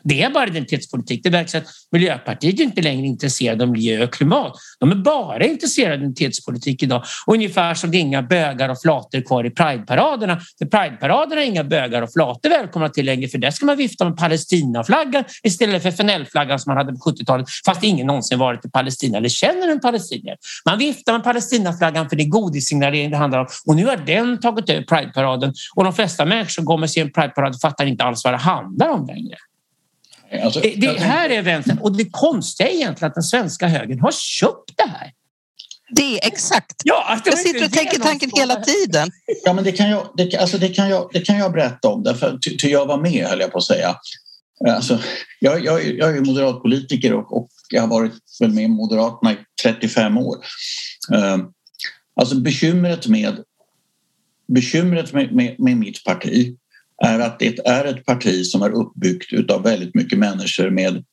Det 0.09 0.23
är 0.23 0.31
bara 0.31 0.47
identitetspolitik. 0.47 1.23
Det 1.23 1.31
verkar 1.31 1.59
att 1.59 1.65
Miljöpartiet 1.93 2.61
är 2.61 2.65
inte 2.65 2.83
längre 2.83 3.07
intresserade 3.07 3.65
av 3.65 3.71
miljö 3.71 4.05
och 4.05 4.13
klimat. 4.13 4.53
De 4.79 4.91
är 4.91 4.97
bara 4.97 5.45
intresserade 5.45 5.95
av 5.95 6.01
identitetspolitik 6.01 6.83
idag. 6.83 7.05
Ungefär 7.27 7.75
som 7.75 7.91
det 7.91 7.97
är 7.97 8.01
inga 8.01 8.23
bögar 8.23 8.69
och 8.69 8.81
flator 8.81 9.21
kvar 9.21 9.47
i 9.47 9.51
Prideparaderna. 9.51 10.41
För 10.59 10.67
Prideparaderna 10.67 11.43
är 11.43 11.47
inga 11.47 11.65
bögar 11.65 12.03
och 12.03 12.13
flator 12.13 12.49
välkomna 12.49 12.89
till 12.89 13.07
längre 13.07 13.29
för 13.29 13.39
där 13.39 13.51
ska 13.51 13.67
man 13.67 13.77
vifta 13.77 14.05
med 14.05 14.17
Palestinaflaggan 14.17 15.25
istället 15.43 15.83
för 15.83 15.89
FNL-flaggan 15.89 16.59
som 16.59 16.71
man 16.71 16.77
hade 16.77 16.93
på 16.93 16.99
70-talet 16.99 17.47
fast 17.67 17.85
ingen 17.85 18.07
någonsin 18.07 18.39
varit 18.39 18.65
i 18.65 18.71
Palestina 18.71 19.19
eller 19.19 19.29
känner 19.29 19.69
en 19.69 19.81
palestinier. 19.81 20.37
Man 20.65 20.79
viftar 20.79 21.13
med 21.13 21.25
Palestinaflaggan 21.25 22.09
för 22.09 22.17
det 22.17 22.23
är 22.23 22.29
godissignalering 22.29 23.11
det 23.11 23.17
handlar 23.17 23.39
om 23.39 23.47
och 23.67 23.77
nu 23.77 23.87
har 23.87 23.97
den 23.97 24.41
tagit 24.41 24.71
över 24.71 24.83
Prideparaden 24.83 25.55
och 25.75 25.85
de 25.85 25.93
flesta 25.93 26.25
människor 26.25 26.51
som 26.51 26.65
går 26.65 26.79
med 26.79 26.91
sin 26.91 27.13
Prideparad 27.13 27.61
fattar 27.61 27.87
inte 27.87 28.05
alls 28.05 28.25
vad 28.25 28.33
det 28.33 28.39
handlar 28.39 28.89
om 28.89 29.07
längre. 29.07 29.37
Alltså, 30.45 30.61
det, 30.61 30.75
det 30.75 31.01
här 31.01 31.31
är 31.31 31.43
vänstern 31.43 31.79
och 31.79 31.97
det 31.97 32.11
konstiga 32.11 32.69
är 32.69 32.75
egentligen 32.75 33.09
att 33.09 33.15
den 33.15 33.23
svenska 33.23 33.69
högern 33.69 34.01
har 34.01 34.13
köpt 34.13 34.73
det 34.77 34.89
här. 34.89 35.13
Det 35.91 36.03
är 36.03 36.27
exakt. 36.27 36.75
Ja, 36.85 37.21
jag 37.25 37.39
sitter 37.39 37.65
och 37.65 37.73
tänker 37.73 37.99
tanken 37.99 38.31
hela 38.37 38.57
tiden. 38.57 39.11
Ja, 39.45 39.53
men 39.53 39.65
det 39.65 39.73
kan 39.73 39.91
jag, 39.91 40.13
det, 40.17 40.37
alltså 40.37 40.59
det 40.59 40.69
kan 40.69 40.89
jag, 40.89 41.11
det 41.13 41.21
kan 41.21 41.39
jag 41.39 41.53
berätta 41.53 41.89
om, 41.89 42.03
därför 42.03 42.39
ty, 42.39 42.69
jag 42.69 42.87
var 42.87 42.99
med 42.99 43.27
höll 43.27 43.41
jag 43.41 43.53
på 43.53 43.59
att 43.59 43.65
säga. 43.65 43.97
Alltså, 44.69 44.99
jag, 45.41 45.65
jag, 45.65 45.85
jag 45.85 46.17
är 46.17 46.21
moderatpolitiker 46.21 47.13
och, 47.13 47.37
och 47.37 47.49
jag 47.69 47.81
har 47.81 47.89
varit 47.89 48.13
väl 48.41 48.53
med 48.53 48.71
Moderaterna 48.71 49.33
i 49.33 49.37
35 49.63 50.19
år. 50.19 50.37
Uh, 51.15 51.47
alltså 52.21 52.37
bekymret 52.37 53.07
med, 53.07 53.45
bekymret 54.49 55.13
med, 55.13 55.33
med, 55.33 55.61
med 55.61 55.77
mitt 55.77 56.05
parti 56.05 56.57
är 57.05 57.19
att 57.19 57.39
det 57.39 57.59
är 57.67 57.85
ett 57.85 58.05
parti 58.07 58.47
som 58.47 58.63
är 58.63 58.71
uppbyggt 58.71 59.51
av 59.51 59.63
väldigt 59.63 59.95
mycket 59.95 60.19
människor 60.19 60.71
med 60.71 61.05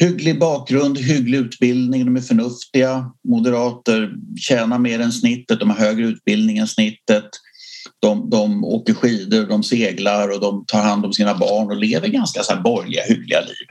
hygglig 0.00 0.38
bakgrund, 0.38 0.98
hygglig 0.98 1.38
utbildning, 1.38 2.04
de 2.04 2.16
är 2.16 2.20
förnuftiga. 2.20 3.12
Moderater 3.28 4.12
tjänar 4.40 4.78
mer 4.78 5.00
än 5.00 5.12
snittet, 5.12 5.60
de 5.60 5.70
har 5.70 5.76
högre 5.76 6.06
utbildning 6.06 6.58
än 6.58 6.68
snittet. 6.68 7.24
De, 8.00 8.30
de 8.30 8.64
åker 8.64 8.94
skidor, 8.94 9.46
de 9.46 9.62
seglar 9.62 10.28
och 10.28 10.40
de 10.40 10.64
tar 10.66 10.82
hand 10.82 11.04
om 11.04 11.12
sina 11.12 11.34
barn 11.34 11.66
och 11.70 11.76
lever 11.76 12.08
ganska 12.08 12.42
så 12.42 12.52
här 12.52 12.60
borgerliga, 12.60 13.02
hyggliga 13.02 13.40
liv. 13.40 13.66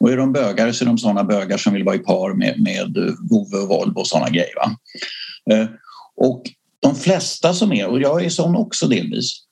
Och 0.00 0.12
är 0.12 0.16
de 0.16 0.32
bögar 0.32 0.72
så 0.72 0.84
är 0.84 0.86
de 0.86 0.98
såna 0.98 1.24
bögar 1.24 1.56
som 1.56 1.72
vill 1.72 1.84
vara 1.84 1.96
i 1.96 1.98
par 1.98 2.34
med, 2.34 2.60
med 2.60 3.14
Vove 3.30 3.56
och 3.56 3.68
Volvo 3.68 4.00
och 4.00 4.06
såna 4.06 4.28
grejer. 4.28 4.54
Va? 4.56 4.76
Eh, 5.54 5.68
och 6.16 6.42
de 6.80 6.94
flesta 6.94 7.54
som 7.54 7.72
är, 7.72 7.86
och 7.86 8.00
jag 8.00 8.24
är 8.24 8.30
sån 8.30 8.56
också 8.56 8.88
delvis, 8.88 9.47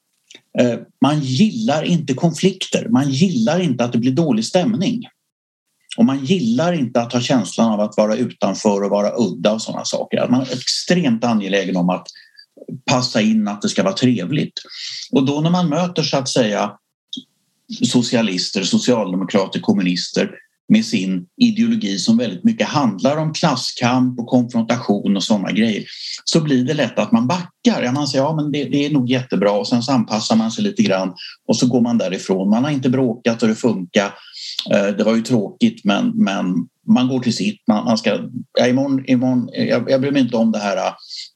Eh, 0.61 0.78
man 1.00 1.20
gillar 1.20 1.82
inte 1.82 2.14
konflikter, 2.14 2.88
man 2.88 3.11
gillar 3.11 3.61
inte 3.61 3.84
att 3.84 3.92
det 3.92 3.98
blir 3.98 4.12
dålig 4.12 4.44
stämning. 4.44 5.02
Och 5.96 6.04
man 6.04 6.24
gillar 6.24 6.72
inte 6.72 7.00
att 7.00 7.12
ha 7.12 7.20
känslan 7.20 7.72
av 7.72 7.80
att 7.80 7.96
vara 7.96 8.16
utanför 8.16 8.82
och 8.82 8.90
vara 8.90 9.12
udda 9.18 9.52
och 9.52 9.62
sådana 9.62 9.84
saker. 9.84 10.28
Man 10.28 10.40
är 10.40 10.52
extremt 10.52 11.24
angelägen 11.24 11.76
om 11.76 11.90
att 11.90 12.07
passa 12.90 13.20
in 13.20 13.48
att 13.48 13.62
det 13.62 13.68
ska 13.68 13.82
vara 13.82 13.94
trevligt. 13.94 14.61
Och 15.12 15.26
då 15.26 15.40
när 15.40 15.50
man 15.50 15.68
möter 15.68 16.02
så 16.02 16.16
att 16.16 16.28
säga 16.28 16.72
socialister, 17.84 18.62
socialdemokrater, 18.62 19.61
kommunister 19.61 20.30
med 20.69 20.85
sin 20.85 21.27
ideologi 21.41 21.99
som 21.99 22.17
väldigt 22.17 22.45
mycket 22.45 22.69
handlar 22.69 23.17
om 23.17 23.33
klasskamp 23.33 24.21
och 24.21 24.27
konfrontation 24.27 25.17
och 25.17 25.23
sådana 25.23 25.53
grejer 25.53 25.85
så 26.25 26.41
blir 26.41 26.64
det 26.64 26.75
lätt 26.75 26.99
att 26.99 27.12
man 27.12 27.27
backar. 27.27 27.93
Man 27.93 28.07
säger 28.07 28.25
ja, 28.25 28.37
men 28.37 28.53
det, 28.53 28.64
det, 28.64 28.87
är 28.87 28.91
nog 28.91 29.11
jättebra 29.11 29.51
och 29.53 29.69
sen 29.69 29.83
så 29.83 29.93
anpassar 29.93 30.37
man 30.37 30.51
sig 30.51 30.64
lite 30.64 30.83
grann 30.83 31.14
och 31.49 31.57
så 31.57 31.67
går 31.67 31.81
man 31.81 31.99
därifrån. 31.99 32.51
Man 32.51 32.64
har 32.64 32.71
inte 32.71 32.89
bråkat 32.91 33.43
och 33.43 33.49
det 33.49 33.55
funkar. 33.55 34.14
Eh, 34.70 34.97
det 34.97 35.05
var 35.05 35.16
ju 35.16 35.22
tråkigt 35.22 35.84
men, 35.84 36.12
men 36.14 36.47
man 36.88 37.09
går 37.09 37.20
till 37.20 37.36
sitt. 37.36 37.62
Man, 37.68 37.84
man 37.84 37.99
ska, 37.99 38.18
ja, 38.59 38.66
imorgon, 38.66 39.05
imorgon, 39.07 39.49
jag, 39.53 39.90
jag 39.90 40.01
bryr 40.01 40.11
mig 40.11 40.22
inte 40.22 40.36
om 40.36 40.53
den 40.53 40.62
här 40.62 40.76
eh, 40.76 40.92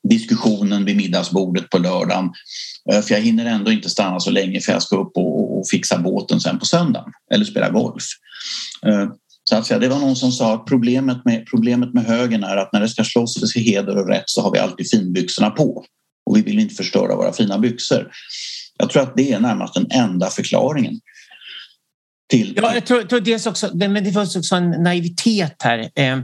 diskussionen 0.09 0.85
vid 0.85 0.97
middagsbordet 0.97 1.71
på 1.71 1.79
lördagen 1.79 2.31
eh, 2.93 3.01
för 3.01 3.15
jag 3.15 3.21
hinner 3.21 3.47
ändå 3.47 3.73
inte 3.73 3.91
stanna 3.91 4.21
så 4.21 4.31
länge 4.31 4.61
för 4.61 4.73
jag 4.73 4.83
ska 4.83 4.97
upp 4.97 5.13
och, 5.15 5.59
och 5.59 5.69
fixa 5.71 5.99
båten 5.99 6.41
sen 6.41 6.59
på 6.59 6.65
söndagen 6.65 7.13
eller 7.35 7.45
spela 7.45 7.71
golf. 7.71 8.05
Så 9.45 9.57
att 9.57 9.67
säga, 9.67 9.81
det 9.81 9.89
var 9.89 9.99
någon 9.99 10.17
som 10.17 10.33
sa 10.33 10.55
att 10.55 10.67
problemet 10.67 11.25
med, 11.25 11.47
problemet 11.47 11.95
med 11.95 12.05
högern 12.05 12.45
är 12.45 12.57
att 12.57 12.73
när 12.73 12.81
det 12.81 12.89
ska 12.89 13.05
slåss 13.05 13.41
för 13.41 13.47
sin 13.47 13.63
heder 13.63 13.97
och 13.99 14.09
rätt 14.09 14.25
så 14.27 14.43
har 14.43 14.53
vi 14.53 14.59
alltid 14.59 14.91
finbyxorna 14.91 15.51
på 15.51 15.85
och 16.27 16.37
vi 16.37 16.43
vill 16.43 16.59
inte 16.59 16.75
förstöra 16.75 17.17
våra 17.17 17.33
fina 17.33 17.59
byxor. 17.59 18.11
Jag 18.79 18.91
tror 18.91 19.03
att 19.03 19.17
det 19.17 19.33
är 19.33 19.41
närmast 19.41 19.75
den 19.75 19.87
enda 19.91 20.31
förklaringen. 20.31 21.01
Till, 22.31 22.55
ja, 22.57 22.75
jag 22.75 22.87
tror, 22.87 23.03
tror 23.03 23.21
dels 23.21 23.47
också, 23.47 23.71
men 23.75 24.05
det 24.05 24.13
finns 24.13 24.37
också 24.37 24.55
en 24.55 24.71
naivitet 24.71 25.63
här. 25.63 25.79
Eh, 25.95 26.19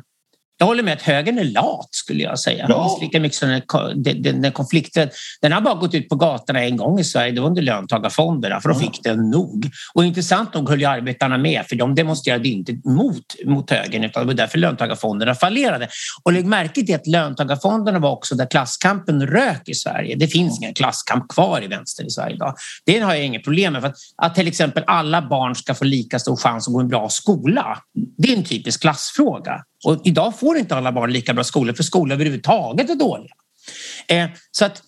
jag 0.59 0.67
håller 0.67 0.83
med 0.83 0.95
att 0.95 1.03
högern 1.03 1.39
är 1.39 1.45
lat 1.45 1.89
skulle 1.91 2.23
jag 2.23 2.39
säga. 2.39 2.67
Ja. 2.69 2.99
Lika 3.01 3.21
mycket 3.21 3.39
som 3.39 3.61
den, 3.95 4.23
den, 4.23 4.43
den 4.43 4.53
konflikten. 4.53 5.09
Den 5.41 5.53
har 5.53 5.61
bara 5.61 5.75
gått 5.75 5.95
ut 5.95 6.09
på 6.09 6.17
gatorna 6.17 6.65
en 6.65 6.77
gång 6.77 6.99
i 6.99 7.05
Sverige. 7.05 7.33
Det 7.33 7.41
var 7.41 7.49
under 7.49 7.63
löntagarfonderna 7.63 8.61
för 8.61 8.69
då 8.69 8.75
fick 8.75 9.03
den 9.03 9.31
nog. 9.31 9.71
Och 9.95 10.05
intressant 10.05 10.55
nog 10.55 10.69
höll 10.69 10.81
ju 10.81 10.87
arbetarna 10.87 11.39
med 11.39 11.67
för 11.69 11.77
de 11.77 11.95
demonstrerade 11.95 12.49
inte 12.49 12.73
mot, 12.85 13.25
mot 13.45 13.71
högern 13.71 14.05
utan 14.05 14.23
det 14.23 14.27
var 14.27 14.35
därför 14.35 14.59
löntagarfonderna 14.59 15.35
fallerade. 15.35 15.89
Och 16.25 16.33
lägg 16.33 16.47
märke 16.47 16.87
till 16.87 16.95
att 16.95 17.07
löntagarfonderna 17.07 17.99
var 17.99 18.11
också 18.11 18.35
där 18.35 18.47
klasskampen 18.47 19.27
rök 19.27 19.69
i 19.69 19.75
Sverige. 19.75 20.17
Det 20.17 20.29
finns 20.29 20.59
ingen 20.59 20.75
klasskamp 20.75 21.29
kvar 21.29 21.65
i 21.65 21.67
vänster 21.67 22.07
i 22.07 22.11
Sverige 22.11 22.35
idag. 22.35 22.55
Det 22.87 22.99
har 22.99 23.15
jag 23.15 23.25
inget 23.25 23.45
problem 23.45 23.73
med. 23.73 23.83
För 23.83 23.89
att, 23.89 23.97
att 24.23 24.35
till 24.35 24.49
exempel 24.49 24.85
alla 24.87 25.29
barn 25.29 25.55
ska 25.55 25.75
få 25.75 25.85
lika 25.85 26.19
stor 26.19 26.37
chans 26.37 26.69
att 26.69 26.75
gå 26.75 26.81
i 26.81 26.83
en 26.83 26.89
bra 26.89 27.09
skola. 27.09 27.79
Det 28.19 28.33
är 28.33 28.37
en 28.37 28.45
typisk 28.45 28.81
klassfråga. 28.81 29.63
Och 29.87 30.01
idag 30.05 30.39
får 30.39 30.57
inte 30.57 30.77
alla 30.77 30.93
barn 30.93 31.13
lika 31.13 31.35
bra 31.35 31.45
skolor 31.45 31.75
för 31.75 31.83
skolor 31.83 32.15
överhuvudtaget 32.15 32.91
är 32.91 32.95
dåliga. 32.95 33.33
Eh, 34.09 34.29
så 34.51 34.65
att 34.65 34.83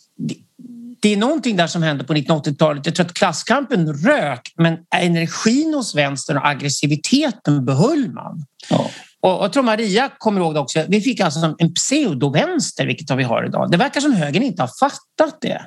det 1.01 1.13
är 1.13 1.17
någonting 1.17 1.57
där 1.57 1.67
som 1.67 1.83
hände 1.83 2.05
på 2.05 2.15
1980-talet. 2.15 2.87
Jag 2.87 2.95
tror 2.95 3.07
att 3.07 3.15
klasskampen 3.15 3.93
rök 3.93 4.53
men 4.57 4.79
energin 4.95 5.75
hos 5.75 5.95
vänstern 5.95 6.37
och 6.37 6.47
aggressiviteten 6.47 7.65
behöll 7.65 8.13
man. 8.13 8.45
Ja. 8.71 8.91
Och 9.21 9.45
jag 9.45 9.53
tror 9.53 9.63
Maria 9.63 10.11
kommer 10.19 10.41
ihåg 10.41 10.55
det 10.55 10.61
också. 10.61 10.85
Vi 10.89 11.01
fick 11.01 11.21
alltså 11.21 11.55
en 11.59 11.75
pseudovänster, 11.75 12.87
vilket 12.87 13.17
vi 13.17 13.23
har 13.23 13.47
idag. 13.47 13.71
Det 13.71 13.77
verkar 13.77 14.01
som 14.01 14.13
högern 14.13 14.43
inte 14.43 14.63
har 14.63 14.71
fattat 14.81 15.41
det. 15.41 15.63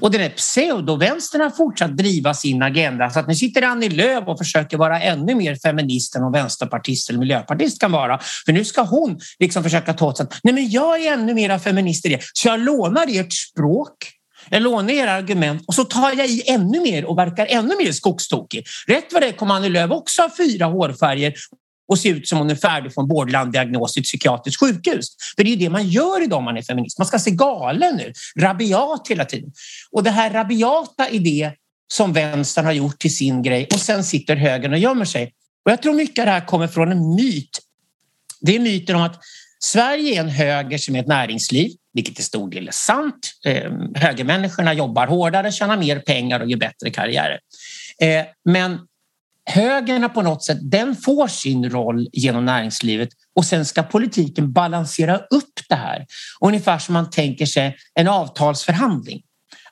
Och 0.00 0.10
den 0.10 0.20
här 0.20 0.28
pseudovänstern 0.28 1.40
har 1.40 1.50
fortsatt 1.50 1.96
driva 1.96 2.34
sin 2.34 2.62
agenda 2.62 3.10
så 3.10 3.18
att 3.20 3.28
nu 3.28 3.34
sitter 3.34 3.62
Annie 3.62 3.88
Lööf 3.88 4.28
och 4.28 4.38
försöker 4.38 4.76
vara 4.76 5.00
ännu 5.00 5.34
mer 5.34 5.56
feminist 5.56 6.16
än 6.16 6.22
vad 6.22 6.32
vänsterpartist 6.32 7.10
eller 7.10 7.18
miljöpartist 7.18 7.80
kan 7.80 7.92
vara. 7.92 8.20
För 8.44 8.52
nu 8.52 8.64
ska 8.64 8.82
hon 8.82 9.20
liksom 9.38 9.62
försöka 9.62 9.94
ta 9.94 10.06
åt 10.06 10.16
sig 10.16 10.24
att 10.24 10.40
nej 10.42 10.54
men 10.54 10.70
jag 10.70 11.04
är 11.04 11.12
ännu 11.12 11.34
mer 11.34 11.58
feminist 11.58 12.06
i 12.06 12.08
det. 12.08 12.20
Så 12.32 12.48
jag 12.48 12.60
lånar 12.60 13.06
ert 13.08 13.32
språk 13.32 13.94
jag 14.50 14.62
lånar 14.62 14.90
era 14.90 15.12
argument 15.12 15.64
och 15.66 15.74
så 15.74 15.84
tar 15.84 16.12
jag 16.12 16.26
i 16.26 16.42
ännu 16.46 16.80
mer 16.80 17.04
och 17.04 17.18
verkar 17.18 17.46
ännu 17.46 17.76
mer 17.76 17.92
skogstokig. 17.92 18.64
Rätt 18.86 19.12
vad 19.12 19.22
det 19.22 19.28
är 19.28 19.32
kommer 19.32 19.54
Annie 19.54 19.68
Lööf 19.68 19.90
också 19.90 20.22
ha 20.22 20.30
fyra 20.36 20.66
hårfärger 20.66 21.34
och 21.88 21.98
se 21.98 22.08
ut 22.08 22.28
som 22.28 22.38
om 22.38 22.42
hon 22.42 22.50
är 22.50 22.54
färdig 22.54 22.94
från 22.94 23.08
Borderland-diagnos 23.08 23.96
i 23.96 24.00
ett 24.00 24.06
psykiatriskt 24.06 24.60
sjukhus. 24.60 25.06
För 25.36 25.44
det 25.44 25.50
är 25.50 25.56
ju 25.56 25.64
det 25.64 25.70
man 25.70 25.88
gör 25.88 26.22
idag 26.22 26.38
om 26.38 26.44
man 26.44 26.56
är 26.56 26.62
feminist. 26.62 26.98
Man 26.98 27.06
ska 27.06 27.18
se 27.18 27.30
galen 27.30 28.00
ut, 28.00 28.18
rabiat 28.38 29.08
hela 29.08 29.24
tiden. 29.24 29.52
Och 29.90 30.02
det 30.02 30.10
här 30.10 30.30
rabiata 30.30 31.08
är 31.08 31.18
det 31.18 31.52
som 31.92 32.12
vänstern 32.12 32.64
har 32.64 32.72
gjort 32.72 32.98
till 32.98 33.16
sin 33.16 33.42
grej 33.42 33.68
och 33.72 33.80
sen 33.80 34.04
sitter 34.04 34.36
högern 34.36 34.72
och 34.72 34.78
gömmer 34.78 35.04
sig. 35.04 35.32
Och 35.64 35.70
jag 35.72 35.82
tror 35.82 35.94
mycket 35.94 36.22
av 36.22 36.26
det 36.26 36.32
här 36.32 36.46
kommer 36.46 36.66
från 36.66 36.92
en 36.92 37.14
myt. 37.14 37.58
Det 38.40 38.56
är 38.56 38.60
myten 38.60 38.96
om 38.96 39.02
att 39.02 39.20
Sverige 39.64 40.16
är 40.16 40.20
en 40.20 40.28
höger 40.28 40.78
som 40.78 40.96
är 40.96 41.00
ett 41.00 41.06
näringsliv, 41.06 41.70
vilket 41.94 42.14
till 42.14 42.24
stor 42.24 42.50
del 42.50 42.68
är 42.68 42.72
sant. 42.72 43.32
Eh, 43.44 43.72
högermänniskorna 43.94 44.74
jobbar 44.74 45.06
hårdare, 45.06 45.52
tjänar 45.52 45.76
mer 45.76 45.98
pengar 45.98 46.40
och 46.40 46.50
gör 46.50 46.58
bättre 46.58 46.90
karriärer. 46.90 47.38
Eh, 48.00 48.24
men 48.44 48.78
högern 49.50 50.10
på 50.10 50.22
något 50.22 50.44
sätt, 50.44 50.58
den 50.62 50.96
får 50.96 51.28
sin 51.28 51.70
roll 51.70 52.08
genom 52.12 52.44
näringslivet 52.44 53.08
och 53.36 53.44
sen 53.44 53.64
ska 53.64 53.82
politiken 53.82 54.52
balansera 54.52 55.16
upp 55.16 55.60
det 55.68 55.74
här. 55.74 56.06
Ungefär 56.40 56.78
som 56.78 56.92
man 56.92 57.10
tänker 57.10 57.46
sig 57.46 57.76
en 57.94 58.08
avtalsförhandling. 58.08 59.22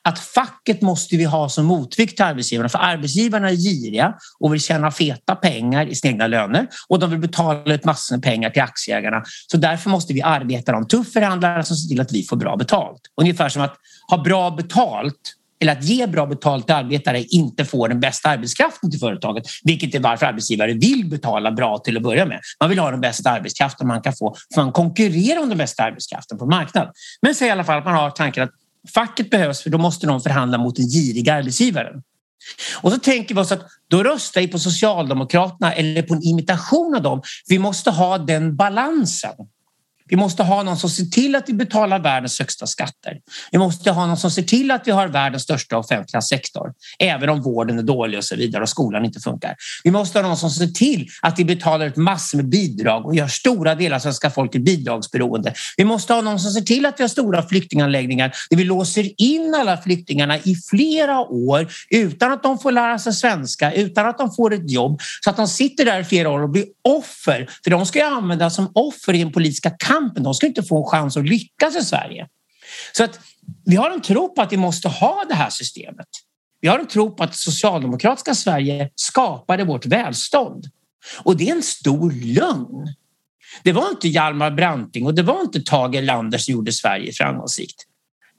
Att 0.03 0.19
facket 0.19 0.81
måste 0.81 1.17
vi 1.17 1.23
ha 1.23 1.49
som 1.49 1.65
motvikt 1.65 2.15
till 2.15 2.25
arbetsgivarna 2.25 2.69
för 2.69 2.79
arbetsgivarna 2.79 3.49
är 3.49 3.55
giriga 3.55 4.13
och 4.39 4.53
vill 4.53 4.61
tjäna 4.61 4.91
feta 4.91 5.35
pengar 5.35 5.85
i 5.85 5.95
sina 5.95 6.11
egna 6.11 6.27
löner 6.27 6.67
och 6.87 6.99
de 6.99 7.09
vill 7.09 7.19
betala 7.19 7.73
ut 7.73 7.85
massor 7.85 8.15
med 8.15 8.23
pengar 8.23 8.49
till 8.49 8.61
aktieägarna. 8.61 9.23
Så 9.51 9.57
därför 9.57 9.89
måste 9.89 10.13
vi 10.13 10.21
arbeta 10.21 10.71
de 10.71 10.87
tuff 10.87 11.13
förhandlare 11.13 11.63
som 11.63 11.75
ser 11.75 11.89
till 11.89 12.01
att 12.01 12.11
vi 12.11 12.23
får 12.23 12.35
bra 12.35 12.55
betalt. 12.55 13.01
Ungefär 13.21 13.49
som 13.49 13.61
att 13.61 13.75
ha 14.09 14.23
bra 14.23 14.51
betalt 14.51 15.35
eller 15.61 15.71
att 15.71 15.83
ge 15.83 16.07
bra 16.07 16.25
betalt 16.25 16.65
till 16.65 16.75
arbetare 16.75 17.23
inte 17.23 17.65
får 17.65 17.89
den 17.89 17.99
bästa 17.99 18.29
arbetskraften 18.29 18.91
till 18.91 18.99
företaget, 18.99 19.43
vilket 19.63 19.95
är 19.95 19.99
varför 19.99 20.25
arbetsgivare 20.25 20.73
vill 20.73 21.09
betala 21.09 21.51
bra 21.51 21.77
till 21.77 21.97
att 21.97 22.03
börja 22.03 22.25
med. 22.25 22.39
Man 22.59 22.69
vill 22.69 22.79
ha 22.79 22.91
den 22.91 23.01
bästa 23.01 23.29
arbetskraften 23.29 23.87
man 23.87 24.01
kan 24.01 24.13
få, 24.13 24.35
för 24.53 24.63
man 24.63 24.71
konkurrerar 24.71 25.41
om 25.41 25.49
den 25.49 25.57
bästa 25.57 25.83
arbetskraften 25.83 26.37
på 26.37 26.45
marknaden. 26.45 26.93
Men 27.21 27.35
säg 27.35 27.47
i 27.47 27.51
alla 27.51 27.63
fall 27.63 27.77
att 27.77 27.85
man 27.85 27.93
har 27.93 28.09
tanken 28.09 28.43
att 28.43 28.51
facket 28.93 29.29
behövs 29.29 29.63
för 29.63 29.69
då 29.69 29.77
måste 29.77 30.07
de 30.07 30.21
förhandla 30.21 30.57
mot 30.57 30.75
den 30.75 30.85
giriga 30.85 31.33
arbetsgivaren. 31.33 32.03
Och 32.81 32.91
så 32.91 32.99
tänker 32.99 33.35
vi 33.35 33.41
oss 33.41 33.51
att 33.51 33.67
då 33.87 34.03
röstar 34.03 34.41
vi 34.41 34.47
på 34.47 34.59
Socialdemokraterna 34.59 35.73
eller 35.73 36.01
på 36.01 36.13
en 36.13 36.23
imitation 36.23 36.95
av 36.95 37.01
dem. 37.01 37.21
Vi 37.47 37.59
måste 37.59 37.91
ha 37.91 38.17
den 38.17 38.55
balansen. 38.55 39.31
Vi 40.11 40.17
måste 40.17 40.43
ha 40.43 40.63
någon 40.63 40.77
som 40.77 40.89
ser 40.89 41.05
till 41.05 41.35
att 41.35 41.49
vi 41.49 41.53
betalar 41.53 41.99
världens 41.99 42.39
högsta 42.39 42.67
skatter. 42.67 43.17
Vi 43.51 43.57
måste 43.57 43.91
ha 43.91 44.05
någon 44.05 44.17
som 44.17 44.31
ser 44.31 44.41
till 44.41 44.71
att 44.71 44.87
vi 44.87 44.91
har 44.91 45.07
världens 45.07 45.43
största 45.43 45.77
offentliga 45.77 46.21
sektor, 46.21 46.73
även 46.99 47.29
om 47.29 47.41
vården 47.41 47.79
är 47.79 47.83
dålig 47.83 48.17
och 48.17 48.23
så 48.23 48.35
vidare 48.35 48.63
och 48.63 48.69
skolan 48.69 49.05
inte 49.05 49.19
funkar. 49.19 49.55
Vi 49.83 49.91
måste 49.91 50.19
ha 50.19 50.27
någon 50.27 50.37
som 50.37 50.49
ser 50.49 50.67
till 50.67 51.07
att 51.21 51.39
vi 51.39 51.45
betalar 51.45 51.85
ut 51.85 51.95
massor 51.95 52.37
med 52.37 52.49
bidrag 52.49 53.05
och 53.05 53.15
gör 53.15 53.27
stora 53.27 53.75
delar 53.75 53.95
av 53.95 53.99
svenska 53.99 54.29
folket 54.29 54.65
bidragsberoende. 54.65 55.53
Vi 55.77 55.85
måste 55.85 56.13
ha 56.13 56.21
någon 56.21 56.39
som 56.39 56.51
ser 56.51 56.61
till 56.61 56.85
att 56.85 56.99
vi 56.99 57.03
har 57.03 57.09
stora 57.09 57.47
flyktinganläggningar 57.47 58.33
där 58.49 58.57
vi 58.57 58.63
låser 58.63 59.21
in 59.21 59.55
alla 59.59 59.77
flyktingarna 59.77 60.37
i 60.37 60.55
flera 60.69 61.19
år 61.19 61.67
utan 61.89 62.31
att 62.31 62.43
de 62.43 62.59
får 62.59 62.71
lära 62.71 62.99
sig 62.99 63.13
svenska, 63.13 63.73
utan 63.73 64.07
att 64.07 64.17
de 64.17 64.35
får 64.35 64.53
ett 64.53 64.71
jobb, 64.71 65.01
så 65.23 65.29
att 65.29 65.37
de 65.37 65.47
sitter 65.47 65.85
där 65.85 65.99
i 65.99 66.03
flera 66.03 66.29
år 66.29 66.43
och 66.43 66.49
blir 66.49 66.65
offer. 66.83 67.49
För 67.63 67.71
de 67.71 67.85
ska 67.85 67.99
ju 67.99 68.05
användas 68.05 68.55
som 68.55 68.71
offer 68.73 69.13
i 69.13 69.17
den 69.23 69.31
politiska 69.31 69.69
kampen 69.69 70.00
kampen. 70.01 70.23
De 70.23 70.33
ska 70.33 70.47
inte 70.47 70.63
få 70.63 70.77
en 70.77 70.89
chans 70.89 71.17
att 71.17 71.29
lyckas 71.29 71.75
i 71.75 71.81
Sverige. 71.81 72.27
Så 72.93 73.03
att 73.03 73.19
vi 73.65 73.75
har 73.75 73.91
en 73.91 74.01
tro 74.01 74.35
på 74.35 74.41
att 74.41 74.53
vi 74.53 74.57
måste 74.57 74.87
ha 74.87 75.25
det 75.29 75.35
här 75.35 75.49
systemet. 75.49 76.07
Vi 76.61 76.67
har 76.67 76.79
en 76.79 76.87
tro 76.87 77.15
på 77.15 77.23
att 77.23 77.35
socialdemokratiska 77.35 78.35
Sverige 78.35 78.89
skapade 78.95 79.63
vårt 79.63 79.85
välstånd. 79.85 80.65
Och 81.23 81.37
det 81.37 81.49
är 81.49 81.55
en 81.55 81.63
stor 81.63 82.11
lögn. 82.11 82.95
Det 83.63 83.71
var 83.71 83.89
inte 83.89 84.07
Hjalmar 84.07 84.51
Branting 84.51 85.05
och 85.05 85.15
det 85.15 85.23
var 85.23 85.41
inte 85.41 85.61
Tage 85.61 85.95
Erlander 85.95 86.37
som 86.37 86.51
gjorde 86.51 86.71
Sverige 86.71 87.11
framgångsrikt. 87.13 87.85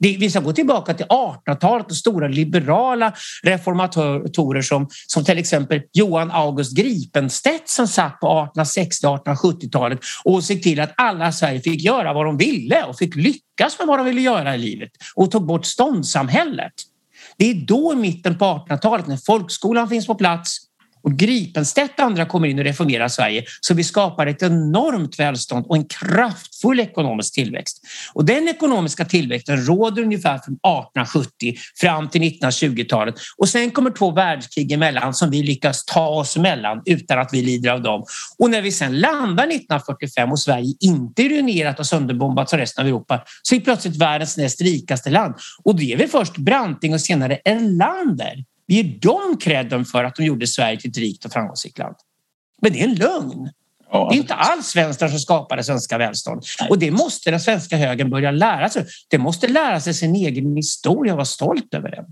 Vi 0.03 0.29
ska 0.29 0.39
gå 0.39 0.53
tillbaka 0.53 0.93
till 0.93 1.05
1800-talet 1.05 1.85
och 1.85 1.95
stora 1.95 2.27
liberala 2.27 3.13
reformatorer 3.43 4.61
som, 4.61 4.87
som 5.07 5.25
till 5.25 5.37
exempel 5.37 5.81
Johan 5.93 6.31
August 6.31 6.77
Gripenstedt 6.77 7.69
som 7.69 7.87
satt 7.87 8.19
på 8.19 8.49
1860-1870-talet 8.55 9.99
och 10.23 10.43
såg 10.43 10.61
till 10.61 10.79
att 10.79 10.93
alla 10.97 11.29
i 11.29 11.33
Sverige 11.33 11.61
fick 11.61 11.81
göra 11.81 12.13
vad 12.13 12.25
de 12.25 12.37
ville 12.37 12.83
och 12.83 12.97
fick 12.97 13.15
lyckas 13.15 13.79
med 13.79 13.87
vad 13.87 13.99
de 13.99 14.05
ville 14.05 14.21
göra 14.21 14.55
i 14.55 14.57
livet 14.57 14.89
och 15.15 15.31
tog 15.31 15.45
bort 15.45 15.65
ståndssamhället. 15.65 16.73
Det 17.37 17.51
är 17.51 17.55
då 17.55 17.93
i 17.93 17.95
mitten 17.95 18.37
på 18.37 18.45
1800-talet 18.45 19.07
när 19.07 19.17
folkskolan 19.17 19.89
finns 19.89 20.07
på 20.07 20.15
plats 20.15 20.57
och 21.03 21.13
Gripenstedt 21.13 21.99
och 21.99 22.05
andra 22.05 22.25
kommer 22.25 22.47
in 22.47 22.59
och 22.59 22.65
reformerar 22.65 23.07
Sverige 23.07 23.43
så 23.61 23.73
vi 23.73 23.83
skapar 23.83 24.27
ett 24.27 24.43
enormt 24.43 25.19
välstånd 25.19 25.65
och 25.69 25.75
en 25.75 25.85
kraftfull 25.85 26.79
ekonomisk 26.79 27.33
tillväxt. 27.33 27.81
Och 28.13 28.25
den 28.25 28.47
ekonomiska 28.47 29.05
tillväxten 29.05 29.65
råder 29.65 30.03
ungefär 30.03 30.37
från 30.37 30.53
1870 30.53 31.55
fram 31.75 32.09
till 32.09 32.21
1920-talet 32.21 33.15
och 33.37 33.49
sen 33.49 33.71
kommer 33.71 33.91
två 33.91 34.11
världskrig 34.11 34.71
emellan 34.71 35.13
som 35.13 35.29
vi 35.29 35.43
lyckas 35.43 35.85
ta 35.85 36.07
oss 36.07 36.37
emellan 36.37 36.81
utan 36.85 37.19
att 37.19 37.29
vi 37.33 37.41
lider 37.41 37.69
av 37.69 37.81
dem. 37.81 38.05
Och 38.37 38.49
när 38.49 38.61
vi 38.61 38.71
sen 38.71 38.99
landar 38.99 39.43
1945 39.43 40.31
och 40.31 40.39
Sverige 40.39 40.73
inte 40.79 41.23
är 41.23 41.29
ruinerat 41.29 41.79
och 41.79 41.85
sönderbombat 41.85 42.53
av 42.53 42.59
resten 42.59 42.81
av 42.81 42.87
Europa 42.87 43.23
så 43.41 43.55
är 43.55 43.59
plötsligt 43.59 43.95
världens 43.95 44.37
näst 44.37 44.61
rikaste 44.61 45.09
land. 45.09 45.35
Och 45.63 45.75
det 45.75 45.93
är 45.93 45.97
väl 45.97 46.07
först 46.07 46.37
Branting 46.37 46.93
och 46.93 47.01
senare 47.01 47.39
Erlander 47.45 48.43
ger 48.73 48.99
dem 48.99 49.37
credden 49.37 49.85
för 49.85 50.03
att 50.03 50.15
de 50.15 50.23
gjorde 50.23 50.47
Sverige 50.47 50.79
till 50.79 50.89
ett 50.89 50.97
rikt 50.97 51.25
och 51.25 51.31
framgångsrikt 51.31 51.77
land. 51.77 51.95
Men 52.61 52.73
det 52.73 52.81
är 52.81 52.87
en 52.87 52.95
lögn. 52.95 53.49
Ja, 53.93 54.07
det 54.11 54.15
är 54.15 54.17
inte 54.17 54.33
alls 54.33 54.75
vänstern 54.75 55.09
som 55.09 55.19
skapade 55.19 55.63
svenska 55.63 55.97
välstånd. 55.97 56.43
Nej. 56.59 56.69
Och 56.69 56.79
det 56.79 56.91
måste 56.91 57.31
den 57.31 57.39
svenska 57.39 57.77
högern 57.77 58.09
börja 58.09 58.31
lära 58.31 58.69
sig. 58.69 58.85
Det 59.09 59.17
måste 59.17 59.47
lära 59.47 59.79
sig 59.79 59.93
sin 59.93 60.15
egen 60.15 60.55
historia 60.55 61.13
och 61.13 61.17
vara 61.17 61.25
stolt 61.25 61.73
över 61.73 61.91
den. 61.91 62.05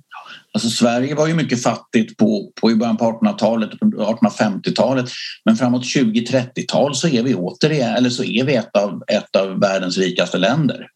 Alltså, 0.54 0.70
Sverige 0.70 1.16
var 1.16 1.28
ju 1.28 1.34
mycket 1.34 1.64
fattigt 1.64 2.18
på, 2.18 2.52
på 2.62 2.72
i 2.72 2.76
början 2.76 2.98
på 2.98 3.06
1800-talet, 3.06 3.70
1850-talet. 3.82 5.10
Men 5.46 5.56
framåt 5.56 5.84
20-30-tal 5.84 6.96
så 6.96 7.08
är 7.08 7.24
vi 7.24 7.36
återigen, 7.36 7.96
eller 7.96 8.10
så 8.10 8.24
är 8.24 8.44
vi 8.44 8.56
ett 8.56 8.76
av, 8.76 9.04
ett 9.08 9.36
av 9.36 9.60
världens 9.60 9.98
rikaste 9.98 10.38
länder. 10.38 10.88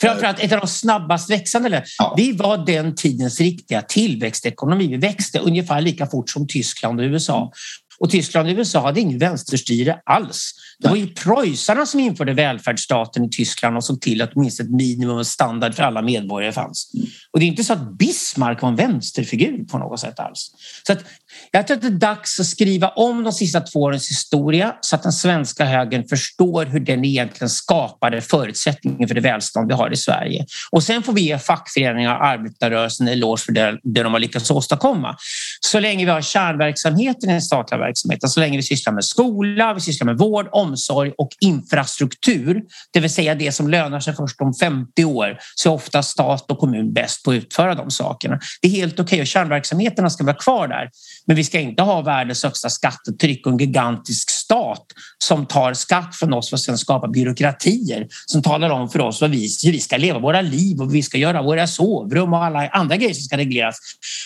Framförallt 0.00 0.40
ett 0.40 0.52
av 0.52 0.60
de 0.60 0.66
snabbast 0.66 1.30
växande 1.30 1.84
ja. 1.98 2.14
Vi 2.16 2.32
var 2.32 2.58
den 2.58 2.94
tidens 2.94 3.40
riktiga 3.40 3.82
tillväxtekonomi. 3.82 4.86
Vi 4.86 4.96
växte 4.96 5.38
ungefär 5.38 5.80
lika 5.80 6.06
fort 6.06 6.30
som 6.30 6.46
Tyskland 6.46 7.00
och 7.00 7.04
USA. 7.04 7.52
Och 7.98 8.10
Tyskland 8.10 8.48
och 8.48 8.54
USA 8.54 8.80
hade 8.80 9.00
ingen 9.00 9.18
vänsterstyre 9.18 10.00
alls. 10.04 10.52
Det 10.78 10.88
var 10.88 10.96
ju 10.96 11.06
preussarna 11.06 11.86
som 11.86 12.00
införde 12.00 12.32
välfärdsstaten 12.32 13.24
i 13.24 13.30
Tyskland 13.30 13.76
och 13.76 13.84
såg 13.84 14.00
till 14.00 14.22
att 14.22 14.36
minst 14.36 14.60
ett 14.60 14.70
minimum 14.70 15.24
standard 15.24 15.74
för 15.74 15.82
alla 15.82 16.02
medborgare 16.02 16.52
fanns. 16.52 16.90
Och 17.32 17.38
det 17.38 17.44
är 17.44 17.48
inte 17.48 17.64
så 17.64 17.72
att 17.72 17.98
Bismarck 17.98 18.62
var 18.62 18.68
en 18.68 18.76
vänsterfigur 18.76 19.64
på 19.64 19.78
något 19.78 20.00
sätt 20.00 20.20
alls. 20.20 20.50
Så 20.86 20.92
att 20.92 21.04
jag 21.50 21.66
tror 21.66 21.76
att 21.76 21.82
det 21.82 21.88
är 21.88 21.90
dags 21.90 22.40
att 22.40 22.46
skriva 22.46 22.88
om 22.88 23.24
de 23.24 23.32
sista 23.32 23.60
två 23.60 23.80
årens 23.80 24.10
historia 24.10 24.74
så 24.80 24.96
att 24.96 25.02
den 25.02 25.12
svenska 25.12 25.64
högern 25.64 26.08
förstår 26.08 26.64
hur 26.64 26.80
den 26.80 27.04
egentligen 27.04 27.50
skapade 27.50 28.20
förutsättningen 28.20 29.08
för 29.08 29.14
det 29.14 29.20
välstånd 29.20 29.68
vi 29.68 29.74
har 29.74 29.92
i 29.92 29.96
Sverige. 29.96 30.46
Och 30.70 30.82
sen 30.82 31.02
får 31.02 31.12
vi 31.12 31.20
ge 31.20 31.38
fackföreningar 31.38 32.14
och 32.16 32.24
arbetarrörelsen 32.24 33.08
en 33.08 33.12
eloge 33.12 33.42
för 33.42 33.52
det, 33.52 33.78
det 33.82 34.02
de 34.02 34.12
har 34.12 34.20
lyckats 34.20 34.50
åstadkomma. 34.50 35.16
Så 35.60 35.80
länge 35.80 36.04
vi 36.04 36.10
har 36.10 36.20
kärnverksamheten 36.20 37.30
i 37.30 37.32
den 37.32 37.42
statliga 37.42 37.78
verksamheten, 37.78 38.28
så 38.28 38.40
länge 38.40 38.56
vi 38.56 38.62
sysslar 38.62 38.92
med 38.92 39.04
skola, 39.04 39.74
vi 39.74 39.80
sysslar 39.80 40.06
med 40.06 40.18
vård, 40.18 40.48
omsorg 40.64 41.12
och 41.18 41.28
infrastruktur, 41.40 42.62
det 42.92 43.00
vill 43.00 43.10
säga 43.10 43.34
det 43.34 43.52
som 43.52 43.68
lönar 43.68 44.00
sig 44.00 44.14
först 44.14 44.40
om 44.40 44.54
50 44.54 45.04
år, 45.04 45.38
så 45.54 45.68
är 45.68 45.74
ofta 45.74 46.02
stat 46.02 46.50
och 46.50 46.58
kommun 46.58 46.92
bäst 46.92 47.22
på 47.24 47.30
att 47.30 47.34
utföra 47.34 47.74
de 47.74 47.90
sakerna. 47.90 48.40
Det 48.62 48.68
är 48.68 48.72
helt 48.72 48.94
okej 48.94 49.04
okay 49.04 49.20
och 49.20 49.26
kärnverksamheterna 49.26 50.10
ska 50.10 50.24
vara 50.24 50.36
kvar 50.36 50.68
där. 50.68 50.90
Men 51.26 51.36
vi 51.36 51.44
ska 51.44 51.60
inte 51.60 51.82
ha 51.82 52.02
världens 52.02 52.42
högsta 52.42 52.70
skattetryck 52.70 53.46
och 53.46 53.52
en 53.52 53.58
gigantisk 53.58 54.30
stat 54.30 54.86
som 55.18 55.46
tar 55.46 55.74
skatt 55.74 56.16
från 56.16 56.32
oss 56.32 56.48
för 56.48 56.56
att 56.56 56.62
sedan 56.62 56.78
skapa 56.78 57.08
byråkratier 57.08 58.06
som 58.26 58.42
talar 58.42 58.70
om 58.70 58.88
för 58.88 59.00
oss 59.00 59.20
vad 59.20 59.30
vi, 59.30 59.48
hur 59.64 59.72
vi 59.72 59.80
ska 59.80 59.96
leva 59.96 60.18
våra 60.18 60.40
liv 60.40 60.80
och 60.80 60.94
vi 60.94 61.02
ska 61.02 61.18
göra 61.18 61.42
våra 61.42 61.66
sovrum 61.66 62.32
och 62.32 62.44
alla 62.44 62.68
andra 62.68 62.96
grejer 62.96 63.14
som 63.14 63.22
ska 63.22 63.36
regleras. 63.36 63.76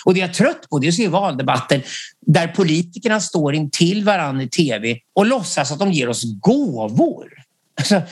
Och 0.05 0.15
det 0.15 0.21
jag 0.21 0.29
är 0.29 0.35
trött 0.35 0.69
på 0.71 0.79
det 0.79 0.87
är 0.87 0.89
att 0.89 0.95
se 0.95 1.09
valdebatter 1.09 1.85
där 2.27 2.49
politikerna 2.49 3.21
står 3.21 3.55
intill 3.55 4.05
varandra 4.05 4.43
i 4.43 4.49
tv 4.49 4.99
och 5.15 5.27
låtsas 5.27 5.73
att 5.73 5.79
de 5.79 5.93
ger 5.93 6.09
oss 6.09 6.28
gåvor. 6.41 7.29
Alltså, 7.79 8.03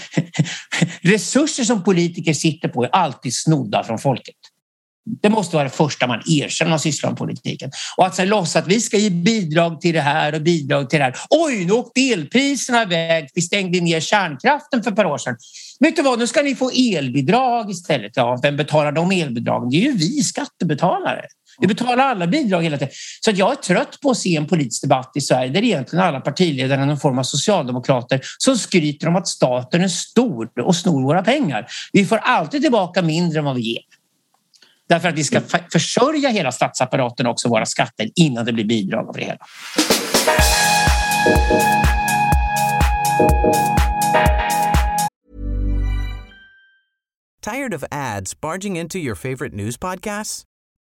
resurser 1.00 1.64
som 1.64 1.84
politiker 1.84 2.32
sitter 2.32 2.68
på 2.68 2.84
är 2.84 2.88
alltid 2.88 3.34
snodda 3.34 3.84
från 3.84 3.98
folket. 3.98 4.36
Det 5.22 5.28
måste 5.28 5.56
vara 5.56 5.64
det 5.64 5.70
första 5.70 6.06
man 6.06 6.22
erkänner 6.26 6.68
när 6.68 6.72
man 6.72 6.80
sysslar 6.80 7.10
med 7.10 7.18
politiken. 7.18 7.70
Och 7.96 8.06
att 8.06 8.14
sen 8.14 8.28
låtsas 8.28 8.56
att 8.56 8.68
vi 8.68 8.80
ska 8.80 8.96
ge 8.96 9.10
bidrag 9.10 9.80
till 9.80 9.94
det 9.94 10.00
här 10.00 10.34
och 10.34 10.42
bidrag 10.42 10.90
till 10.90 10.98
det 10.98 11.04
här. 11.04 11.16
Oj, 11.30 11.64
nu 11.64 11.72
åkte 11.72 12.00
elpriserna 12.00 12.82
iväg. 12.82 13.28
Vi 13.34 13.42
stängde 13.42 13.80
ner 13.80 14.00
kärnkraften 14.00 14.82
för 14.82 14.90
ett 14.90 14.96
par 14.96 15.04
år 15.04 15.18
sedan. 15.18 15.36
Vet 15.80 15.96
du 15.96 16.02
vad, 16.02 16.18
nu 16.18 16.26
ska 16.26 16.42
ni 16.42 16.54
få 16.54 16.70
elbidrag 16.70 17.70
istället. 17.70 18.12
Ja, 18.14 18.38
vem 18.42 18.56
betalar 18.56 18.92
de 18.92 19.10
elbidragen? 19.10 19.70
Det 19.70 19.76
är 19.76 19.80
ju 19.80 19.92
vi 19.92 20.22
skattebetalare. 20.22 21.24
Vi 21.58 21.66
betalar 21.66 22.04
alla 22.04 22.26
bidrag 22.26 22.62
hela 22.62 22.78
tiden. 22.78 22.94
Så 23.20 23.30
jag 23.34 23.52
är 23.52 23.56
trött 23.56 24.00
på 24.02 24.10
att 24.10 24.18
se 24.18 24.36
en 24.36 24.46
politisk 24.46 24.82
debatt 24.82 25.12
i 25.14 25.20
Sverige 25.20 25.50
där 25.50 25.64
egentligen 25.64 26.04
alla 26.04 26.20
partiledare 26.20 26.82
är 26.82 26.86
någon 26.86 26.98
form 26.98 27.18
av 27.18 27.22
socialdemokrater 27.22 28.20
som 28.38 28.58
skryter 28.58 29.08
om 29.08 29.16
att 29.16 29.28
staten 29.28 29.82
är 29.82 29.88
stor 29.88 30.48
och 30.60 30.76
snor 30.76 31.02
våra 31.02 31.22
pengar. 31.22 31.66
Vi 31.92 32.04
får 32.04 32.16
alltid 32.16 32.62
tillbaka 32.62 33.02
mindre 33.02 33.38
än 33.38 33.44
vad 33.44 33.56
vi 33.56 33.62
ger. 33.62 33.82
Därför 34.88 35.08
att 35.08 35.14
vi 35.14 35.24
ska 35.24 35.40
försörja 35.72 36.28
hela 36.28 36.52
statsapparaten 36.52 37.26
också, 37.26 37.48
våra 37.48 37.66
skatter, 37.66 38.10
innan 38.14 38.44
det 38.44 38.52
blir 38.52 38.64
bidrag 38.64 39.08
av 39.08 39.14
det 39.14 39.24
hela. 39.24 39.38
Tired 47.40 47.74
of 47.74 47.84
ads 47.90 48.40
barging 48.40 48.76
into 48.76 48.98
your 48.98 49.14
favorite 49.14 49.54
news 49.54 49.76
podcasts? 49.76 50.44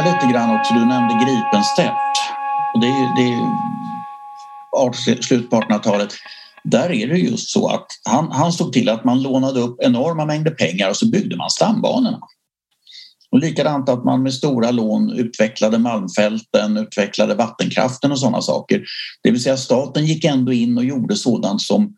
Backa 0.00 0.14
lite 0.14 0.32
grann 0.32 0.60
också, 0.60 0.74
du 0.74 0.84
nämnde 0.84 1.14
Gripenstedt. 1.14 1.94
Och 2.74 2.80
det 2.80 2.86
är, 2.86 3.16
det 3.16 3.22
är 5.12 5.22
slutet 5.22 5.50
på 5.50 5.56
1800-talet. 5.56 6.12
där 6.64 6.92
är 6.92 7.06
det 7.06 7.18
just 7.18 7.50
så 7.50 7.68
att 7.68 7.86
han, 8.08 8.32
han 8.32 8.52
såg 8.52 8.72
till 8.72 8.88
att 8.88 9.04
man 9.04 9.22
lånade 9.22 9.60
upp 9.60 9.76
enorma 9.80 10.24
mängder 10.24 10.50
pengar 10.50 10.90
och 10.90 10.96
så 10.96 11.10
byggde 11.10 11.36
man 11.36 11.50
stambanorna. 11.50 12.20
Och 13.30 13.38
likadant 13.38 13.88
att 13.88 14.04
man 14.04 14.22
med 14.22 14.34
stora 14.34 14.70
lån 14.70 15.10
utvecklade 15.10 15.78
malmfälten, 15.78 16.76
utvecklade 16.76 17.34
vattenkraften 17.34 18.12
och 18.12 18.18
sådana 18.18 18.42
saker. 18.42 18.84
Det 19.22 19.30
vill 19.30 19.42
säga 19.42 19.56
staten 19.56 20.06
gick 20.06 20.24
ändå 20.24 20.52
in 20.52 20.78
och 20.78 20.84
gjorde 20.84 21.16
sådant 21.16 21.62
som 21.62 21.96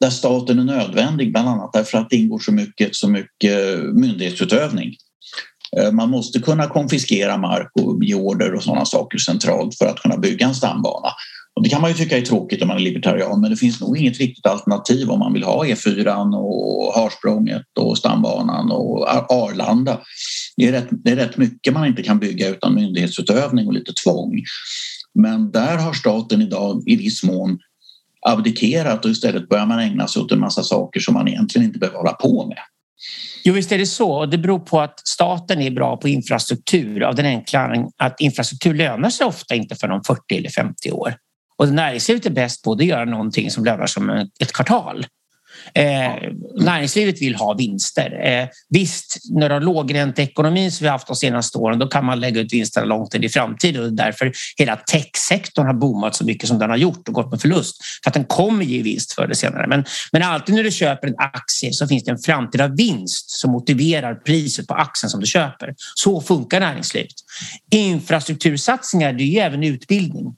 där 0.00 0.10
staten 0.10 0.58
är 0.58 0.64
nödvändig, 0.64 1.32
bland 1.32 1.48
annat 1.48 1.72
därför 1.72 1.98
att 1.98 2.10
det 2.10 2.16
ingår 2.16 2.38
så 2.38 2.52
mycket, 2.52 2.94
så 2.94 3.08
mycket 3.08 3.78
myndighetsutövning. 3.94 4.94
Eh, 5.76 5.92
man 5.92 6.10
måste 6.10 6.38
kunna 6.38 6.66
konfiskera 6.66 7.36
mark 7.36 7.70
och 7.74 8.04
ge 8.04 8.14
order 8.14 8.54
och 8.54 8.62
sådana 8.62 8.84
saker 8.84 9.18
centralt 9.18 9.78
för 9.78 9.86
att 9.86 10.00
kunna 10.00 10.16
bygga 10.16 10.46
en 10.46 10.54
stambana. 10.54 11.08
Och 11.54 11.62
det 11.62 11.68
kan 11.68 11.80
man 11.80 11.90
ju 11.90 11.96
tycka 11.96 12.18
är 12.18 12.22
tråkigt 12.22 12.62
om 12.62 12.68
man 12.68 12.76
är 12.76 12.80
libertarian 12.80 13.40
men 13.40 13.50
det 13.50 13.56
finns 13.56 13.80
nog 13.80 13.98
inget 13.98 14.18
riktigt 14.18 14.46
alternativ 14.46 15.10
om 15.10 15.18
man 15.18 15.32
vill 15.32 15.42
ha 15.42 15.64
E4 15.64 16.34
och 16.34 16.94
Harsprånget 16.94 17.66
och 17.78 17.98
stambanan 17.98 18.70
och 18.70 19.08
Arlanda. 19.32 20.00
Det 20.56 20.68
är, 20.68 20.72
rätt, 20.72 20.88
det 20.90 21.10
är 21.10 21.16
rätt 21.16 21.36
mycket 21.36 21.74
man 21.74 21.86
inte 21.86 22.02
kan 22.02 22.18
bygga 22.18 22.48
utan 22.48 22.74
myndighetsutövning 22.74 23.66
och 23.66 23.72
lite 23.72 23.92
tvång. 23.92 24.42
Men 25.14 25.50
där 25.50 25.76
har 25.76 25.92
staten 25.92 26.42
idag 26.42 26.82
i 26.86 26.96
viss 26.96 27.22
mån 27.22 27.58
abdikerat 28.26 29.04
och 29.04 29.10
istället 29.10 29.48
börjar 29.48 29.66
man 29.66 29.78
ägna 29.78 30.08
sig 30.08 30.22
åt 30.22 30.32
en 30.32 30.40
massa 30.40 30.62
saker 30.62 31.00
som 31.00 31.14
man 31.14 31.28
egentligen 31.28 31.66
inte 31.66 31.78
behöver 31.78 31.98
hålla 31.98 32.12
på 32.12 32.46
med. 32.46 32.58
Jo, 33.44 33.54
visst 33.54 33.72
är 33.72 33.78
det 33.78 33.86
så. 33.86 34.26
Det 34.26 34.38
beror 34.38 34.58
på 34.58 34.80
att 34.80 35.08
staten 35.08 35.60
är 35.60 35.70
bra 35.70 35.96
på 35.96 36.08
infrastruktur 36.08 37.02
av 37.02 37.14
den 37.14 37.26
enkla 37.26 37.88
att 37.96 38.20
infrastruktur 38.20 38.74
lönar 38.74 39.10
sig 39.10 39.26
ofta 39.26 39.54
inte 39.54 39.74
för 39.74 39.88
någon 39.88 40.04
40 40.04 40.20
eller 40.30 40.50
50 40.50 40.90
år. 40.92 41.14
Och 41.56 41.66
det 41.66 41.72
näringslivet 41.72 42.26
är 42.26 42.30
bäst 42.30 42.64
på 42.64 42.72
att 42.72 42.84
göra 42.84 43.04
någonting 43.04 43.50
som 43.50 43.64
lönar 43.64 43.86
sig 43.86 44.00
om 44.00 44.28
ett 44.40 44.52
kvartal. 44.52 45.06
Eh, 45.74 46.12
näringslivet 46.56 47.22
vill 47.22 47.34
ha 47.34 47.54
vinster. 47.54 48.20
Eh, 48.24 48.48
visst, 48.68 49.18
när 49.30 49.48
du 49.48 49.54
har 49.54 49.60
lågränteekonomi 49.60 50.70
som 50.70 50.84
vi 50.84 50.90
haft 50.90 51.06
de 51.06 51.16
senaste 51.16 51.58
åren, 51.58 51.78
då 51.78 51.86
kan 51.86 52.04
man 52.04 52.20
lägga 52.20 52.40
ut 52.40 52.52
vinsterna 52.52 52.86
långt 52.86 53.14
in 53.14 53.24
i 53.24 53.28
framtiden 53.28 53.84
och 53.84 53.92
därför 53.92 54.32
hela 54.56 54.76
techsektorn 54.76 55.66
har 55.66 55.74
boomat 55.74 56.16
så 56.16 56.24
mycket 56.24 56.48
som 56.48 56.58
den 56.58 56.70
har 56.70 56.76
gjort 56.76 57.08
och 57.08 57.14
gått 57.14 57.30
med 57.30 57.40
förlust 57.40 57.76
för 58.04 58.10
att 58.10 58.14
den 58.14 58.24
kommer 58.24 58.64
ge 58.64 58.82
vinst 58.82 59.12
förr 59.12 59.24
eller 59.24 59.34
senare. 59.34 59.66
Men, 59.66 59.84
men 60.12 60.22
alltid 60.22 60.54
när 60.54 60.64
du 60.64 60.70
köper 60.70 61.08
en 61.08 61.18
aktie 61.18 61.72
så 61.72 61.88
finns 61.88 62.04
det 62.04 62.10
en 62.10 62.18
framtida 62.18 62.68
vinst 62.68 63.30
som 63.30 63.52
motiverar 63.52 64.14
priset 64.14 64.66
på 64.66 64.74
aktien 64.74 65.10
som 65.10 65.20
du 65.20 65.26
köper. 65.26 65.74
Så 65.94 66.20
funkar 66.20 66.60
näringslivet. 66.60 67.12
Infrastruktursatsningar, 67.70 69.12
det 69.12 69.22
är 69.22 69.26
ju 69.26 69.38
även 69.38 69.62
utbildning. 69.62 70.36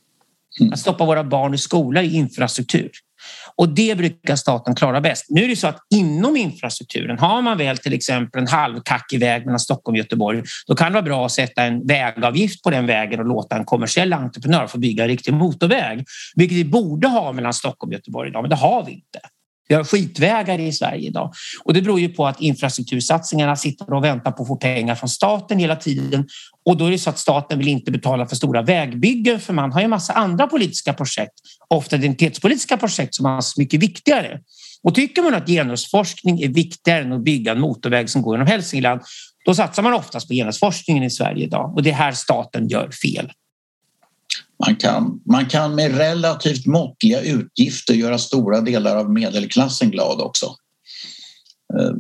Att 0.72 0.78
stoppa 0.78 1.04
våra 1.06 1.24
barn 1.24 1.54
i 1.54 1.58
skola 1.58 2.02
är 2.02 2.14
infrastruktur. 2.14 2.90
Och 3.56 3.68
det 3.68 3.98
brukar 3.98 4.36
staten 4.36 4.74
klara 4.74 5.00
bäst. 5.00 5.26
Nu 5.28 5.44
är 5.44 5.48
det 5.48 5.56
så 5.56 5.66
att 5.66 5.78
inom 5.94 6.36
infrastrukturen, 6.36 7.18
har 7.18 7.42
man 7.42 7.58
väl 7.58 7.78
till 7.78 7.92
exempel 7.92 8.40
en 8.40 8.48
halvkackig 8.48 9.20
väg 9.20 9.44
mellan 9.46 9.60
Stockholm 9.60 9.94
och 9.94 9.98
Göteborg, 9.98 10.42
då 10.66 10.74
kan 10.74 10.86
det 10.86 10.92
vara 10.92 11.02
bra 11.02 11.26
att 11.26 11.32
sätta 11.32 11.62
en 11.62 11.86
vägavgift 11.86 12.62
på 12.62 12.70
den 12.70 12.86
vägen 12.86 13.20
och 13.20 13.26
låta 13.26 13.56
en 13.56 13.64
kommersiell 13.64 14.12
entreprenör 14.12 14.66
få 14.66 14.78
bygga 14.78 15.04
en 15.04 15.08
riktig 15.08 15.34
motorväg, 15.34 16.04
vilket 16.34 16.58
vi 16.58 16.64
borde 16.64 17.08
ha 17.08 17.32
mellan 17.32 17.54
Stockholm 17.54 17.90
och 17.90 17.94
Göteborg 17.94 18.28
idag, 18.28 18.42
men 18.42 18.50
det 18.50 18.56
har 18.56 18.84
vi 18.84 18.92
inte. 18.92 19.20
Vi 19.68 19.74
har 19.74 19.84
skitvägar 19.84 20.60
i 20.60 20.72
Sverige 20.72 21.08
idag 21.08 21.32
och 21.64 21.74
det 21.74 21.82
beror 21.82 22.00
ju 22.00 22.08
på 22.08 22.26
att 22.26 22.40
infrastruktursatsningarna 22.40 23.56
sitter 23.56 23.92
och 23.92 24.04
väntar 24.04 24.30
på 24.32 24.42
att 24.42 24.48
få 24.48 24.56
pengar 24.56 24.94
från 24.94 25.08
staten 25.08 25.58
hela 25.58 25.76
tiden. 25.76 26.26
Och 26.64 26.76
då 26.76 26.86
är 26.86 26.90
det 26.90 26.98
så 26.98 27.10
att 27.10 27.18
staten 27.18 27.58
vill 27.58 27.68
inte 27.68 27.90
betala 27.90 28.26
för 28.26 28.36
stora 28.36 28.62
vägbyggen 28.62 29.40
för 29.40 29.52
man 29.52 29.72
har 29.72 29.80
ju 29.80 29.88
massa 29.88 30.12
andra 30.12 30.46
politiska 30.46 30.92
projekt, 30.92 31.32
ofta 31.68 31.96
identitetspolitiska 31.96 32.76
projekt 32.76 33.14
som 33.14 33.26
är 33.26 33.58
mycket 33.58 33.82
viktigare. 33.82 34.40
Och 34.82 34.94
tycker 34.94 35.22
man 35.22 35.34
att 35.34 35.46
genusforskning 35.46 36.42
är 36.42 36.48
viktigare 36.48 37.00
än 37.00 37.12
att 37.12 37.24
bygga 37.24 37.52
en 37.52 37.60
motorväg 37.60 38.10
som 38.10 38.22
går 38.22 38.34
genom 38.34 38.46
Hälsingland, 38.46 39.00
då 39.44 39.54
satsar 39.54 39.82
man 39.82 39.92
oftast 39.92 40.28
på 40.28 40.34
genusforskningen 40.34 41.02
i 41.02 41.10
Sverige 41.10 41.44
idag 41.44 41.74
och 41.74 41.82
det 41.82 41.90
är 41.90 41.94
här 41.94 42.12
staten 42.12 42.68
gör 42.68 42.90
fel. 42.90 43.32
Man 44.66 44.76
kan, 44.76 45.20
man 45.30 45.46
kan 45.46 45.74
med 45.74 45.96
relativt 45.96 46.66
måttliga 46.66 47.20
utgifter 47.20 47.94
göra 47.94 48.18
stora 48.18 48.60
delar 48.60 48.96
av 48.96 49.12
medelklassen 49.12 49.90
glad 49.90 50.20
också. 50.20 50.46
Eh, 51.78 51.92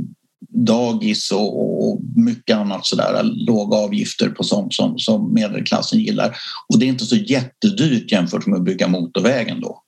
dagis 0.48 1.32
och, 1.32 1.88
och 1.88 2.00
mycket 2.16 2.56
annat 2.56 2.86
sådär, 2.86 3.22
låga 3.22 3.76
avgifter 3.76 4.28
på 4.28 4.44
sånt 4.44 4.74
som, 4.74 4.98
som 4.98 5.34
medelklassen 5.34 6.00
gillar. 6.00 6.36
Och 6.72 6.78
det 6.78 6.86
är 6.86 6.88
inte 6.88 7.04
så 7.04 7.16
jättedyrt 7.16 8.12
jämfört 8.12 8.46
med 8.46 8.58
att 8.58 8.64
bygga 8.64 8.88
motorvägen 8.88 9.60
då. 9.60 9.82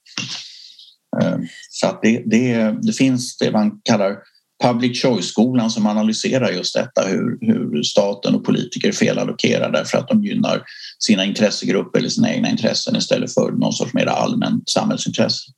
Eh, 1.22 1.38
så 1.70 1.86
att 1.86 2.02
det, 2.02 2.22
det, 2.26 2.74
det 2.82 2.92
finns 2.92 3.38
det 3.38 3.50
man 3.50 3.80
kallar 3.84 4.16
public 4.62 5.02
choice-skolan 5.02 5.70
som 5.70 5.86
analyserar 5.86 6.52
just 6.52 6.74
detta 6.74 7.02
hur, 7.06 7.38
hur 7.40 7.82
staten 7.82 8.34
och 8.34 8.44
politiker 8.44 8.92
felallokerar 8.92 9.72
därför 9.72 9.98
att 9.98 10.08
de 10.08 10.24
gynnar 10.24 10.62
sina 10.98 11.24
intressegrupper 11.24 11.98
eller 11.98 12.08
sina 12.08 12.32
egna 12.32 12.50
intressen 12.50 12.96
istället 12.96 13.34
för 13.34 13.52
någon 13.52 13.72
sorts 13.72 13.94
mer 13.94 14.06
allmänt 14.06 14.68
samhällsintresse. 14.68 15.52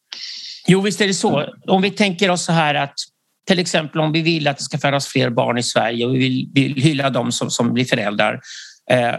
Jo, 0.66 0.80
visst 0.80 1.00
är 1.00 1.06
det 1.06 1.14
så. 1.14 1.46
Om 1.66 1.82
vi 1.82 1.90
tänker 1.90 2.30
oss 2.30 2.44
så 2.44 2.52
här 2.52 2.74
att 2.74 2.94
till 3.46 3.58
exempel 3.58 4.00
om 4.00 4.12
vi 4.12 4.22
vill 4.22 4.48
att 4.48 4.58
det 4.58 4.64
ska 4.64 4.78
födas 4.78 5.06
fler 5.06 5.30
barn 5.30 5.58
i 5.58 5.62
Sverige 5.62 6.06
och 6.06 6.14
vi 6.14 6.18
vill, 6.18 6.50
vill 6.54 6.82
hylla 6.82 7.10
dem 7.10 7.32
som, 7.32 7.50
som 7.50 7.72
blir 7.72 7.84
föräldrar 7.84 8.40
eh, 8.90 9.14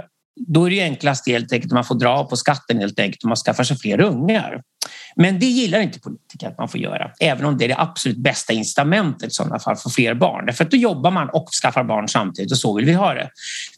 då 0.48 0.66
är 0.66 0.70
det 0.70 0.82
enklast 0.82 1.28
helt 1.28 1.54
enkelt 1.54 1.72
att 1.72 1.76
man 1.76 1.86
får 1.86 1.96
dra 1.96 2.26
på 2.26 2.36
skatten 2.36 2.78
helt 2.78 3.00
enkelt 3.00 3.24
om 3.24 3.30
man 3.30 3.36
skaffar 3.36 3.64
sig 3.64 3.78
fler 3.78 4.02
ungar. 4.02 4.62
Men 5.16 5.40
det 5.40 5.46
gillar 5.46 5.80
inte 5.80 6.00
politiker 6.00 6.48
att 6.48 6.58
man 6.58 6.70
får 6.70 6.80
göra, 6.80 7.12
även 7.20 7.46
om 7.46 7.58
det 7.58 7.66
är 7.66 7.70
det 7.70 7.80
absolut 7.80 8.18
bästa 8.18 8.54
incitamentet 8.54 9.28
i 9.30 9.32
sådana 9.32 9.60
fall 9.60 9.76
för 9.76 9.90
fler 9.90 10.14
barn. 10.14 10.46
Därför 10.46 10.66
att 10.66 10.72
då 10.72 10.78
jobbar 10.78 11.12
man 11.12 11.30
och 11.30 11.50
skaffar 11.62 11.84
barn 11.84 12.08
samtidigt 12.08 12.52
och 12.52 12.58
så 12.58 12.76
vill 12.76 12.86
vi 12.86 12.94
ha 12.94 13.14
det. 13.14 13.30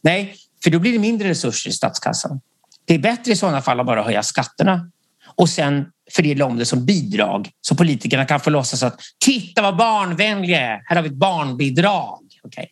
Nej, 0.01 0.35
för 0.63 0.69
då 0.69 0.79
blir 0.79 0.93
det 0.93 0.99
mindre 0.99 1.29
resurser 1.29 1.69
i 1.69 1.73
statskassan. 1.73 2.41
Det 2.85 2.93
är 2.93 2.99
bättre 2.99 3.31
i 3.31 3.35
sådana 3.35 3.61
fall 3.61 3.79
att 3.79 3.85
bara 3.85 4.03
höja 4.03 4.23
skatterna 4.23 4.91
och 5.35 5.49
sen 5.49 5.85
fördela 6.11 6.45
om 6.45 6.57
det 6.57 6.65
som 6.65 6.85
bidrag 6.85 7.49
så 7.61 7.75
politikerna 7.75 8.25
kan 8.25 8.39
få 8.39 8.49
låtsas 8.49 8.83
att 8.83 8.99
titta 9.25 9.61
vad 9.61 9.77
barnvänliga 9.77 10.61
är. 10.61 10.81
Här 10.85 10.95
har 10.95 11.03
vi 11.03 11.09
ett 11.09 11.15
barnbidrag. 11.15 12.19
Okay. 12.43 12.65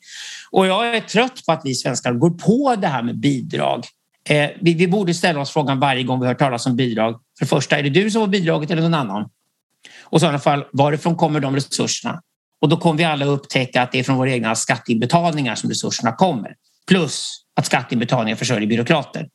Och 0.52 0.68
jag 0.68 0.96
är 0.96 1.02
trött 1.02 1.46
på 1.46 1.52
att 1.52 1.62
vi 1.64 1.76
svenskar 1.76 2.14
går 2.14 2.30
på 2.30 2.76
det 2.76 2.88
här 2.88 3.04
med 3.04 3.20
bidrag. 3.20 3.86
Eh, 4.30 4.50
vi, 4.62 4.74
vi, 4.74 4.88
borde 4.88 5.14
ställa 5.14 5.40
oss 5.40 5.52
frågan 5.52 5.80
varje 5.80 6.04
gång 6.04 6.20
vi 6.20 6.28
hör 6.28 6.34
talas 6.34 6.66
om 6.66 6.76
bidrag. 6.76 7.14
För 7.14 7.46
det 7.46 7.50
första, 7.50 7.78
är 7.78 7.84
det 7.84 7.90
du 7.90 8.12
som 8.12 8.22
har 8.22 8.28
bidraget 8.28 8.72
eller 8.72 8.82
någon 8.82 8.94
annan? 8.94 9.30
Och 10.04 10.18
i 10.18 10.20
sådana 10.20 10.40
fall, 10.40 10.66
varifrån 10.74 11.16
kommer 11.16 11.40
de 11.40 11.56
resurserna? 11.56 12.22
Och 12.62 12.70
då 12.70 12.78
kommer 12.78 12.98
vi 12.98 13.04
alla 13.04 13.26
upptäcka 13.26 13.82
att 13.82 13.92
det 13.92 14.00
är 14.00 14.04
från 14.04 14.18
våra 14.18 14.32
egna 14.32 14.56
skatteinbetalningar 14.56 15.56
som 15.56 15.70
resurserna 15.70 16.12
kommer. 16.12 16.56
Plus 16.88 17.42
att 17.60 17.66
skatteinbetalningar 17.66 18.36
försörjer 18.36 18.68
byråkrater. 18.68 19.28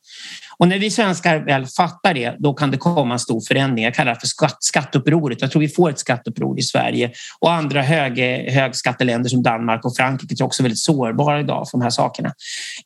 Och 0.57 0.67
när 0.67 0.79
vi 0.79 0.91
svenskar 0.91 1.39
väl 1.39 1.65
fattar 1.65 2.13
det, 2.13 2.35
då 2.39 2.53
kan 2.53 2.71
det 2.71 2.77
komma 2.77 3.13
en 3.13 3.19
stor 3.19 3.41
förändring. 3.47 3.85
Jag 3.85 3.93
kallar 3.93 4.13
det 4.13 4.19
för 4.19 4.27
skatt, 4.27 4.57
skatteupproret. 4.59 5.41
Jag 5.41 5.51
tror 5.51 5.59
vi 5.59 5.67
får 5.67 5.89
ett 5.89 5.99
skatteuppror 5.99 6.59
i 6.59 6.61
Sverige 6.61 7.11
och 7.39 7.53
andra 7.53 7.81
hög, 7.81 8.19
högskatteländer 8.51 9.29
som 9.29 9.43
Danmark 9.43 9.85
och 9.85 9.95
Frankrike 9.95 10.43
är 10.43 10.45
också 10.45 10.63
väldigt 10.63 10.79
sårbara 10.79 11.39
idag 11.39 11.69
för 11.69 11.77
de 11.77 11.83
här 11.83 11.89
sakerna. 11.89 12.33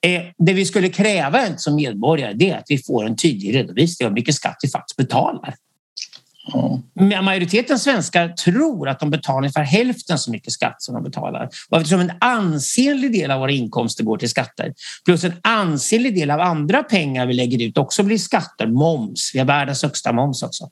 Eh, 0.02 0.22
det 0.38 0.54
vi 0.54 0.66
skulle 0.66 0.90
kräva 0.90 1.58
som 1.58 1.76
medborgare 1.76 2.34
det 2.34 2.50
är 2.50 2.58
att 2.58 2.66
vi 2.68 2.78
får 2.78 3.06
en 3.06 3.16
tydlig 3.16 3.56
redovisning 3.56 4.06
av 4.06 4.10
hur 4.10 4.16
mycket 4.16 4.36
skatt 4.36 4.58
vi 4.62 4.70
faktiskt 4.70 4.98
betalar. 4.98 5.56
Mm. 7.00 7.26
Majoriteten 7.26 7.80
svenskar 7.80 8.28
tror 8.30 8.89
att 8.89 9.00
de 9.00 9.10
betalar 9.10 9.38
ungefär 9.38 9.64
hälften 9.64 10.18
så 10.18 10.32
mycket 10.32 10.54
skatt 10.54 10.82
som 10.82 10.93
de 10.95 11.04
betalar. 11.04 11.50
Och 11.70 11.78
eftersom 11.78 12.00
en 12.00 12.12
ansenlig 12.20 13.12
del 13.12 13.32
av 13.32 13.39
våra 13.39 13.52
inkomster 13.52 14.04
går 14.04 14.18
till 14.18 14.30
skatter 14.30 14.74
plus 15.06 15.24
en 15.24 15.34
ansenlig 15.43 16.16
del 16.16 16.32
av 16.32 16.39
andra 16.39 16.84
pengar 16.84 17.28
vi 17.28 17.34
lägger 17.34 17.68
ut 17.68 17.78
också 17.78 18.04
blir 18.04 18.18
skatter, 18.18 18.68
moms, 18.68 19.32
vi 19.34 19.39
har 19.39 19.45
världens 19.45 19.84
högsta 19.84 20.14
moms 20.14 20.43
också, 20.43 20.70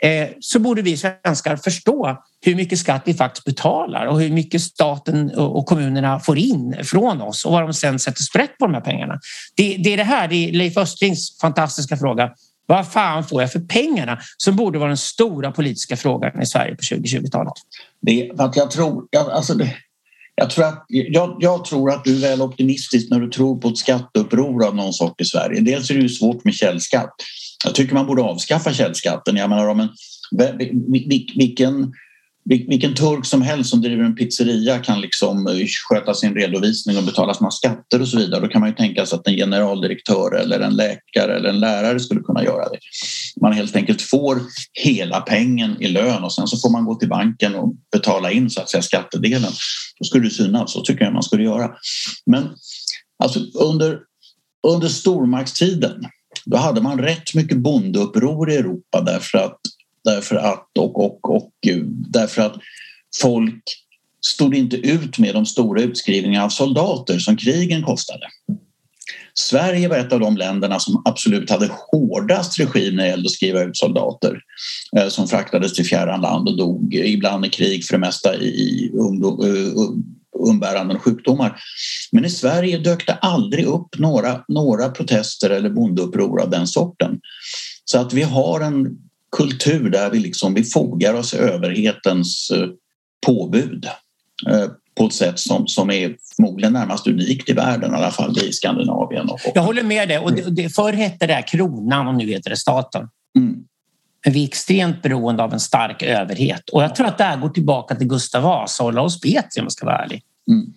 eh, 0.00 0.28
så 0.40 0.58
borde 0.58 0.82
vi 0.82 0.96
svenskar 0.96 1.56
förstå 1.56 2.16
hur 2.44 2.54
mycket 2.54 2.78
skatt 2.78 3.02
vi 3.04 3.14
faktiskt 3.14 3.44
betalar 3.44 4.06
och 4.06 4.20
hur 4.20 4.30
mycket 4.30 4.60
staten 4.60 5.30
och 5.38 5.66
kommunerna 5.66 6.20
får 6.20 6.38
in 6.38 6.76
från 6.84 7.20
oss 7.20 7.44
och 7.44 7.52
vad 7.52 7.62
de 7.62 7.74
sen 7.74 7.98
sätter 7.98 8.22
sprätt 8.22 8.58
på 8.58 8.66
de 8.66 8.74
här 8.74 8.80
pengarna. 8.80 9.20
Det, 9.56 9.76
det 9.76 9.92
är 9.92 9.96
det 9.96 10.04
här, 10.04 10.28
det 10.28 10.48
är 10.48 10.52
Leif 10.52 10.76
Östlings 10.76 11.38
fantastiska 11.40 11.96
fråga. 11.96 12.30
Vad 12.70 12.92
fan 12.92 13.24
får 13.24 13.40
jag 13.40 13.52
för 13.52 13.60
pengarna? 13.60 14.18
Som 14.36 14.56
borde 14.56 14.78
vara 14.78 14.88
den 14.88 14.96
stora 14.96 15.52
politiska 15.52 15.96
frågan 15.96 16.42
i 16.42 16.46
Sverige 16.46 16.76
på 16.76 16.82
2020-talet. 16.82 17.52
Det, 18.00 18.30
att 18.38 18.56
jag, 18.56 18.70
tror, 18.70 19.06
jag, 19.10 19.30
alltså 19.30 19.54
det, 19.54 19.74
jag, 20.34 20.50
tror 20.50 20.64
att, 20.64 20.84
jag, 20.88 21.36
jag, 21.40 21.64
tror 21.64 21.90
att 21.90 22.04
du 22.04 22.16
är 22.16 22.30
väl 22.30 22.42
optimistisk 22.42 23.10
när 23.10 23.20
du 23.20 23.28
tror 23.28 23.60
på 23.60 23.68
ett 23.68 23.78
skatteuppror 23.78 24.66
av 24.66 24.76
någon 24.76 24.92
sort 24.92 25.20
i 25.20 25.24
Sverige. 25.24 25.60
Dels 25.60 25.90
är 25.90 25.94
det 25.94 26.00
ju 26.00 26.08
svårt 26.08 26.44
med 26.44 26.54
källskatt. 26.54 27.14
Jag 27.64 27.74
tycker 27.74 27.94
man 27.94 28.06
borde 28.06 28.22
avskaffa 28.22 28.72
källskatten. 28.72 29.36
Jag 29.36 29.50
menar, 29.50 29.74
men, 29.74 29.88
vilken 31.36 31.92
vilken 32.50 32.94
turk 32.94 33.26
som 33.26 33.42
helst 33.42 33.70
som 33.70 33.80
driver 33.80 34.04
en 34.04 34.14
pizzeria 34.14 34.78
kan 34.78 35.00
liksom 35.00 35.46
eh, 35.46 35.66
sköta 35.88 36.14
sin 36.14 36.34
redovisning 36.34 36.96
och 36.96 37.04
betala 37.04 37.34
sina 37.34 37.50
skatter 37.50 38.00
och 38.00 38.08
så 38.08 38.18
vidare. 38.18 38.40
Då 38.40 38.48
kan 38.48 38.60
man 38.60 38.70
ju 38.70 38.76
tänka 38.76 39.06
sig 39.06 39.18
att 39.18 39.26
en 39.26 39.36
generaldirektör 39.36 40.34
eller 40.34 40.60
en 40.60 40.76
läkare 40.76 41.36
eller 41.36 41.48
en 41.48 41.60
lärare 41.60 42.00
skulle 42.00 42.20
kunna 42.20 42.44
göra 42.44 42.68
det. 42.68 42.78
Man 43.40 43.52
helt 43.52 43.76
enkelt 43.76 44.02
får 44.02 44.40
hela 44.72 45.20
pengen 45.20 45.82
i 45.82 45.88
lön 45.88 46.24
och 46.24 46.32
sen 46.32 46.46
så 46.46 46.56
får 46.56 46.70
man 46.70 46.84
gå 46.84 46.94
till 46.94 47.08
banken 47.08 47.54
och 47.54 47.74
betala 47.92 48.30
in 48.30 48.50
så 48.50 48.60
att 48.60 48.70
säga 48.70 48.82
skattedelen. 48.82 49.52
Då 49.98 50.04
skulle 50.04 50.24
det 50.24 50.30
synas, 50.30 50.72
så 50.72 50.80
tycker 50.80 51.04
jag 51.04 51.12
man 51.12 51.22
skulle 51.22 51.42
göra. 51.42 51.70
Men 52.26 52.48
alltså 53.22 53.40
under, 53.54 53.98
under 54.68 54.88
stormaktstiden 54.88 56.04
då 56.44 56.56
hade 56.56 56.80
man 56.80 56.98
rätt 56.98 57.34
mycket 57.34 57.58
bondeuppror 57.58 58.50
i 58.50 58.56
Europa 58.56 59.00
därför 59.00 59.38
att 59.38 59.60
Därför 60.04 60.36
att, 60.36 60.68
och, 60.78 61.04
och, 61.04 61.30
och 61.30 61.52
därför 62.08 62.42
att 62.42 62.56
folk 63.20 63.62
stod 64.26 64.54
inte 64.54 64.76
ut 64.76 65.18
med 65.18 65.34
de 65.34 65.46
stora 65.46 65.82
utskrivningarna 65.82 66.44
av 66.44 66.48
soldater 66.48 67.18
som 67.18 67.36
krigen 67.36 67.82
kostade. 67.82 68.26
Sverige 69.34 69.88
var 69.88 69.96
ett 69.96 70.12
av 70.12 70.20
de 70.20 70.36
länderna 70.36 70.78
som 70.78 71.02
absolut 71.04 71.50
hade 71.50 71.70
hårdast 71.92 72.60
regim 72.60 72.96
när 72.96 73.02
det 73.02 73.08
gällde 73.08 73.26
att 73.26 73.32
skriva 73.32 73.62
ut 73.62 73.76
soldater 73.76 74.40
eh, 74.96 75.08
som 75.08 75.28
fraktades 75.28 75.72
till 75.72 75.84
fjärran 75.84 76.20
land 76.20 76.48
och 76.48 76.56
dog, 76.56 76.94
ibland 76.94 77.46
i 77.46 77.48
krig, 77.48 77.84
för 77.84 77.94
det 77.94 77.98
mesta 77.98 78.36
i 78.36 78.90
eh, 78.94 79.00
um, 79.00 80.04
umbäranden 80.48 80.96
och 80.96 81.02
sjukdomar. 81.02 81.56
Men 82.12 82.24
i 82.24 82.30
Sverige 82.30 82.78
dök 82.78 83.06
det 83.06 83.12
aldrig 83.12 83.66
upp 83.66 83.98
några, 83.98 84.44
några 84.48 84.88
protester 84.88 85.50
eller 85.50 85.70
bondeuppror 85.70 86.40
av 86.40 86.50
den 86.50 86.66
sorten. 86.66 87.20
Så 87.84 87.98
att 87.98 88.12
vi 88.12 88.22
har 88.22 88.60
en 88.60 88.86
kultur 89.36 89.90
där 89.90 90.10
vi, 90.10 90.18
liksom, 90.18 90.54
vi 90.54 90.64
fogar 90.64 91.14
oss 91.14 91.34
överhetens 91.34 92.50
eh, 92.50 92.68
påbud 93.26 93.88
eh, 94.48 94.66
på 94.94 95.06
ett 95.06 95.14
sätt 95.14 95.38
som, 95.38 95.66
som 95.66 95.90
är 95.90 96.16
förmodligen 96.36 96.72
närmast 96.72 97.06
unikt 97.06 97.48
i 97.48 97.52
världen, 97.52 97.92
i 97.92 97.96
alla 97.96 98.10
fall 98.10 98.38
i 98.38 98.52
Skandinavien. 98.52 99.28
Och, 99.28 99.40
Jag 99.54 99.62
håller 99.62 99.82
med 99.82 100.08
dig. 100.08 100.18
Och 100.18 100.32
det, 100.32 100.50
det, 100.50 100.68
förr 100.68 100.92
hette 100.92 101.26
det 101.26 101.42
kronan 101.42 102.08
och 102.08 102.14
nu 102.14 102.26
heter 102.26 102.50
det 102.50 102.56
staten. 102.56 103.08
Mm. 103.36 103.64
vi 104.24 104.42
är 104.42 104.48
extremt 104.48 105.02
beroende 105.02 105.42
av 105.42 105.52
en 105.52 105.60
stark 105.60 106.02
överhet. 106.02 106.68
Och 106.72 106.82
jag 106.82 106.94
tror 106.94 107.06
att 107.06 107.18
det 107.18 107.24
här 107.24 107.36
går 107.36 107.48
tillbaka 107.48 107.94
till 107.94 108.06
Gustav 108.06 108.42
Vasa 108.42 108.82
och 108.82 108.88
Olaus 108.88 109.20
Petri 109.20 109.60
om 109.60 109.64
jag 109.64 109.72
ska 109.72 109.86
vara 109.86 109.98
ärlig. 109.98 110.22
Mm. 110.50 110.72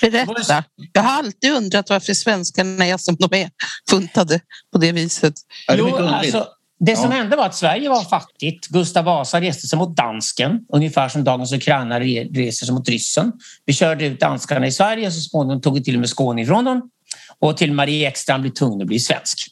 Berätta. 0.00 0.64
Jag 0.92 1.02
har 1.02 1.18
alltid 1.18 1.52
undrat 1.52 1.90
varför 1.90 2.14
svenskarna 2.14 2.86
är 2.86 2.96
som 2.96 3.16
de 3.16 3.34
är, 3.36 3.50
funtade 3.90 4.40
på 4.72 4.78
det 4.78 4.92
viset. 4.92 5.34
Jo, 5.72 5.96
alltså, 5.96 6.46
det 6.80 6.96
som 6.96 7.10
ja. 7.10 7.16
hände 7.16 7.36
var 7.36 7.46
att 7.46 7.54
Sverige 7.54 7.88
var 7.88 8.04
fattigt. 8.04 8.66
Gustav 8.68 9.04
Vasa 9.04 9.40
reste 9.40 9.66
sig 9.66 9.78
mot 9.78 9.96
dansken, 9.96 10.60
ungefär 10.68 11.08
som 11.08 11.24
dagens 11.24 11.52
Ukraina 11.52 12.00
reser 12.00 12.66
sig 12.66 12.74
mot 12.74 12.88
ryssen. 12.88 13.32
Vi 13.64 13.72
körde 13.72 14.06
ut 14.06 14.20
danskarna 14.20 14.66
i 14.66 14.72
Sverige 14.72 15.06
och 15.06 15.12
så 15.12 15.20
småningom 15.20 15.60
tog 15.60 15.74
vi 15.74 15.84
till 15.84 15.94
och 15.94 16.00
med 16.00 16.08
Skåne 16.08 16.42
ifrån 16.42 16.64
dem. 16.64 16.90
Och 17.38 17.56
till 17.56 17.72
Marie 17.72 18.08
Ekstrand 18.08 18.42
blev 18.42 18.52
tvungen 18.52 18.80
att 18.80 18.86
bli 18.86 19.00
svensk. 19.00 19.46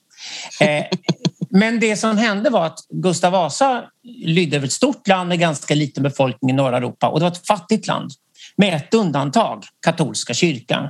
Eh, 0.60 0.84
men 1.50 1.80
det 1.80 1.96
som 1.96 2.18
hände 2.18 2.50
var 2.50 2.66
att 2.66 2.78
Gustav 2.90 3.32
Vasa 3.32 3.84
lydde 4.24 4.56
över 4.56 4.66
ett 4.66 4.72
stort 4.72 5.08
land 5.08 5.28
med 5.28 5.38
ganska 5.38 5.74
liten 5.74 6.02
befolkning 6.02 6.50
i 6.50 6.52
norra 6.52 6.76
Europa 6.76 7.08
och 7.08 7.20
det 7.20 7.24
var 7.24 7.32
ett 7.32 7.46
fattigt 7.46 7.86
land 7.86 8.10
med 8.56 8.74
ett 8.74 8.94
undantag, 8.94 9.64
katolska 9.84 10.34
kyrkan. 10.34 10.88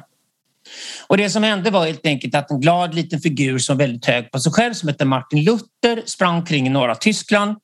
Och 1.07 1.17
det 1.17 1.31
som 1.31 1.43
hände 1.43 1.71
var 1.71 1.87
helt 1.87 2.07
enkelt 2.07 2.35
att 2.35 2.51
en 2.51 2.61
glad 2.61 2.95
liten 2.95 3.21
figur 3.21 3.59
som 3.59 3.77
var 3.77 3.85
väldigt 3.85 4.07
hög 4.07 4.31
på 4.31 4.39
sig 4.39 4.53
själv 4.53 4.75
som 4.75 4.89
hette 4.89 5.05
Martin 5.05 5.45
Luther 5.45 6.03
sprang 6.07 6.45
kring 6.45 6.67
i 6.67 6.71
norra 6.71 6.95
Tyskland 6.95 7.57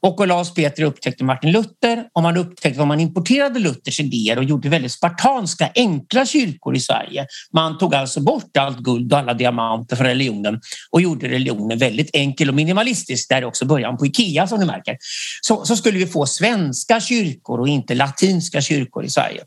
och 0.00 0.20
Olaus 0.20 0.54
Petri 0.54 0.84
upptäckte 0.84 1.24
Martin 1.24 1.52
Luther 1.52 2.04
och 2.14 2.22
man 2.22 2.36
upptäckte 2.36 2.80
att 2.80 2.88
man 2.88 3.00
importerade 3.00 3.58
Luthers 3.58 4.00
idéer 4.00 4.38
och 4.38 4.44
gjorde 4.44 4.68
väldigt 4.68 4.92
spartanska, 4.92 5.70
enkla 5.74 6.26
kyrkor 6.26 6.76
i 6.76 6.80
Sverige. 6.80 7.26
Man 7.52 7.78
tog 7.78 7.94
alltså 7.94 8.20
bort 8.20 8.56
allt 8.56 8.78
guld 8.78 9.12
och 9.12 9.18
alla 9.18 9.34
diamanter 9.34 9.96
från 9.96 10.06
religionen 10.06 10.60
och 10.90 11.00
gjorde 11.00 11.28
religionen 11.28 11.78
väldigt 11.78 12.10
enkel 12.12 12.48
och 12.48 12.54
minimalistisk. 12.54 13.28
Där 13.28 13.36
är 13.36 13.44
också 13.44 13.64
början 13.64 13.96
på 13.96 14.06
Ikea 14.06 14.46
som 14.46 14.60
ni 14.60 14.66
märker. 14.66 14.96
Så, 15.40 15.64
så 15.64 15.76
skulle 15.76 15.98
vi 15.98 16.06
få 16.06 16.26
svenska 16.26 17.00
kyrkor 17.00 17.60
och 17.60 17.68
inte 17.68 17.94
latinska 17.94 18.60
kyrkor 18.60 19.04
i 19.04 19.10
Sverige. 19.10 19.40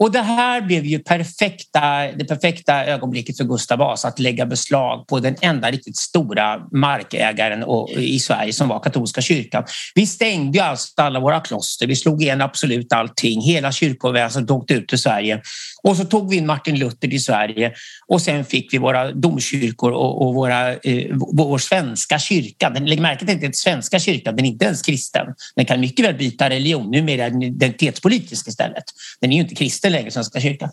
Och 0.00 0.12
det 0.12 0.20
här 0.20 0.60
blev 0.60 0.84
ju 0.84 0.98
perfekta, 0.98 1.80
det 2.16 2.24
perfekta 2.24 2.84
ögonblicket 2.84 3.36
för 3.36 3.44
Gustav 3.44 3.78
Vasa 3.78 4.08
att 4.08 4.18
lägga 4.18 4.46
beslag 4.46 5.06
på 5.06 5.20
den 5.20 5.36
enda 5.40 5.70
riktigt 5.70 5.96
stora 5.96 6.58
markägaren 6.72 7.64
i 7.96 8.18
Sverige 8.18 8.52
som 8.52 8.68
var 8.68 8.80
katolska 8.80 9.20
kyrkan. 9.20 9.64
Vi 9.94 10.06
stängde 10.06 10.64
alltså 10.64 10.92
alla 10.96 11.20
våra 11.20 11.40
kloster, 11.40 11.86
vi 11.86 11.96
slog 11.96 12.22
igen 12.22 12.40
absolut 12.40 12.92
allting. 12.92 13.40
Hela 13.40 13.72
kyrkoväsendet 13.72 14.50
åkte 14.50 14.74
ut 14.74 14.88
till 14.88 14.98
Sverige 14.98 15.42
och 15.82 15.96
så 15.96 16.04
tog 16.04 16.30
vi 16.30 16.36
in 16.36 16.46
Martin 16.46 16.78
Luther 16.78 17.08
till 17.08 17.24
Sverige 17.24 17.72
och 18.06 18.22
sen 18.22 18.44
fick 18.44 18.74
vi 18.74 18.78
våra 18.78 19.12
domkyrkor 19.12 19.92
och, 19.92 20.26
och 20.26 20.34
våra, 20.34 20.72
eh, 20.74 21.16
vår 21.32 21.58
svenska 21.58 22.18
kyrka. 22.18 22.70
Den, 22.70 22.86
lägg 22.86 23.00
märke 23.00 23.26
till 23.26 23.34
att 23.34 23.40
den 23.40 23.52
svenska 23.52 23.98
kyrkan, 23.98 24.36
den 24.36 24.44
är 24.44 24.48
inte 24.48 24.64
ens 24.64 24.82
kristen. 24.82 25.26
Den 25.56 25.64
kan 25.64 25.80
mycket 25.80 26.04
väl 26.04 26.14
byta 26.14 26.50
religion, 26.50 26.90
numera 26.90 27.24
är 27.24 27.30
den 27.30 27.42
identitetspolitisk 27.42 28.48
istället. 28.48 28.84
Den 29.20 29.32
är 29.32 29.36
ju 29.36 29.42
inte 29.42 29.54
kristen 29.54 29.92
längre, 29.92 30.10
Svenska 30.10 30.40
kyrkan. 30.40 30.70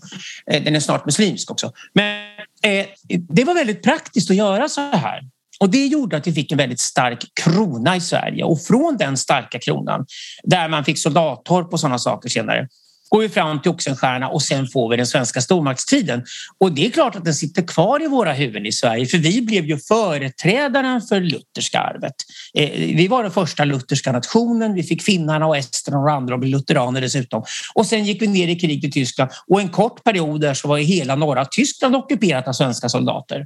Eh, 0.51 0.63
den 0.63 0.75
är 0.75 0.79
snart 0.79 1.05
muslimsk 1.05 1.51
också. 1.51 1.71
Men 1.93 2.25
eh, 2.63 2.85
det 3.29 3.43
var 3.43 3.53
väldigt 3.53 3.83
praktiskt 3.83 4.31
att 4.31 4.37
göra 4.37 4.69
så 4.69 4.81
här. 4.81 5.21
Och 5.59 5.69
det 5.69 5.85
gjorde 5.85 6.17
att 6.17 6.27
vi 6.27 6.33
fick 6.33 6.51
en 6.51 6.57
väldigt 6.57 6.79
stark 6.79 7.25
krona 7.43 7.95
i 7.95 8.01
Sverige 8.01 8.43
och 8.43 8.61
från 8.61 8.97
den 8.97 9.17
starka 9.17 9.59
kronan 9.59 10.05
där 10.43 10.69
man 10.69 10.85
fick 10.85 10.99
soldattorp 10.99 11.73
och 11.73 11.79
sådana 11.79 11.99
saker 11.99 12.29
senare 12.29 12.67
går 13.09 13.21
vi 13.21 13.29
fram 13.29 13.61
till 13.61 13.71
Oxenstierna 13.71 14.29
och 14.29 14.41
sen 14.41 14.67
får 14.67 14.89
vi 14.89 14.97
den 14.97 15.07
svenska 15.07 15.41
stormaktstiden. 15.41 16.23
Och 16.57 16.71
det 16.71 16.85
är 16.85 16.89
klart 16.89 17.15
att 17.15 17.25
den 17.25 17.33
sitter 17.33 17.61
kvar 17.61 18.03
i 18.03 18.07
våra 18.07 18.33
huvuden 18.33 18.65
i 18.65 18.71
Sverige 18.71 19.05
för 19.05 19.17
vi 19.17 19.41
blev 19.41 19.65
ju 19.65 19.77
företrädaren 19.77 21.01
för 21.01 21.19
lutherska 21.19 21.79
arvet. 21.79 22.15
Eh, 22.53 22.69
vi 22.71 23.07
var 23.07 23.23
den 23.23 23.31
första 23.31 23.65
lutherska 23.65 24.11
nationen. 24.11 24.73
Vi 24.73 24.83
fick 24.83 25.01
finnarna 25.03 25.47
och 25.47 25.57
esterna 25.57 25.99
och 25.99 26.11
andra 26.11 26.33
att 26.33 26.39
bli 26.39 26.49
lutheraner 26.49 27.01
dessutom. 27.01 27.43
Och 27.73 27.85
sen 27.85 28.05
gick 28.05 28.21
vi 28.21 28.27
ner 28.27 28.47
i 28.47 28.55
krig 28.55 28.85
i 28.85 28.91
Tyskland 28.91 29.31
och 29.47 29.61
en 29.61 29.69
kort 29.69 30.03
period 30.03 30.41
där 30.41 30.53
så 30.53 30.67
var 30.67 30.77
hela 30.77 31.15
norra 31.15 31.45
Tyskland 31.45 31.95
ockuperat 31.95 32.47
av 32.47 32.53
svenska 32.53 32.89
soldater. 32.89 33.45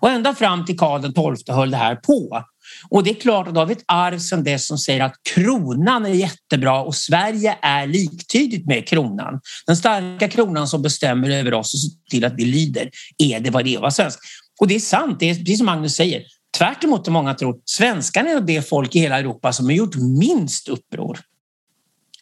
Och 0.00 0.10
ända 0.10 0.34
fram 0.34 0.64
till 0.64 0.78
Karl 0.78 1.34
XII 1.36 1.54
höll 1.54 1.70
det 1.70 1.76
här 1.76 1.96
på. 1.96 2.42
Och 2.88 3.04
det 3.04 3.10
är 3.10 3.14
klart 3.14 3.48
att 3.48 3.54
då 3.54 3.60
har 3.60 3.66
vi 3.66 3.72
ett 3.72 3.84
arv 3.86 4.18
sedan 4.18 4.44
dess 4.44 4.66
som 4.66 4.78
säger 4.78 5.00
att 5.00 5.14
kronan 5.34 6.06
är 6.06 6.10
jättebra 6.14 6.82
och 6.82 6.94
Sverige 6.94 7.56
är 7.62 7.86
liktydigt 7.86 8.66
med 8.66 8.88
kronan. 8.88 9.40
Den 9.66 9.76
starka 9.76 10.28
kronan 10.28 10.68
som 10.68 10.82
bestämmer 10.82 11.30
över 11.30 11.54
oss 11.54 11.74
och 11.74 11.80
ser 11.80 12.10
till 12.10 12.24
att 12.24 12.34
vi 12.36 12.44
lyder. 12.44 12.90
Är 13.18 13.40
det 13.40 13.50
vad 13.50 13.64
det 13.64 13.74
är 13.74 13.76
att 13.76 13.80
vara 13.80 13.90
svensk? 13.90 14.18
Och 14.60 14.68
det 14.68 14.74
är 14.74 14.80
sant, 14.80 15.20
det 15.20 15.30
är 15.30 15.34
precis 15.34 15.58
som 15.58 15.66
Magnus 15.66 15.94
säger. 15.94 16.22
Tvärt 16.58 16.84
emot 16.84 17.08
många 17.08 17.34
tror, 17.34 17.56
svenskarna 17.64 18.30
är 18.30 18.40
det 18.40 18.68
folk 18.68 18.96
i 18.96 19.00
hela 19.00 19.18
Europa 19.18 19.52
som 19.52 19.66
har 19.66 19.72
gjort 19.72 19.96
minst 19.96 20.68
uppror. 20.68 21.18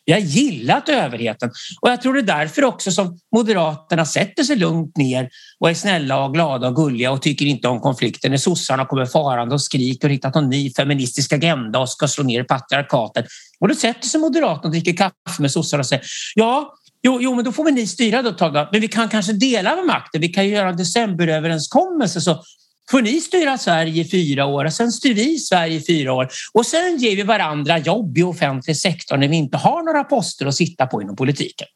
Vi 0.07 0.13
har 0.13 0.21
gillat 0.21 0.89
överheten 0.89 1.51
och 1.81 1.91
jag 1.91 2.03
tror 2.03 2.15
det 2.15 2.21
är 2.21 2.39
därför 2.39 2.65
också 2.65 2.91
som 2.91 3.19
Moderaterna 3.37 4.05
sätter 4.05 4.43
sig 4.43 4.57
lugnt 4.57 4.97
ner 4.97 5.29
och 5.61 5.71
är 5.71 5.75
snälla 5.75 6.25
och 6.25 6.35
glada 6.35 6.69
och 6.69 6.77
gulliga 6.77 7.11
och 7.11 7.23
tycker 7.23 7.47
inte 7.47 7.69
om 7.69 7.81
konflikter 7.81 8.31
när 8.31 8.37
sossarna 8.37 8.87
kommer 8.87 9.07
farande 9.07 9.55
och 9.55 9.63
skriker 9.63 10.09
och 10.09 10.15
hittat 10.15 10.35
någon 10.35 10.49
ny 10.49 10.73
feministisk 10.73 11.33
agenda 11.33 11.79
och 11.79 11.89
ska 11.89 12.09
slå 12.09 12.25
ner 12.25 12.45
patriarkatet. 12.45 13.27
Och 13.61 13.69
då 13.69 13.75
sätter 13.75 14.09
sig 14.09 14.21
Moderaterna 14.21 14.63
och 14.63 14.71
dricker 14.71 14.97
kaffe 14.97 15.43
med 15.43 15.51
sossarna 15.51 15.81
och 15.81 15.87
säger 15.87 16.05
ja, 16.35 16.75
Jo, 17.03 17.19
jo, 17.21 17.35
men 17.35 17.45
då 17.45 17.53
får 17.53 17.65
vi 17.65 17.73
ni 17.73 17.87
styra 17.87 18.23
då, 18.23 18.33
Tagda. 18.33 18.69
Men 18.73 18.81
vi 18.81 18.89
kan 18.89 19.09
kanske 19.09 19.33
dela 19.33 19.77
med 19.77 19.87
makten. 19.87 20.21
Vi 20.21 20.29
kan 20.29 20.45
ju 20.45 20.51
göra 20.55 20.69
en 20.69 20.77
decemberöverenskommelse 20.77 22.21
så 22.21 22.43
får 22.91 23.03
ni 23.03 23.21
styra 23.21 23.59
Sverige 23.59 24.03
i 24.03 24.09
fyra 24.09 24.47
år 24.47 24.65
och 24.65 24.73
sen 24.73 24.93
styr 24.93 25.15
vi 25.15 25.39
Sverige 25.39 25.77
i 25.77 25.85
fyra 25.87 26.13
år 26.13 26.29
och 26.53 26.67
sen 26.67 26.97
ger 26.99 27.17
vi 27.17 27.23
varandra 27.23 27.79
jobb 27.79 28.19
i 28.19 28.23
offentlig 28.23 28.77
sektor 28.77 29.17
när 29.17 29.29
vi 29.29 29.37
inte 29.37 29.57
har 29.57 29.83
några 29.83 30.05
poster 30.05 30.47
att 30.47 30.55
sitta 30.55 30.87
på 30.87 31.03
inom 31.03 31.17
politiken. 31.17 31.67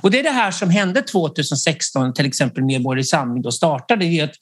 Och 0.00 0.10
det 0.10 0.18
är 0.18 0.22
det 0.22 0.30
här 0.30 0.50
som 0.50 0.70
hände 0.70 1.02
2016, 1.02 2.14
till 2.14 2.26
exempel 2.26 2.64
Medborgerlig 2.64 3.06
Samling 3.06 3.42
då 3.42 3.52
startade. 3.52 4.04
Det 4.04 4.20
att 4.20 4.34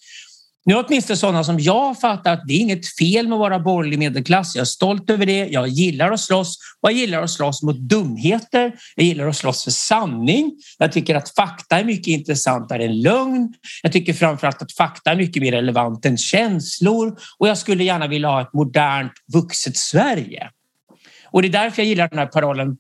nu 0.65 0.75
har 0.75 0.85
åtminstone 0.89 1.17
sådana 1.17 1.45
som 1.45 1.61
jag 1.61 2.01
fattat 2.01 2.27
att 2.27 2.47
det 2.47 2.53
är 2.53 2.59
inget 2.59 2.97
fel 2.99 3.29
med 3.29 3.37
att 3.37 3.41
vara 3.41 3.59
borgerlig 3.59 3.99
medelklass. 3.99 4.55
Jag 4.55 4.61
är 4.61 4.65
stolt 4.67 5.11
över 5.11 5.27
det. 5.27 5.47
Jag 5.47 5.69
gillar 5.69 6.13
att 6.13 6.21
slåss 6.21 6.59
och 6.81 6.91
jag 6.91 6.99
gillar 6.99 7.23
att 7.23 7.31
slåss 7.31 7.63
mot 7.63 7.77
dumheter. 7.77 8.73
Jag 8.97 9.07
gillar 9.07 9.27
att 9.27 9.37
slåss 9.37 9.65
för 9.65 9.71
sanning. 9.71 10.53
Jag 10.79 10.93
tycker 10.93 11.15
att 11.15 11.35
fakta 11.35 11.79
är 11.79 11.85
mycket 11.85 12.07
intressantare 12.07 12.85
än 12.85 13.01
lögn. 13.01 13.55
Jag 13.83 13.93
tycker 13.93 14.13
framförallt 14.13 14.63
att 14.63 14.73
fakta 14.73 15.11
är 15.11 15.17
mycket 15.17 15.43
mer 15.43 15.53
relevant 15.53 16.07
än 16.07 16.19
känslor 16.19 17.19
och 17.39 17.49
jag 17.49 17.59
skulle 17.59 17.85
gärna 17.85 18.07
vilja 18.07 18.29
ha 18.29 18.43
ett 18.43 18.53
modernt 18.53 19.13
vuxet 19.33 19.77
Sverige. 19.77 20.51
Och 21.31 21.43
det 21.43 21.49
är 21.49 21.53
därför 21.53 21.83
jag 21.83 21.89
gillar 21.89 22.09
den 22.09 22.19
här 22.19 22.27
parollen 22.27 22.77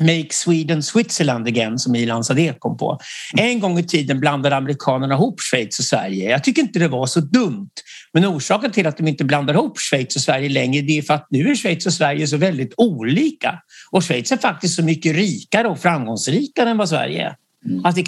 Make 0.00 0.28
Sweden 0.30 0.82
Switzerland 0.82 1.48
again 1.48 1.78
som 1.78 1.94
Ilan 1.94 2.24
Sadeh 2.24 2.54
kom 2.58 2.76
på. 2.76 2.98
En 3.36 3.60
gång 3.60 3.78
i 3.78 3.82
tiden 3.82 4.20
blandade 4.20 4.56
amerikanerna 4.56 5.14
ihop 5.14 5.40
Schweiz 5.40 5.78
och 5.78 5.84
Sverige. 5.84 6.30
Jag 6.30 6.44
tycker 6.44 6.62
inte 6.62 6.78
det 6.78 6.88
var 6.88 7.06
så 7.06 7.20
dumt. 7.20 7.70
Men 8.12 8.26
orsaken 8.26 8.70
till 8.70 8.86
att 8.86 8.96
de 8.96 9.08
inte 9.08 9.24
blandar 9.24 9.54
ihop 9.54 9.78
Schweiz 9.78 10.16
och 10.16 10.22
Sverige 10.22 10.48
längre 10.48 10.82
det 10.82 10.98
är 10.98 11.02
för 11.02 11.14
att 11.14 11.26
nu 11.30 11.50
är 11.50 11.54
Schweiz 11.54 11.86
och 11.86 11.92
Sverige 11.92 12.26
så 12.26 12.36
väldigt 12.36 12.74
olika. 12.76 13.58
Och 13.90 14.04
Schweiz 14.04 14.32
är 14.32 14.36
faktiskt 14.36 14.74
så 14.74 14.82
mycket 14.82 15.16
rikare 15.16 15.68
och 15.68 15.78
framgångsrikare 15.78 16.70
än 16.70 16.76
vad 16.76 16.88
Sverige 16.88 17.26
är. 17.26 17.36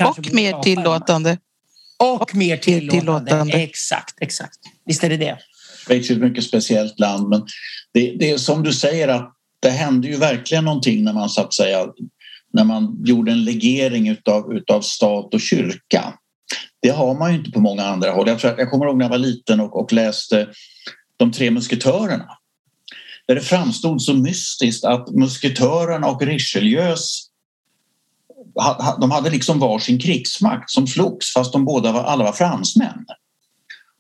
och 0.07 0.33
mer 0.33 0.63
tillåtande. 0.63 1.39
Och, 1.99 2.23
och 2.23 2.35
mer 2.35 2.57
tillåtande. 2.57 3.01
tillåtande. 3.01 3.53
Exakt, 3.53 4.15
exakt. 4.21 4.59
Visst 4.87 5.05
är 5.05 5.09
det 5.09 5.17
det. 5.17 5.39
Schweiz 5.87 6.11
är 6.11 6.15
ett 6.15 6.21
mycket 6.21 6.45
speciellt 6.45 6.99
land 6.99 7.29
men 7.29 7.43
det, 7.95 8.17
det 8.19 8.31
är 8.31 8.39
som 8.39 8.63
du 8.63 8.73
säger 8.73 9.09
att 9.09 9.37
det 9.61 9.71
hände 9.71 10.09
ju 10.09 10.17
verkligen 10.17 10.65
någonting 10.65 11.05
när 11.05 11.13
man 11.13 11.29
så 11.29 11.41
att 11.41 11.55
säga 11.55 11.87
när 12.53 12.65
man 12.65 13.03
gjorde 13.05 13.33
en 13.33 13.45
legering 13.45 14.09
utav, 14.09 14.53
utav 14.53 14.81
stat 14.81 15.35
och 15.35 15.41
kyrka. 15.41 16.15
Det 16.83 16.89
har 16.91 17.15
man 17.15 17.33
ju 17.33 17.39
inte 17.39 17.51
på 17.51 17.61
många 17.61 17.85
andra 17.85 18.11
håll. 18.11 18.29
Jag, 18.29 18.39
tror, 18.39 18.55
jag 18.59 18.71
kommer 18.71 18.87
ihåg 18.87 18.97
när 18.97 19.05
jag 19.05 19.11
var 19.11 19.19
liten 19.19 19.61
och, 19.61 19.81
och 19.81 19.93
läste 19.93 20.49
De 21.17 21.33
tre 21.33 21.51
musketörerna. 21.51 22.29
Där 23.27 23.35
det 23.35 23.41
framstod 23.41 24.03
så 24.03 24.15
mystiskt 24.15 24.85
att 24.85 25.11
musketörerna 25.11 26.07
och 26.07 26.23
Richelieus 26.23 27.31
de 29.01 29.11
hade 29.11 29.31
liksom 29.31 29.59
varsin 29.59 29.99
krigsmakt 29.99 30.71
som 30.71 30.87
slogs 30.87 31.33
fast 31.33 31.53
de 31.53 31.65
båda 31.65 31.93
var, 31.93 32.05
alla 32.05 32.25
var 32.25 32.33
fransmän. 32.33 33.05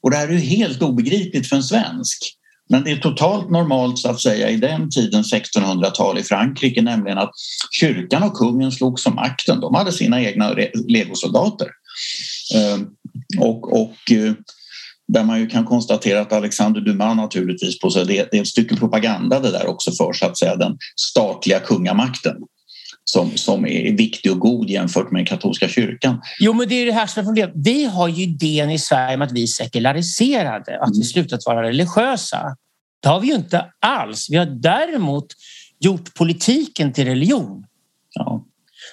Och 0.02 0.10
det 0.10 0.16
här 0.16 0.28
är 0.28 0.32
ju 0.32 0.38
helt 0.38 0.82
obegripligt 0.82 1.48
för 1.48 1.56
en 1.56 1.62
svensk. 1.62 2.39
Men 2.70 2.84
det 2.84 2.90
är 2.90 2.96
totalt 2.96 3.50
normalt 3.50 3.98
så 3.98 4.10
att 4.10 4.20
säga 4.20 4.50
i 4.50 4.56
den 4.56 4.90
tiden, 4.90 5.22
1600-tal 5.22 6.18
i 6.18 6.22
Frankrike, 6.22 6.82
nämligen 6.82 7.18
att 7.18 7.30
kyrkan 7.70 8.22
och 8.22 8.34
kungen 8.34 8.72
slogs 8.72 9.06
om 9.06 9.14
makten. 9.14 9.60
De 9.60 9.74
hade 9.74 9.92
sina 9.92 10.22
egna 10.22 10.54
legosoldater. 10.88 11.68
Ehm, 12.54 12.86
och, 13.38 13.80
och 13.80 14.12
eh, 14.12 14.32
där 15.08 15.24
man 15.24 15.40
ju 15.40 15.46
kan 15.46 15.64
konstatera 15.64 16.20
att 16.20 16.32
Alexander 16.32 16.80
Dumas 16.80 17.16
naturligtvis 17.16 17.78
på 17.78 17.90
sig, 17.90 18.06
det, 18.06 18.28
det 18.30 18.36
är 18.36 18.42
ett 18.42 18.48
stycke 18.48 18.76
propaganda 18.76 19.40
det 19.40 19.50
där 19.50 19.66
också 19.66 19.92
för 19.92 20.12
så 20.12 20.26
att 20.26 20.38
säga 20.38 20.56
den 20.56 20.78
statliga 20.96 21.60
kungamakten 21.60 22.36
som, 23.12 23.36
som 23.36 23.66
är 23.66 23.92
viktig 23.96 24.32
och 24.32 24.38
god 24.38 24.70
jämfört 24.70 25.10
med 25.10 25.18
den 25.18 25.26
katolska 25.26 25.68
kyrkan. 25.68 26.20
Jo, 26.40 26.52
men 26.52 26.68
det 26.68 26.74
är 26.74 26.86
det 26.86 26.92
här 26.92 27.06
som 27.06 27.20
är 27.20 27.24
problemet. 27.24 27.54
Vi 27.54 27.84
har 27.84 28.08
ju 28.08 28.22
idén 28.22 28.70
i 28.70 28.78
Sverige 28.78 29.14
om 29.14 29.22
att 29.22 29.32
vi 29.32 29.42
är 29.42 29.46
sekulariserade, 29.46 30.80
att 30.80 30.90
vi 30.90 30.96
mm. 30.96 31.04
slutat 31.04 31.40
vara 31.46 31.62
religiösa. 31.62 32.56
Det 33.02 33.08
har 33.08 33.20
vi 33.20 33.28
ju 33.28 33.34
inte 33.34 33.66
alls. 33.80 34.30
Vi 34.30 34.36
har 34.36 34.46
däremot 34.46 35.26
gjort 35.80 36.14
politiken 36.14 36.92
till 36.92 37.04
religion. 37.04 37.66
Ja. 38.14 38.44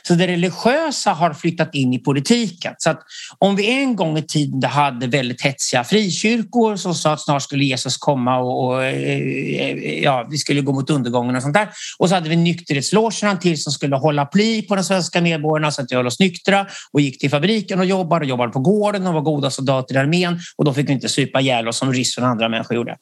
Så 0.08 0.14
det 0.14 0.28
religiösa 0.28 1.12
har 1.12 1.34
flyttat 1.34 1.76
in 1.76 1.94
i 1.94 2.00
politiken. 2.00 2.74
Så 2.78 2.90
att 2.90 3.02
om 3.38 3.56
vi 3.56 3.82
en 3.82 3.96
gång 3.96 4.18
i 4.18 4.22
tiden 4.22 4.70
hade 4.70 5.08
väldigt 5.08 5.42
hetsiga 5.42 5.84
frikyrkor 5.84 6.76
som 6.76 6.96
sa 6.96 7.14
att 7.14 7.22
snart 7.22 7.44
skulle 7.44 7.66
Jesus 7.66 7.98
komma 7.98 8.40
och, 8.40 8.66
och 8.66 8.84
eh, 8.84 10.04
ja, 10.04 10.28
vi 10.30 10.38
skulle 10.38 10.62
gå 10.62 10.74
mot 10.74 10.90
undergången 10.90 11.36
och 11.36 11.42
sånt 11.42 11.54
där. 11.54 11.70
Och 12.00 12.10
så 12.10 12.16
hade 12.16 12.30
vi 12.30 12.36
nykterhetslogerna 12.36 13.38
till 13.38 13.64
som 13.64 13.74
skulle 13.74 13.96
hålla 13.96 14.26
pli 14.26 14.62
på 14.62 14.76
de 14.76 14.84
svenska 14.84 15.22
medborgarna 15.22 15.72
så 15.72 15.82
att 15.82 15.92
vi 15.92 15.96
höll 15.96 16.08
oss 16.08 16.20
nyktra 16.20 16.68
och 16.92 17.02
gick 17.02 17.20
till 17.20 17.30
fabriken 17.30 17.80
och 17.80 17.86
jobbade 17.86 18.26
och 18.26 18.30
jobbade 18.30 18.52
på 18.52 18.60
gården 18.60 19.08
och 19.08 19.14
var 19.14 19.22
goda 19.22 19.50
soldater 19.50 19.96
i 19.96 19.98
armén 19.98 20.40
och 20.58 20.66
då 20.66 20.74
fick 20.74 20.90
vi 20.90 20.94
inte 20.94 21.10
supa 21.10 21.42
ihjäl 21.42 21.68
oss 21.68 21.78
som 21.78 21.94
ryssarna 21.94 22.28
och 22.28 22.32
andra 22.32 22.50
människor 22.50 22.76
gjorde. 22.76 22.98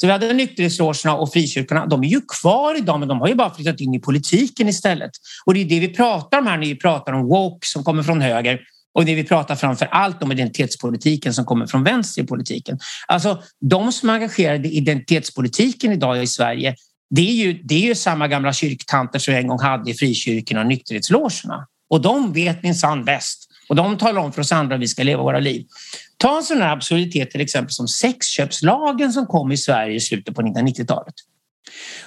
Så 0.00 0.06
vi 0.06 0.12
hade 0.12 0.32
nykterhetslogerna 0.32 1.14
och 1.16 1.32
frikyrkorna. 1.32 1.86
De 1.86 2.04
är 2.04 2.08
ju 2.08 2.20
kvar 2.20 2.78
idag 2.78 2.98
men 2.98 3.08
de 3.08 3.20
har 3.20 3.28
ju 3.28 3.34
bara 3.34 3.54
flyttat 3.54 3.80
in 3.80 3.94
i 3.94 3.98
politiken 3.98 4.68
istället. 4.68 5.10
Och 5.46 5.54
det 5.54 5.60
är 5.60 5.64
det 5.64 5.80
vi 5.80 5.88
pratar 5.88 6.38
om 6.38 6.46
här 6.46 6.58
när 6.58 6.66
vi 6.66 6.76
pratar 6.76 7.12
om 7.12 7.28
woke 7.28 7.66
som 7.66 7.84
kommer 7.84 8.02
från 8.02 8.20
höger 8.20 8.60
och 8.94 9.04
det 9.04 9.14
vi 9.14 9.24
pratar 9.24 9.56
framför 9.56 9.86
allt 9.86 10.22
om 10.22 10.32
identitetspolitiken 10.32 11.34
som 11.34 11.44
kommer 11.44 11.66
från 11.66 11.84
vänster 11.84 12.22
i 12.22 12.26
politiken. 12.26 12.78
Alltså 13.06 13.42
de 13.60 13.92
som 13.92 14.08
är 14.10 14.14
engagerade 14.14 14.68
i 14.68 14.76
identitetspolitiken 14.76 15.92
idag 15.92 16.22
i 16.22 16.26
Sverige 16.26 16.74
det 17.10 17.30
är 17.30 17.34
ju, 17.34 17.52
det 17.52 17.74
är 17.74 17.86
ju 17.86 17.94
samma 17.94 18.28
gamla 18.28 18.52
kyrktanter 18.52 19.18
som 19.18 19.34
en 19.34 19.46
gång 19.46 19.60
hade 19.60 19.90
i 19.90 19.94
frikyrkorna 19.94 20.60
och 20.60 20.66
nykterhetslogerna. 20.66 21.66
Och 21.90 22.00
de 22.00 22.32
vet 22.32 22.62
minsann 22.62 23.04
bäst. 23.04 23.46
Och 23.68 23.76
de 23.76 23.98
talar 23.98 24.20
om 24.20 24.32
för 24.32 24.40
oss 24.40 24.52
andra 24.52 24.76
hur 24.76 24.80
vi 24.80 24.88
ska 24.88 25.02
leva 25.02 25.22
våra 25.22 25.38
liv. 25.38 25.66
Ta 26.20 26.36
en 26.36 26.42
sån 26.42 26.62
här 26.62 26.72
absurditet 26.72 27.30
till 27.30 27.40
exempel 27.40 27.72
som 27.72 27.88
sexköpslagen 27.88 29.12
som 29.12 29.26
kom 29.26 29.52
i 29.52 29.56
Sverige 29.56 29.94
i 29.94 30.00
slutet 30.00 30.34
på 30.34 30.42
1990-talet. 30.42 31.14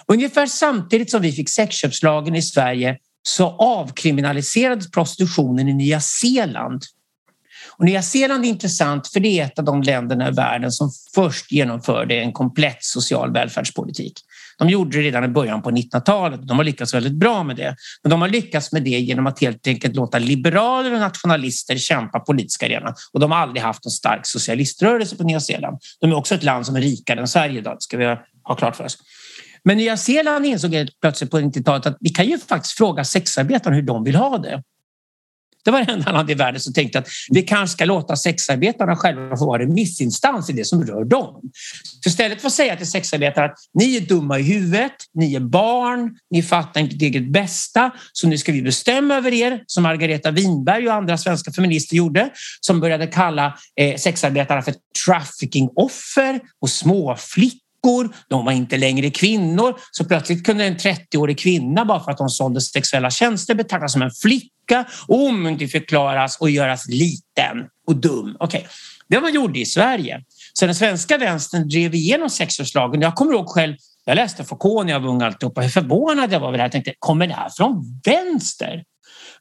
Ungefär 0.08 0.46
samtidigt 0.46 1.12
som 1.12 1.22
vi 1.22 1.32
fick 1.32 1.50
sexköpslagen 1.50 2.36
i 2.36 2.42
Sverige 2.42 2.98
så 3.24 3.48
avkriminaliserades 3.48 4.92
prostitutionen 4.92 5.68
i 5.68 5.74
Nya 5.74 6.02
Zeeland. 6.02 6.84
Och 7.78 7.86
Nya 7.86 8.02
Zeeland 8.02 8.46
är 8.46 8.50
intressant 8.50 9.08
för 9.08 9.20
det 9.20 9.40
är 9.40 9.46
ett 9.46 9.60
av 9.60 9.66
de 9.66 9.82
länderna 9.82 10.30
i 10.30 10.32
världen 10.32 10.72
som 10.72 10.92
först 11.16 11.52
genomförde 11.52 12.16
en 12.16 12.34
komplett 12.34 12.84
social 12.84 13.34
välfärdspolitik. 13.34 14.14
De 14.58 14.70
gjorde 14.70 14.98
det 14.98 15.04
redan 15.04 15.24
i 15.24 15.28
början 15.28 15.62
på 15.62 15.72
1900-talet 15.72 16.40
och 16.40 16.48
de 16.48 16.58
har 16.58 16.66
lyckats 16.66 16.94
väldigt 16.94 17.14
bra 17.14 17.44
med 17.44 17.56
det. 17.56 17.76
Men 18.04 18.10
de 18.10 18.22
har 18.22 18.30
lyckats 18.30 18.72
med 18.72 18.84
det 18.84 18.90
genom 18.90 19.28
att 19.28 19.42
helt 19.42 19.68
enkelt 19.68 19.96
låta 19.96 20.20
liberaler 20.20 20.94
och 20.94 21.00
nationalister 21.00 21.78
kämpa 21.78 22.20
politiska 22.20 22.66
arenan 22.66 22.94
och 23.14 23.20
de 23.20 23.32
har 23.32 23.38
aldrig 23.38 23.62
haft 23.62 23.86
en 23.86 23.92
stark 23.92 24.22
socialiströrelse 24.24 25.16
på 25.16 25.24
Nya 25.24 25.40
Zeeland. 25.40 25.78
De 26.00 26.12
är 26.12 26.16
också 26.16 26.36
ett 26.36 26.44
land 26.44 26.66
som 26.66 26.76
är 26.76 26.82
rikare 26.82 27.20
än 27.20 27.28
Sverige 27.28 27.60
idag, 27.60 27.78
ska 27.80 27.98
vi 27.98 28.06
ha 28.44 28.56
klart 28.56 28.76
för 28.76 28.84
oss. 28.84 28.98
Men 29.64 29.78
Nya 29.78 29.98
Zeeland 29.98 30.46
insåg 30.46 30.88
plötsligt 31.02 31.32
på 31.32 31.40
90-talet 31.40 31.86
att 31.86 31.98
vi 32.00 32.10
kan 32.10 32.26
ju 32.26 32.40
faktiskt 32.40 32.78
fråga 32.78 33.04
sexarbetarna 33.04 33.76
hur 33.76 33.84
de 33.84 34.04
vill 34.04 34.16
ha 34.16 34.38
det. 34.38 34.64
Det 35.66 35.72
var 35.72 35.84
det 35.84 35.92
enda 35.92 36.12
land 36.12 36.32
i 36.32 36.34
världen 36.34 36.62
som 36.62 36.74
tänkte 36.74 37.00
att 37.00 37.08
vi 37.30 37.42
kanske 37.42 37.74
ska 37.74 37.86
låta 37.86 38.16
sexarbetarna 38.16 38.96
själva 38.96 39.38
få 39.38 39.46
vara 39.46 39.62
remissinstans 39.62 40.50
i 40.50 40.54
det 40.54 40.66
som 40.66 40.86
rör 40.86 41.06
dem. 41.06 41.42
Så 42.04 42.10
istället 42.10 42.42
för 42.42 42.48
att 42.48 42.54
säga 42.54 42.76
till 42.76 42.92
sexarbetare 42.92 43.46
att 43.46 43.58
ni 43.74 43.96
är 43.96 44.02
dumma 44.02 44.40
i 44.40 44.44
huvudet, 44.44 44.92
ni 45.14 45.36
är 45.36 45.40
barn, 45.40 46.16
ni 46.32 46.44
fattar 46.44 46.82
inte 46.82 46.96
ert 46.96 47.02
eget 47.02 47.32
bästa, 47.32 47.92
så 48.14 48.28
nu 48.28 48.38
ska 48.38 48.52
vi 48.52 48.62
bestämma 48.62 49.16
över 49.16 49.34
er, 49.34 49.64
som 49.68 49.84
Margareta 49.84 50.32
Winberg 50.32 50.88
och 50.88 50.94
andra 50.94 51.18
svenska 51.18 51.52
feminister 51.52 51.96
gjorde, 51.96 52.30
som 52.62 52.80
började 52.80 53.08
kalla 53.08 53.58
eh, 53.80 53.96
sexarbetarna 53.96 54.62
för 54.62 54.74
trafficking-offer 55.06 56.40
och 56.62 56.70
småflickor 56.70 57.63
de 58.30 58.46
var 58.46 58.52
inte 58.52 58.78
längre 58.78 59.10
kvinnor. 59.10 59.76
Så 59.92 60.06
plötsligt 60.06 60.46
kunde 60.46 60.66
en 60.66 60.78
30-årig 60.78 61.40
kvinna, 61.40 61.86
bara 61.86 62.04
för 62.04 62.12
att 62.12 62.20
hon 62.20 62.30
sålde 62.30 62.62
sexuella 62.62 63.10
tjänster, 63.10 63.56
betraktas 63.56 63.94
som 63.94 64.02
en 64.02 64.12
flicka 64.12 64.86
och 65.08 65.26
omyndigförklaras 65.26 66.38
och 66.38 66.50
göras 66.50 66.88
liten 66.88 67.58
och 67.88 67.96
dum. 67.96 68.38
Okej, 68.40 68.60
okay. 68.60 68.72
det 69.08 69.22
man 69.22 69.34
gjorde 69.34 69.60
i 69.60 69.66
Sverige. 69.66 70.24
Så 70.54 70.66
den 70.66 70.76
svenska 70.76 71.18
vänstern 71.18 71.70
drev 71.70 71.96
igenom 71.96 72.30
sexköpslagen. 72.30 73.02
Jag 73.02 73.16
kommer 73.16 73.34
ihåg 73.34 73.48
själv, 73.48 73.76
jag 74.06 74.16
läste 74.16 74.44
Foucault 74.44 74.86
när 74.86 74.94
jag 74.94 75.00
var 75.00 75.10
ung 75.10 75.22
alltihopa, 75.22 75.62
hur 75.62 75.70
förvånad 75.70 76.34
jag 76.34 76.40
var 76.40 76.48
över 76.48 76.58
det 76.58 76.62
här. 76.62 76.66
Jag 76.66 76.72
tänkte, 76.72 76.94
kommer 77.00 77.28
det 77.28 77.34
här 77.34 77.50
från 77.50 78.02
vänster? 78.06 78.84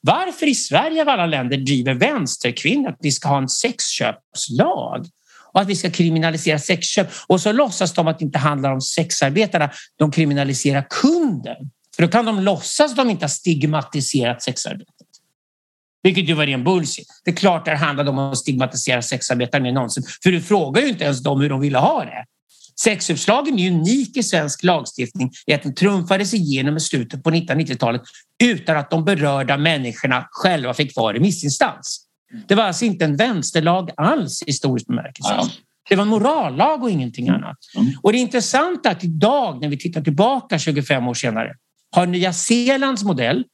Varför 0.01 0.47
i 0.47 0.55
Sverige 0.55 1.03
av 1.03 1.09
alla 1.09 1.27
länder 1.27 1.57
driver 1.57 1.95
vänsterkvinnor 1.95 2.89
att 2.89 2.99
vi 3.01 3.11
ska 3.11 3.29
ha 3.29 3.39
en 3.39 3.49
sexköpslag? 3.49 5.07
Och 5.53 5.61
att 5.61 5.69
vi 5.69 5.77
ska 5.77 5.91
kriminalisera 5.91 6.59
sexköp. 6.59 7.09
Och 7.27 7.41
så 7.41 7.53
låtsas 7.53 7.93
de 7.93 8.09
att 8.09 8.19
det 8.19 8.25
inte 8.25 8.39
handlar 8.39 8.73
om 8.73 8.81
sexarbetarna. 8.81 9.71
De 9.99 10.11
kriminaliserar 10.11 10.87
kunden. 10.91 11.57
För 11.97 12.03
då 12.03 12.09
kan 12.09 12.25
de 12.25 12.41
låtsas 12.41 12.91
att 12.91 12.97
de 12.97 13.11
inte 13.11 13.25
har 13.25 13.29
stigmatiserat 13.29 14.43
sexarbetet. 14.43 14.89
Vilket 16.03 16.29
ju 16.29 16.35
var 16.35 16.47
ren 16.47 16.65
bullshit. 16.65 17.07
Det 17.25 17.31
är 17.31 17.35
klart 17.37 17.65
det 17.65 17.77
handlade 17.77 18.11
om 18.11 18.19
att 18.19 18.39
stigmatisera 18.39 19.03
sexarbetare 19.03 19.63
mer 19.63 19.73
någonsin. 19.73 20.05
För 20.23 20.33
du 20.33 20.41
frågar 20.41 20.83
ju 20.83 20.89
inte 20.89 21.05
ens 21.05 21.23
dem 21.23 21.41
hur 21.41 21.49
de 21.49 21.61
ville 21.61 21.79
ha 21.79 22.05
det. 22.05 22.25
Sexköpslagen 22.81 23.59
är 23.59 23.71
unik 23.71 24.17
i 24.17 24.23
svensk 24.23 24.65
lagstiftning 24.65 25.31
i 25.47 25.53
att 25.53 25.63
den 25.63 25.75
trumfades 25.75 26.35
igenom 26.35 26.77
i 26.77 26.81
slutet 26.81 27.23
på 27.23 27.31
1990-talet 27.31 28.03
utan 28.43 28.77
att 28.77 28.91
de 28.91 29.05
berörda 29.05 29.57
människorna 29.57 30.29
själva 30.31 30.75
fick 30.75 30.97
vara 30.97 31.15
remissinstans. 31.15 32.07
Det 32.49 32.55
var 32.55 32.65
alltså 32.65 32.85
inte 32.85 33.05
en 33.05 33.17
vänsterlag 33.17 33.91
alls 33.97 34.43
i 34.43 34.47
historisk 34.47 34.87
bemärkelse. 34.87 35.35
Ja. 35.37 35.49
Det 35.89 35.97
var 35.97 36.03
en 36.03 36.09
morallag 36.09 36.83
och 36.83 36.91
ingenting 36.91 37.29
mm. 37.29 37.43
annat. 37.43 37.59
Mm. 37.77 37.93
Och 38.03 38.13
det 38.13 38.19
är 38.19 38.91
att 38.91 39.05
idag 39.05 39.61
när 39.61 39.69
vi 39.69 39.79
tittar 39.79 40.01
tillbaka 40.01 40.59
25 40.59 41.09
år 41.09 41.15
senare 41.15 41.55
har 41.91 42.07
Nya 42.07 42.33
Zeelands 42.33 43.05
modell 43.05 43.45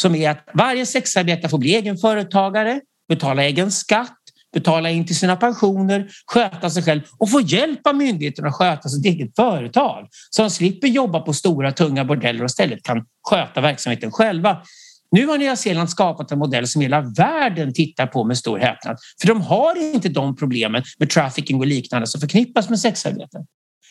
som 0.00 0.14
är 0.14 0.30
att 0.30 0.48
varje 0.54 0.86
sexarbetare 0.86 1.48
får 1.48 1.58
bli 1.58 1.74
egen 1.74 1.96
företagare, 1.96 2.80
betala 3.08 3.44
egen 3.44 3.70
skatt, 3.70 4.18
betala 4.52 4.90
in 4.90 5.06
till 5.06 5.16
sina 5.16 5.36
pensioner, 5.36 6.08
sköta 6.26 6.70
sig 6.70 6.82
själv 6.82 7.00
och 7.18 7.30
få 7.30 7.40
hjälp 7.40 7.86
av 7.86 7.96
myndigheterna 7.96 8.48
att 8.48 8.54
sköta 8.54 8.88
sitt 8.88 9.06
eget 9.06 9.36
företag. 9.36 10.08
Så 10.30 10.42
de 10.42 10.50
slipper 10.50 10.88
jobba 10.88 11.20
på 11.20 11.32
stora 11.32 11.72
tunga 11.72 12.04
bordeller 12.04 12.40
och 12.42 12.50
istället 12.50 12.82
kan 12.82 13.04
sköta 13.28 13.60
verksamheten 13.60 14.12
själva. 14.12 14.62
Nu 15.10 15.26
har 15.26 15.38
Nya 15.38 15.56
Zeeland 15.56 15.90
skapat 15.90 16.32
en 16.32 16.38
modell 16.38 16.66
som 16.66 16.82
hela 16.82 17.00
världen 17.00 17.74
tittar 17.74 18.06
på 18.06 18.24
med 18.24 18.38
stor 18.38 18.58
häpnad. 18.58 18.96
För 19.20 19.28
de 19.28 19.40
har 19.40 19.94
inte 19.94 20.08
de 20.08 20.36
problemen 20.36 20.82
med 20.98 21.10
trafficking 21.10 21.58
och 21.60 21.66
liknande 21.66 22.06
som 22.06 22.20
förknippas 22.20 22.68
med 22.68 22.80
sexarbete. 22.80 23.38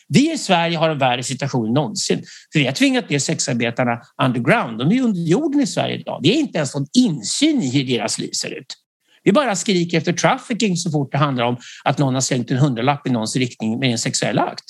Vi 0.08 0.32
i 0.32 0.38
Sverige 0.38 0.78
har 0.78 0.90
en 0.90 0.98
värre 0.98 1.22
situation 1.22 1.66
än 1.66 1.74
någonsin. 1.74 2.22
För 2.52 2.58
vi 2.58 2.66
har 2.66 2.72
tvingat 2.72 3.10
ner 3.10 3.18
sexarbetarna 3.18 4.00
underground. 4.22 4.78
De 4.78 4.92
är 4.92 5.02
under 5.02 5.20
jorden 5.20 5.60
i 5.60 5.66
Sverige 5.66 5.98
idag. 5.98 6.20
Vi 6.22 6.28
har 6.28 6.36
inte 6.36 6.58
ens 6.58 6.74
någon 6.74 6.86
insyn 6.92 7.62
i 7.62 7.70
hur 7.70 7.84
deras 7.84 8.18
liv 8.18 8.30
ser 8.30 8.50
ut. 8.50 8.74
Vi 9.22 9.32
bara 9.32 9.56
skriker 9.56 9.98
efter 9.98 10.12
trafficking 10.12 10.76
så 10.76 10.90
fort 10.90 11.12
det 11.12 11.18
handlar 11.18 11.44
om 11.44 11.56
att 11.84 11.98
någon 11.98 12.14
har 12.14 12.20
slängt 12.20 12.50
en 12.50 12.56
hundralapp 12.56 13.06
i 13.06 13.10
någons 13.10 13.36
riktning 13.36 13.78
med 13.78 13.90
en 13.90 13.98
sexuell 13.98 14.38
akt. 14.38 14.64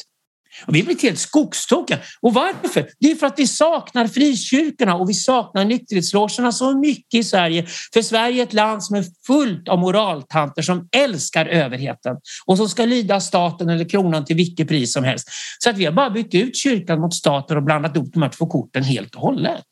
Och 0.66 0.74
vi 0.74 0.82
blir 0.82 1.02
helt 1.02 1.18
skogstokiga. 1.18 1.98
Och 2.20 2.34
varför? 2.34 2.90
Det 3.00 3.10
är 3.10 3.14
för 3.14 3.26
att 3.26 3.38
vi 3.38 3.46
saknar 3.46 4.06
frikyrkorna 4.06 4.94
och 4.94 5.10
vi 5.10 5.14
saknar 5.14 5.64
nykterhetslogerna 5.64 6.52
så 6.52 6.78
mycket 6.78 7.20
i 7.20 7.24
Sverige. 7.24 7.66
För 7.92 8.02
Sverige 8.02 8.42
är 8.42 8.46
ett 8.46 8.52
land 8.52 8.84
som 8.84 8.96
är 8.96 9.04
fullt 9.26 9.68
av 9.68 9.78
moraltanter 9.78 10.62
som 10.62 10.88
älskar 10.96 11.46
överheten 11.46 12.16
och 12.46 12.56
som 12.56 12.68
ska 12.68 12.84
lyda 12.84 13.20
staten 13.20 13.68
eller 13.68 13.88
kronan 13.88 14.24
till 14.24 14.36
vilket 14.36 14.68
pris 14.68 14.92
som 14.92 15.04
helst. 15.04 15.28
Så 15.58 15.70
att 15.70 15.76
vi 15.76 15.84
har 15.84 15.92
bara 15.92 16.10
bytt 16.10 16.34
ut 16.34 16.56
kyrkan 16.56 17.00
mot 17.00 17.14
staten 17.14 17.56
och 17.56 17.62
blandat 17.62 17.96
ihop 17.96 18.10
de 18.12 18.22
här 18.22 18.30
två 18.30 18.46
korten 18.46 18.84
helt 18.84 19.14
och 19.14 19.20
hållet. 19.20 19.66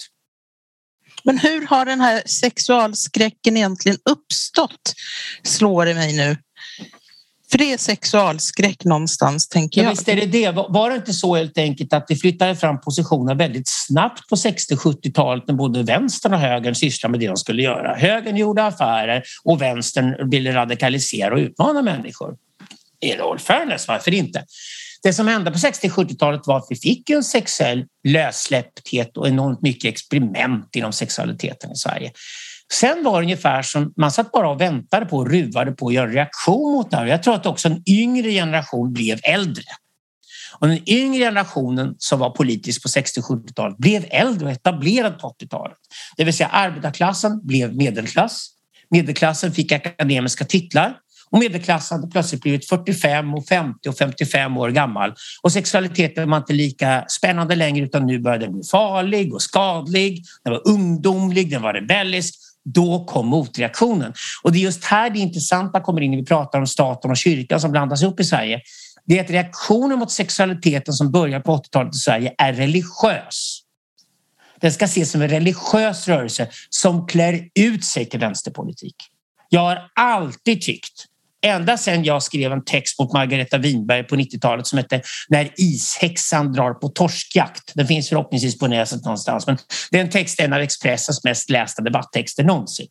Men 1.24 1.38
hur 1.38 1.66
har 1.66 1.84
den 1.84 2.00
här 2.00 2.22
sexualskräcken 2.26 3.56
egentligen 3.56 3.98
uppstått? 4.10 4.92
Slår 5.42 5.86
det 5.86 5.94
mig 5.94 6.16
nu. 6.16 6.36
För 7.50 7.58
det 7.58 7.72
är 7.72 7.78
sexualskräck 7.78 8.84
någonstans, 8.84 9.48
tänker 9.48 9.80
jag. 9.80 9.86
Ja, 9.86 9.90
visst 9.90 10.08
är 10.08 10.16
det 10.16 10.26
det. 10.26 10.50
Var 10.52 10.90
det 10.90 10.96
inte 10.96 11.12
så 11.12 11.36
helt 11.36 11.58
enkelt 11.58 11.92
att 11.92 12.08
det 12.08 12.16
flyttade 12.16 12.56
fram 12.56 12.80
positioner 12.80 13.34
väldigt 13.34 13.68
snabbt 13.68 14.28
på 14.28 14.36
60-70-talet 14.36 15.44
när 15.46 15.54
både 15.54 15.82
vänstern 15.82 16.34
och 16.34 16.40
högern 16.40 16.74
sysslade 16.74 17.10
med 17.10 17.20
det 17.20 17.26
de 17.26 17.36
skulle 17.36 17.62
göra? 17.62 17.94
Högern 17.94 18.36
gjorde 18.36 18.64
affärer 18.64 19.22
och 19.44 19.62
vänstern 19.62 20.30
ville 20.30 20.54
radikalisera 20.54 21.34
och 21.34 21.38
utmana 21.38 21.82
människor. 21.82 22.36
I 23.00 23.12
all 23.20 23.38
fairness, 23.38 23.88
varför 23.88 24.14
inte? 24.14 24.44
Det 25.02 25.12
som 25.12 25.28
hände 25.28 25.50
på 25.50 25.58
60-70-talet 25.58 26.46
var 26.46 26.56
att 26.56 26.66
vi 26.70 26.76
fick 26.76 27.10
en 27.10 27.24
sexuell 27.24 27.84
lössläppthet 28.08 29.16
och 29.16 29.28
enormt 29.28 29.62
mycket 29.62 29.88
experiment 29.88 30.76
inom 30.76 30.92
sexualiteten 30.92 31.72
i 31.72 31.76
Sverige. 31.76 32.12
Sen 32.72 33.04
var 33.04 33.20
det 33.20 33.24
ungefär 33.24 33.62
som 33.62 33.92
man 33.96 34.10
satt 34.10 34.32
bara 34.32 34.50
och 34.50 34.60
väntade 34.60 35.06
på 35.06 35.16
och 35.16 35.30
ruvade 35.30 35.72
på 35.72 35.88
att 35.88 35.94
göra 35.94 36.10
reaktion 36.10 36.72
mot 36.72 36.90
det 36.90 36.96
här. 36.96 37.06
Jag 37.06 37.22
tror 37.22 37.34
att 37.34 37.46
också 37.46 37.68
en 37.68 37.82
yngre 37.88 38.30
generation 38.30 38.92
blev 38.92 39.18
äldre. 39.22 39.64
Och 40.58 40.68
den 40.68 40.88
yngre 40.88 41.18
generationen 41.18 41.94
som 41.98 42.18
var 42.18 42.30
politisk 42.30 42.82
på 42.82 42.88
60-70-talet 42.88 43.76
blev 43.78 44.06
äldre 44.10 44.46
och 44.46 44.52
etablerad 44.52 45.18
på 45.18 45.34
80-talet. 45.40 45.76
Det 46.16 46.24
vill 46.24 46.34
säga 46.34 46.48
arbetarklassen 46.48 47.46
blev 47.46 47.76
medelklass. 47.76 48.48
Medelklassen 48.90 49.52
fick 49.52 49.72
akademiska 49.72 50.44
titlar 50.44 50.96
och 51.30 51.38
medelklassen 51.38 51.98
hade 51.98 52.12
plötsligt 52.12 52.42
blivit 52.42 52.68
45 52.68 53.34
och 53.34 53.46
50 53.46 53.88
och 53.88 53.96
55 53.96 54.56
år 54.56 54.70
gammal 54.70 55.14
och 55.42 55.52
sexualiteten 55.52 56.30
var 56.30 56.36
inte 56.36 56.52
lika 56.52 57.04
spännande 57.08 57.54
längre 57.54 57.84
utan 57.84 58.06
nu 58.06 58.18
började 58.18 58.44
den 58.44 58.52
bli 58.52 58.62
farlig 58.70 59.34
och 59.34 59.42
skadlig. 59.42 60.24
Den 60.44 60.52
var 60.52 60.68
ungdomlig, 60.68 61.50
den 61.50 61.62
var 61.62 61.74
rebellisk 61.74 62.34
då 62.74 63.04
kom 63.04 63.26
motreaktionen. 63.26 64.12
Och 64.42 64.52
det 64.52 64.58
är 64.58 64.62
just 64.62 64.84
här 64.84 65.10
det 65.10 65.18
intressanta 65.18 65.80
kommer 65.80 66.00
in 66.00 66.10
när 66.10 66.18
vi 66.18 66.24
pratar 66.24 66.58
om 66.58 66.66
staten 66.66 67.10
och 67.10 67.16
kyrkan 67.16 67.60
som 67.60 67.70
blandas 67.70 68.02
ihop 68.02 68.20
i 68.20 68.24
Sverige. 68.24 68.60
Det 69.04 69.18
är 69.18 69.24
att 69.24 69.30
reaktionen 69.30 69.98
mot 69.98 70.10
sexualiteten 70.10 70.94
som 70.94 71.10
börjar 71.12 71.40
på 71.40 71.56
80-talet 71.56 71.94
i 71.94 71.98
Sverige 71.98 72.34
är 72.38 72.52
religiös. 72.52 73.62
Den 74.60 74.72
ska 74.72 74.84
ses 74.84 75.10
som 75.10 75.22
en 75.22 75.28
religiös 75.28 76.08
rörelse 76.08 76.48
som 76.70 77.06
klär 77.06 77.48
ut 77.54 77.84
sig 77.84 78.06
till 78.06 78.20
vänsterpolitik. 78.20 78.96
Jag 79.48 79.60
har 79.60 79.90
alltid 79.94 80.62
tyckt 80.62 81.04
ända 81.44 81.76
sedan 81.76 82.04
jag 82.04 82.22
skrev 82.22 82.52
en 82.52 82.64
text 82.64 82.98
mot 82.98 83.12
Margareta 83.12 83.58
Winberg 83.58 84.04
på 84.04 84.16
90-talet 84.16 84.66
som 84.66 84.78
hette 84.78 85.02
När 85.28 85.50
ishäxan 85.56 86.52
drar 86.52 86.74
på 86.74 86.88
torskjakt. 86.88 87.72
Den 87.74 87.86
finns 87.86 88.08
förhoppningsvis 88.08 88.58
på 88.58 88.66
nätet 88.66 89.04
någonstans. 89.04 89.46
Men 89.46 89.58
det 89.90 89.98
är 89.98 90.02
en 90.02 90.10
text, 90.10 90.40
en 90.40 90.52
av 90.52 90.60
Expressens 90.60 91.24
mest 91.24 91.50
lästa 91.50 91.82
debatttexter 91.82 92.44
någonsin. 92.44 92.86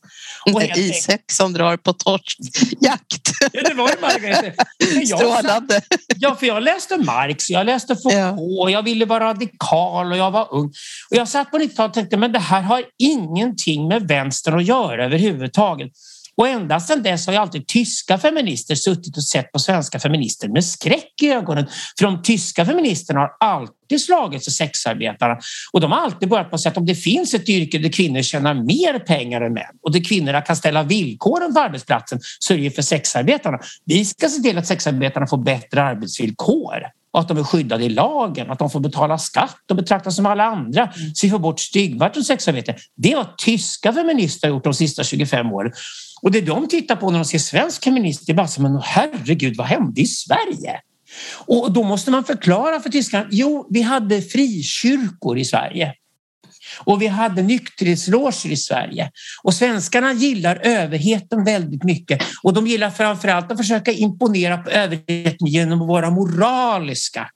När 0.45 0.79
ishäxan 0.79 1.53
drar 1.53 1.77
på 1.77 1.93
torskjakt. 1.93 3.31
Ja, 3.53 3.61
det 3.63 3.73
var 3.73 3.89
ju 3.89 4.01
Margareta. 4.01 4.65
Strålande. 5.05 5.81
Ja, 6.15 6.35
för 6.35 6.45
jag 6.45 6.63
läste 6.63 6.97
Marx, 6.97 7.49
jag 7.49 7.65
läste 7.65 7.95
Foucault, 7.95 8.39
ja. 8.39 8.69
jag 8.69 8.83
ville 8.83 9.05
vara 9.05 9.23
radikal 9.23 10.11
och 10.11 10.17
jag 10.17 10.31
var 10.31 10.53
ung. 10.53 10.65
Och 11.09 11.17
jag 11.17 11.27
satt 11.27 11.51
på 11.51 11.57
90-talet 11.57 11.89
och 11.89 11.93
tänkte 11.93 12.17
men 12.17 12.31
det 12.31 12.39
här 12.39 12.61
har 12.61 12.83
ingenting 12.97 13.87
med 13.87 14.07
vänstern 14.07 14.59
att 14.59 14.65
göra 14.65 15.05
överhuvudtaget. 15.05 15.91
Och 16.37 16.47
ända 16.47 16.79
sedan 16.79 17.03
dess 17.03 17.25
har 17.27 17.33
ju 17.33 17.39
alltid 17.39 17.67
tyska 17.67 18.17
feminister 18.17 18.75
suttit 18.75 19.17
och 19.17 19.23
sett 19.23 19.51
på 19.51 19.59
svenska 19.59 19.99
feminister 19.99 20.47
med 20.47 20.65
skräck 20.65 21.13
i 21.21 21.29
ögonen. 21.29 21.67
För 21.99 22.05
de 22.05 22.21
tyska 22.21 22.65
feministerna 22.65 23.19
har 23.19 23.31
alltid 23.39 24.01
slagits 24.01 24.45
för 24.45 24.51
sexarbetarna 24.51 25.37
och 25.73 25.81
de 25.81 25.91
har 25.91 25.99
alltid 25.99 26.29
börjat 26.29 26.49
på 26.49 26.55
att 26.55 26.61
säga 26.61 26.71
att 26.71 26.77
om 26.77 26.85
det 26.85 26.95
finns 26.95 27.33
ett 27.33 27.49
yrke 27.49 27.77
där 27.77 27.89
kvinnor 27.89 28.21
tjänar 28.21 28.53
mer 28.53 28.99
pengar 28.99 29.41
än 29.41 29.53
män 29.53 29.63
och 29.83 29.91
där 29.91 30.03
kvinnorna 30.03 30.41
kan 30.41 30.55
ställa 30.55 30.83
villkoren 30.83 31.53
på 31.53 31.59
arbetsplatsen 31.59 32.19
så 32.39 32.53
är 32.53 32.57
det 32.57 32.63
ju 32.63 32.71
för 32.71 32.81
sexarbetarna. 32.81 33.59
Vi 33.85 34.05
ska 34.05 34.29
se 34.29 34.41
till 34.41 34.57
att 34.57 34.67
sexarbetarna 34.67 35.27
får 35.27 35.37
bättre 35.37 35.83
arbetsvillkor 35.83 36.81
och 37.15 37.21
att 37.21 37.27
de 37.27 37.37
är 37.37 37.43
skyddade 37.43 37.83
i 37.83 37.89
lagen, 37.89 38.51
att 38.51 38.59
de 38.59 38.69
får 38.69 38.79
betala 38.79 39.17
skatt 39.17 39.61
och 39.69 39.75
betraktas 39.75 40.15
som 40.15 40.25
alla 40.25 40.43
andra. 40.43 40.81
Mm. 40.81 41.15
Så 41.15 41.27
vi 41.27 41.31
får 41.31 41.39
bort 41.39 41.59
stigmat 41.59 42.13
från 42.13 42.23
sexarbete. 42.23 42.75
Det 42.95 43.11
har 43.11 43.27
tyska 43.37 43.93
feminister 43.93 44.47
gjort 44.47 44.63
de 44.63 44.73
sista 44.73 45.03
25 45.03 45.51
åren. 45.51 45.71
Och 46.21 46.31
det 46.31 46.41
de 46.41 46.67
tittar 46.67 46.95
på 46.95 47.11
när 47.11 47.19
de 47.19 47.25
ser 47.25 47.39
svensk 47.39 47.83
feminism, 47.83 48.23
det 48.25 48.31
är 48.31 48.35
bara 48.35 48.47
som 48.47 48.63
men 48.63 48.81
herregud, 48.83 49.57
vad 49.57 49.67
hände 49.67 50.01
i 50.01 50.05
Sverige? 50.05 50.79
Och 51.45 51.71
då 51.71 51.83
måste 51.83 52.11
man 52.11 52.23
förklara 52.23 52.79
för 52.79 52.89
tyskarna. 52.89 53.27
Jo, 53.31 53.67
vi 53.69 53.81
hade 53.81 54.21
frikyrkor 54.21 55.37
i 55.37 55.45
Sverige. 55.45 55.93
Och 56.79 57.01
vi 57.01 57.07
hade 57.07 57.41
nykterhetsloger 57.41 58.51
i 58.51 58.57
Sverige. 58.57 59.11
Och 59.43 59.53
svenskarna 59.53 60.13
gillar 60.13 60.59
överheten 60.63 61.43
väldigt 61.43 61.83
mycket. 61.83 62.21
Och 62.43 62.53
de 62.53 62.67
gillar 62.67 62.89
framförallt 62.89 63.51
att 63.51 63.57
försöka 63.57 63.91
imponera 63.91 64.57
på 64.57 64.69
överheten 64.69 65.47
genom 65.47 65.81
att 65.81 65.87
vara 65.87 66.09
moraliska 66.09 67.29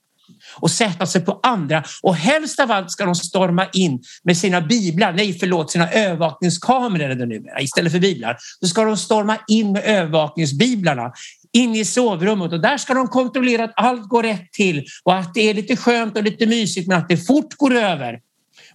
och 0.56 0.72
sätta 0.72 1.06
sig 1.06 1.26
på 1.26 1.40
andra. 1.44 1.84
Och 2.02 2.16
helst 2.16 2.60
av 2.60 2.72
allt 2.72 2.92
ska 2.92 3.06
de 3.06 3.16
storma 3.16 3.68
in 3.74 4.02
med 4.24 4.38
sina 4.38 4.62
biblar, 4.62 5.14
nej 5.14 5.38
förlåt, 5.40 5.72
sina 5.72 5.92
övervakningskameror 5.92 7.10
är 7.10 7.16
det 7.16 7.26
numera, 7.26 7.62
istället 7.62 7.92
för 7.92 8.00
biblar. 8.00 8.38
Då 8.62 8.68
ska 8.68 8.84
de 8.84 8.98
storma 8.98 9.38
in 9.48 9.72
med 9.72 9.84
övervakningsbiblarna 9.86 11.12
in 11.54 11.76
i 11.76 11.86
sovrummet 11.86 12.54
och 12.54 12.62
där 12.62 12.78
ska 12.78 12.94
de 12.94 13.08
kontrollera 13.08 13.64
att 13.64 13.74
allt 13.76 14.10
går 14.10 14.24
rätt 14.24 14.52
till 14.52 14.86
och 15.04 15.16
att 15.16 15.34
det 15.34 15.50
är 15.50 15.54
lite 15.54 15.76
skönt 15.76 16.18
och 16.18 16.24
lite 16.24 16.46
mysigt 16.46 16.88
men 16.88 16.98
att 16.98 17.10
det 17.10 17.18
fort 17.18 17.54
går 17.54 17.76
över 17.76 18.20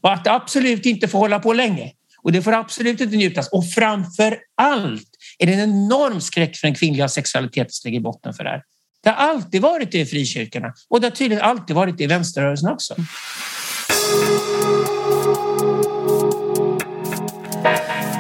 och 0.04 0.12
att 0.12 0.24
det 0.24 0.32
absolut 0.32 0.86
inte 0.86 1.08
får 1.08 1.18
hålla 1.18 1.38
på 1.38 1.52
länge 1.52 1.92
och 2.22 2.32
det 2.32 2.42
får 2.42 2.52
absolut 2.52 3.00
inte 3.00 3.16
njutas 3.16 3.48
och 3.48 3.70
framför 3.70 4.38
allt 4.62 5.08
är 5.38 5.46
det 5.46 5.52
en 5.52 5.60
enorm 5.60 6.20
skräck 6.20 6.56
för 6.56 6.66
den 6.66 6.74
kvinnliga 6.74 7.08
sexualiteten 7.08 7.70
som 7.70 7.88
ligger 7.88 8.00
i 8.00 8.02
botten 8.02 8.34
för 8.34 8.44
det 8.44 8.50
här. 8.50 8.62
Det 9.02 9.10
har 9.10 9.16
alltid 9.16 9.62
varit 9.62 9.92
det 9.92 10.00
i 10.00 10.06
frikyrkorna 10.06 10.72
och 10.88 11.00
det 11.00 11.06
har 11.06 11.12
tydligen 11.12 11.44
alltid 11.44 11.76
varit 11.76 11.98
det 11.98 12.04
i 12.04 12.06
vänsterrörelsen 12.06 12.72
också. 12.72 12.94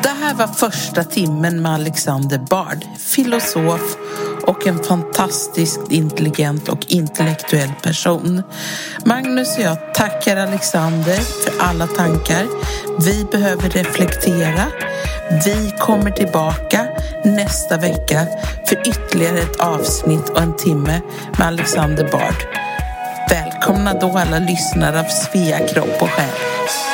Det 0.02 0.08
här 0.08 0.34
var 0.34 0.46
första 0.46 1.04
timmen 1.04 1.62
med 1.62 1.72
Alexander 1.72 2.38
Bard, 2.38 2.78
filosof 3.14 3.96
och 4.54 4.66
en 4.66 4.78
fantastiskt 4.78 5.92
intelligent 5.92 6.68
och 6.68 6.78
intellektuell 6.88 7.72
person. 7.82 8.42
Magnus 9.04 9.56
och 9.56 9.62
jag 9.62 9.94
tackar 9.94 10.36
Alexander 10.36 11.16
för 11.16 11.52
alla 11.58 11.86
tankar. 11.86 12.46
Vi 13.04 13.24
behöver 13.24 13.68
reflektera. 13.70 14.66
Vi 15.44 15.74
kommer 15.78 16.10
tillbaka 16.10 16.86
nästa 17.24 17.76
vecka 17.76 18.26
för 18.66 18.88
ytterligare 18.88 19.38
ett 19.38 19.60
avsnitt 19.60 20.28
och 20.28 20.42
en 20.42 20.56
timme 20.56 21.00
med 21.38 21.46
Alexander 21.46 22.08
Bard. 22.12 22.46
Välkomna 23.30 23.94
då 23.94 24.18
alla 24.18 24.38
lyssnare 24.38 25.00
av 25.00 25.04
Svea 25.04 25.68
kropp 25.68 26.02
och 26.02 26.10
själ. 26.10 26.93